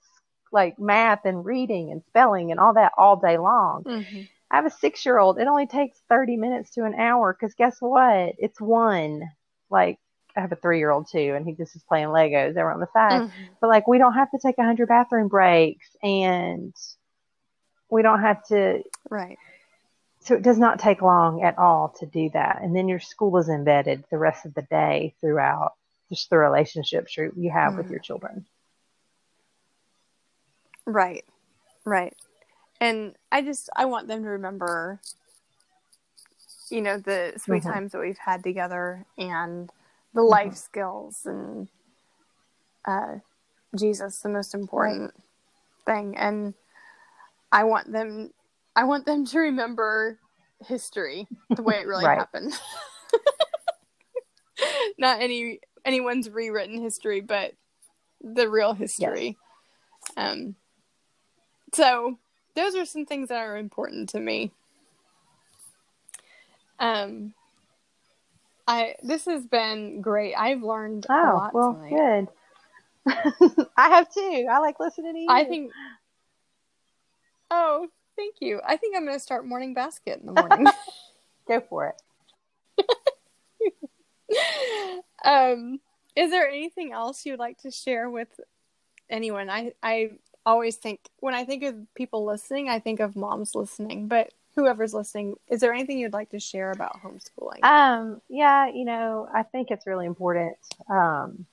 like 0.51 0.79
math 0.79 1.25
and 1.25 1.43
reading 1.43 1.91
and 1.91 2.01
spelling 2.07 2.51
and 2.51 2.59
all 2.59 2.73
that 2.75 2.93
all 2.97 3.17
day 3.17 3.37
long. 3.37 3.83
Mm-hmm. 3.83 4.21
I 4.49 4.55
have 4.55 4.65
a 4.65 4.71
six 4.71 5.05
year 5.05 5.19
old. 5.19 5.39
It 5.39 5.47
only 5.47 5.67
takes 5.67 5.99
30 6.09 6.37
minutes 6.37 6.71
to 6.71 6.85
an 6.85 6.95
hour 6.95 7.35
because 7.37 7.53
guess 7.53 7.77
what? 7.79 8.35
It's 8.37 8.61
one. 8.61 9.23
Like, 9.69 9.99
I 10.37 10.41
have 10.41 10.53
a 10.53 10.55
three 10.55 10.79
year 10.79 10.91
old 10.91 11.09
too, 11.11 11.33
and 11.35 11.45
he 11.45 11.51
just 11.51 11.75
is 11.75 11.83
playing 11.83 12.07
Legos 12.07 12.51
over 12.51 12.71
on 12.71 12.79
the 12.79 12.87
side. 12.93 13.23
Mm-hmm. 13.23 13.43
But 13.59 13.67
like, 13.67 13.87
we 13.87 13.97
don't 13.97 14.13
have 14.13 14.31
to 14.31 14.39
take 14.41 14.55
a 14.57 14.61
100 14.61 14.87
bathroom 14.87 15.27
breaks 15.27 15.89
and 16.01 16.73
we 17.89 18.01
don't 18.03 18.21
have 18.21 18.45
to. 18.47 18.83
Right 19.09 19.37
so 20.27 20.35
it 20.35 20.41
does 20.41 20.57
not 20.57 20.79
take 20.79 21.01
long 21.01 21.41
at 21.41 21.57
all 21.57 21.95
to 21.99 22.05
do 22.05 22.29
that. 22.33 22.59
And 22.61 22.75
then 22.75 22.89
your 22.89 22.99
school 22.99 23.37
is 23.37 23.47
embedded 23.47 24.03
the 24.11 24.17
rest 24.17 24.45
of 24.45 24.53
the 24.53 24.61
day 24.63 25.15
throughout 25.21 25.71
just 26.09 26.29
the 26.29 26.37
relationships 26.37 27.15
you, 27.15 27.49
have 27.49 27.73
mm. 27.73 27.77
with 27.77 27.89
your 27.89 27.99
children. 27.99 28.45
Right. 30.85 31.23
Right. 31.85 32.13
And 32.81 33.15
I 33.31 33.41
just 33.41 33.69
I 33.73 33.85
want 33.85 34.09
them 34.09 34.23
to 34.23 34.29
remember 34.29 34.99
you 36.69 36.81
know 36.81 36.97
the 36.97 37.31
sweet 37.37 37.63
mm-hmm. 37.63 37.71
times 37.71 37.91
that 37.93 38.01
we've 38.01 38.17
had 38.17 38.43
together 38.43 39.05
and 39.17 39.69
the 40.13 40.19
mm-hmm. 40.19 40.29
life 40.29 40.55
skills 40.55 41.21
and 41.25 41.69
uh 42.85 43.15
Jesus 43.73 44.19
the 44.19 44.27
most 44.27 44.53
important 44.53 45.13
right. 45.85 45.95
thing 45.95 46.17
and 46.17 46.53
I 47.53 47.63
want 47.63 47.89
them 47.89 48.33
I 48.77 48.83
want 48.83 49.07
them 49.07 49.25
to 49.25 49.39
remember 49.39 50.19
history 50.63 51.27
the 51.49 51.63
way 51.63 51.77
it 51.77 51.87
really 51.87 52.05
happened. 52.05 52.53
Not 54.99 55.19
any 55.19 55.59
anyone's 55.83 56.29
rewritten 56.29 56.79
history, 56.79 57.21
but 57.21 57.53
the 58.21 58.47
real 58.47 58.73
history. 58.73 59.35
Yes. 60.09 60.13
Um, 60.15 60.55
so 61.73 62.19
those 62.55 62.75
are 62.75 62.85
some 62.85 63.07
things 63.07 63.29
that 63.29 63.39
are 63.39 63.57
important 63.57 64.09
to 64.09 64.19
me. 64.19 64.51
Um, 66.79 67.33
I 68.67 68.93
this 69.01 69.25
has 69.25 69.43
been 69.47 70.01
great. 70.01 70.35
I've 70.35 70.61
learned 70.61 71.07
oh, 71.09 71.13
a 71.13 71.33
lot 71.33 71.53
well, 71.55 71.73
tonight. 71.73 72.27
good. 73.07 73.67
I 73.75 73.89
have 73.89 74.13
too. 74.13 74.47
I 74.51 74.59
like 74.59 74.79
listening 74.79 75.13
to 75.15 75.19
you. 75.19 75.27
I 75.31 75.45
think. 75.45 75.71
Oh, 77.49 77.87
thank 78.17 78.35
you. 78.41 78.59
I 78.65 78.75
think 78.75 78.97
I'm 78.97 79.05
going 79.05 79.15
to 79.15 79.23
start 79.23 79.45
morning 79.45 79.73
basket 79.73 80.19
in 80.19 80.25
the 80.25 80.33
morning. 80.33 80.67
Go 81.47 81.61
for 81.61 81.95
it. 82.77 82.83
um, 85.23 85.79
is 86.15 86.31
there 86.31 86.49
anything 86.49 86.91
else 86.91 87.25
you'd 87.25 87.39
like 87.39 87.59
to 87.59 87.71
share 87.71 88.09
with 88.09 88.39
anyone? 89.09 89.49
I 89.49 89.73
I 89.81 90.11
always 90.45 90.75
think 90.75 90.99
when 91.19 91.33
I 91.33 91.45
think 91.45 91.63
of 91.63 91.75
people 91.95 92.25
listening, 92.25 92.67
I 92.69 92.79
think 92.79 92.99
of 92.99 93.15
moms 93.15 93.55
listening, 93.55 94.07
but 94.07 94.33
whoever's 94.55 94.93
listening, 94.93 95.35
is 95.47 95.61
there 95.61 95.71
anything 95.71 95.99
you'd 95.99 96.13
like 96.13 96.31
to 96.31 96.39
share 96.39 96.71
about 96.71 96.99
homeschooling? 97.01 97.63
Um, 97.63 98.21
yeah, 98.27 98.67
you 98.67 98.85
know, 98.85 99.29
I 99.33 99.43
think 99.43 99.69
it's 99.69 99.85
really 99.85 100.07
important 100.07 100.57
um, 100.89 101.45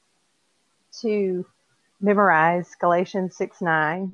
to 1.02 1.44
memorize 2.00 2.74
Galatians 2.80 3.36
6 3.36 3.60
9 3.60 4.12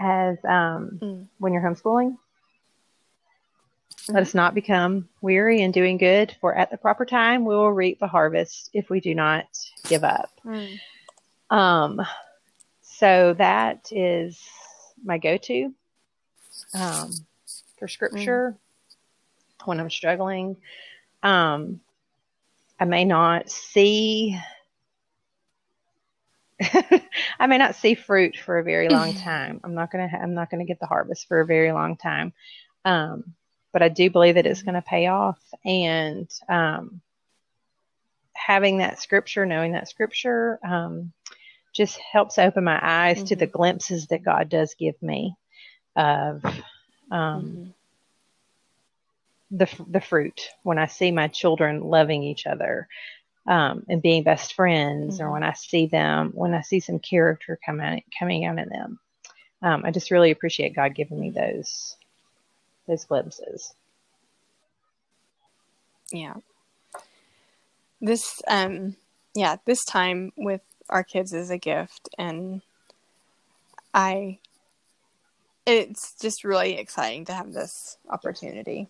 as 0.00 0.38
um, 0.44 0.98
mm. 1.00 1.26
when 1.38 1.52
you're 1.52 1.62
homeschooling. 1.62 2.16
Mm-hmm. 3.96 4.14
Let 4.14 4.22
us 4.22 4.34
not 4.34 4.54
become 4.54 5.08
weary 5.20 5.60
in 5.60 5.70
doing 5.70 5.98
good, 5.98 6.34
for 6.40 6.54
at 6.54 6.70
the 6.70 6.78
proper 6.78 7.04
time 7.04 7.44
we 7.44 7.54
will 7.54 7.70
reap 7.70 7.98
a 8.02 8.08
harvest 8.08 8.70
if 8.72 8.90
we 8.90 9.00
do 9.00 9.14
not 9.14 9.46
give 9.88 10.02
up. 10.02 10.30
Mm. 10.44 10.78
Um, 11.50 12.00
so 12.80 13.34
that 13.34 13.92
is 13.92 14.42
my 15.04 15.18
go 15.18 15.36
to. 15.36 15.74
Um, 16.74 17.12
for 17.78 17.88
scripture 17.88 18.56
mm. 18.56 19.66
when 19.66 19.80
I'm 19.80 19.90
struggling. 19.90 20.56
Um, 21.22 21.80
I 22.78 22.84
may 22.84 23.04
not 23.04 23.50
see, 23.50 24.38
I 27.38 27.46
may 27.46 27.58
not 27.58 27.74
see 27.74 27.94
fruit 27.94 28.36
for 28.36 28.58
a 28.58 28.64
very 28.64 28.88
long 28.88 29.14
time. 29.24 29.60
I'm 29.64 29.74
not 29.74 29.90
gonna, 29.90 30.08
ha- 30.08 30.18
I'm 30.22 30.34
not 30.34 30.50
gonna 30.50 30.64
get 30.64 30.80
the 30.80 30.86
harvest 30.86 31.28
for 31.28 31.40
a 31.40 31.46
very 31.46 31.72
long 31.72 31.96
time. 31.96 32.32
Um, 32.84 33.34
but 33.72 33.82
I 33.82 33.88
do 33.88 34.10
believe 34.10 34.34
that 34.34 34.46
it's 34.46 34.62
going 34.62 34.74
to 34.74 34.82
pay 34.82 35.06
off, 35.06 35.38
and 35.64 36.28
um, 36.48 37.00
having 38.32 38.78
that 38.78 39.00
scripture, 39.00 39.46
knowing 39.46 39.72
that 39.72 39.88
scripture, 39.88 40.58
um, 40.64 41.12
just 41.72 41.98
helps 41.98 42.38
open 42.38 42.64
my 42.64 42.80
eyes 42.82 43.18
mm-hmm. 43.18 43.26
to 43.26 43.36
the 43.36 43.46
glimpses 43.46 44.08
that 44.08 44.24
God 44.24 44.48
does 44.48 44.74
give 44.74 45.00
me 45.02 45.36
of 45.94 46.44
um, 46.44 47.12
mm-hmm. 47.12 47.70
the 49.52 49.68
the 49.88 50.00
fruit 50.00 50.48
when 50.62 50.78
I 50.78 50.86
see 50.86 51.12
my 51.12 51.28
children 51.28 51.80
loving 51.80 52.24
each 52.24 52.46
other 52.46 52.88
um, 53.46 53.84
and 53.88 54.02
being 54.02 54.22
best 54.22 54.54
friends, 54.54 55.16
mm-hmm. 55.16 55.24
or 55.24 55.32
when 55.32 55.42
I 55.42 55.52
see 55.52 55.86
them 55.86 56.32
when 56.34 56.54
I 56.54 56.62
see 56.62 56.80
some 56.80 56.98
character 56.98 57.58
coming 57.64 58.02
coming 58.18 58.44
out 58.44 58.58
in 58.58 58.68
them. 58.68 58.98
Um, 59.62 59.82
I 59.84 59.90
just 59.90 60.10
really 60.10 60.30
appreciate 60.30 60.74
God 60.74 60.94
giving 60.94 61.20
me 61.20 61.30
those 61.30 61.96
those 62.86 63.04
glimpses. 63.04 63.74
Yeah. 66.12 66.34
This 68.00 68.40
um 68.48 68.96
yeah, 69.34 69.56
this 69.64 69.84
time 69.84 70.32
with 70.36 70.62
our 70.88 71.04
kids 71.04 71.32
is 71.32 71.50
a 71.50 71.58
gift 71.58 72.08
and 72.18 72.62
I 73.94 74.38
it's 75.66 76.14
just 76.20 76.42
really 76.42 76.78
exciting 76.78 77.26
to 77.26 77.32
have 77.32 77.52
this 77.52 77.96
opportunity 78.08 78.88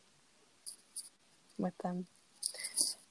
with 1.59 1.77
them. 1.79 2.07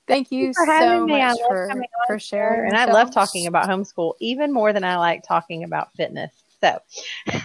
Thank 0.09 0.31
you, 0.31 0.53
for 0.55 0.65
so 0.65 1.05
much 1.05 1.37
for, 1.47 1.71
for 2.07 2.19
sharing. 2.19 2.67
And 2.67 2.75
I 2.75 2.85
love 2.85 3.11
talking 3.11 3.45
about 3.45 3.69
homeschool 3.69 4.15
even 4.19 4.51
more 4.51 4.73
than 4.73 4.83
I 4.83 4.97
like 4.97 5.21
talking 5.23 5.63
about 5.63 5.93
fitness. 5.93 6.33
So 6.59 6.79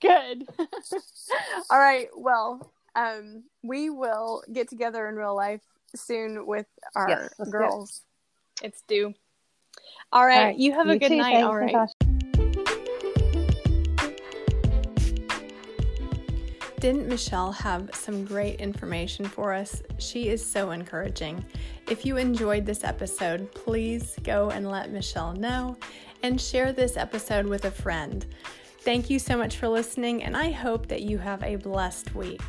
good. 0.00 0.46
All 1.70 1.78
right. 1.78 2.08
Well, 2.14 2.70
um, 2.94 3.44
we 3.62 3.88
will 3.88 4.42
get 4.52 4.68
together 4.68 5.08
in 5.08 5.16
real 5.16 5.34
life 5.34 5.62
soon 5.94 6.46
with 6.46 6.66
our 6.94 7.08
yes, 7.08 7.48
girls. 7.50 8.02
It's 8.62 8.82
due. 8.82 9.14
All 10.12 10.26
right. 10.26 10.36
All 10.36 10.44
right. 10.48 10.58
You 10.58 10.72
have 10.72 10.86
you 10.86 10.92
a 10.92 10.98
good 10.98 11.08
too. 11.08 11.16
night. 11.16 11.30
Thanks, 11.32 11.46
All 11.46 11.56
right. 11.56 11.88
Didn't 16.78 17.08
Michelle 17.08 17.52
have 17.52 17.88
some 17.94 18.26
great 18.26 18.60
information 18.60 19.24
for 19.24 19.54
us? 19.54 19.82
She 19.98 20.28
is 20.28 20.44
so 20.44 20.72
encouraging. 20.72 21.42
If 21.88 22.04
you 22.04 22.18
enjoyed 22.18 22.66
this 22.66 22.84
episode, 22.84 23.50
please 23.54 24.14
go 24.22 24.50
and 24.50 24.70
let 24.70 24.92
Michelle 24.92 25.32
know 25.32 25.78
and 26.22 26.38
share 26.38 26.72
this 26.72 26.98
episode 26.98 27.46
with 27.46 27.64
a 27.64 27.70
friend. 27.70 28.26
Thank 28.80 29.08
you 29.08 29.18
so 29.18 29.38
much 29.38 29.56
for 29.56 29.68
listening, 29.68 30.22
and 30.22 30.36
I 30.36 30.50
hope 30.50 30.86
that 30.88 31.02
you 31.02 31.16
have 31.18 31.42
a 31.42 31.56
blessed 31.56 32.14
week. 32.14 32.42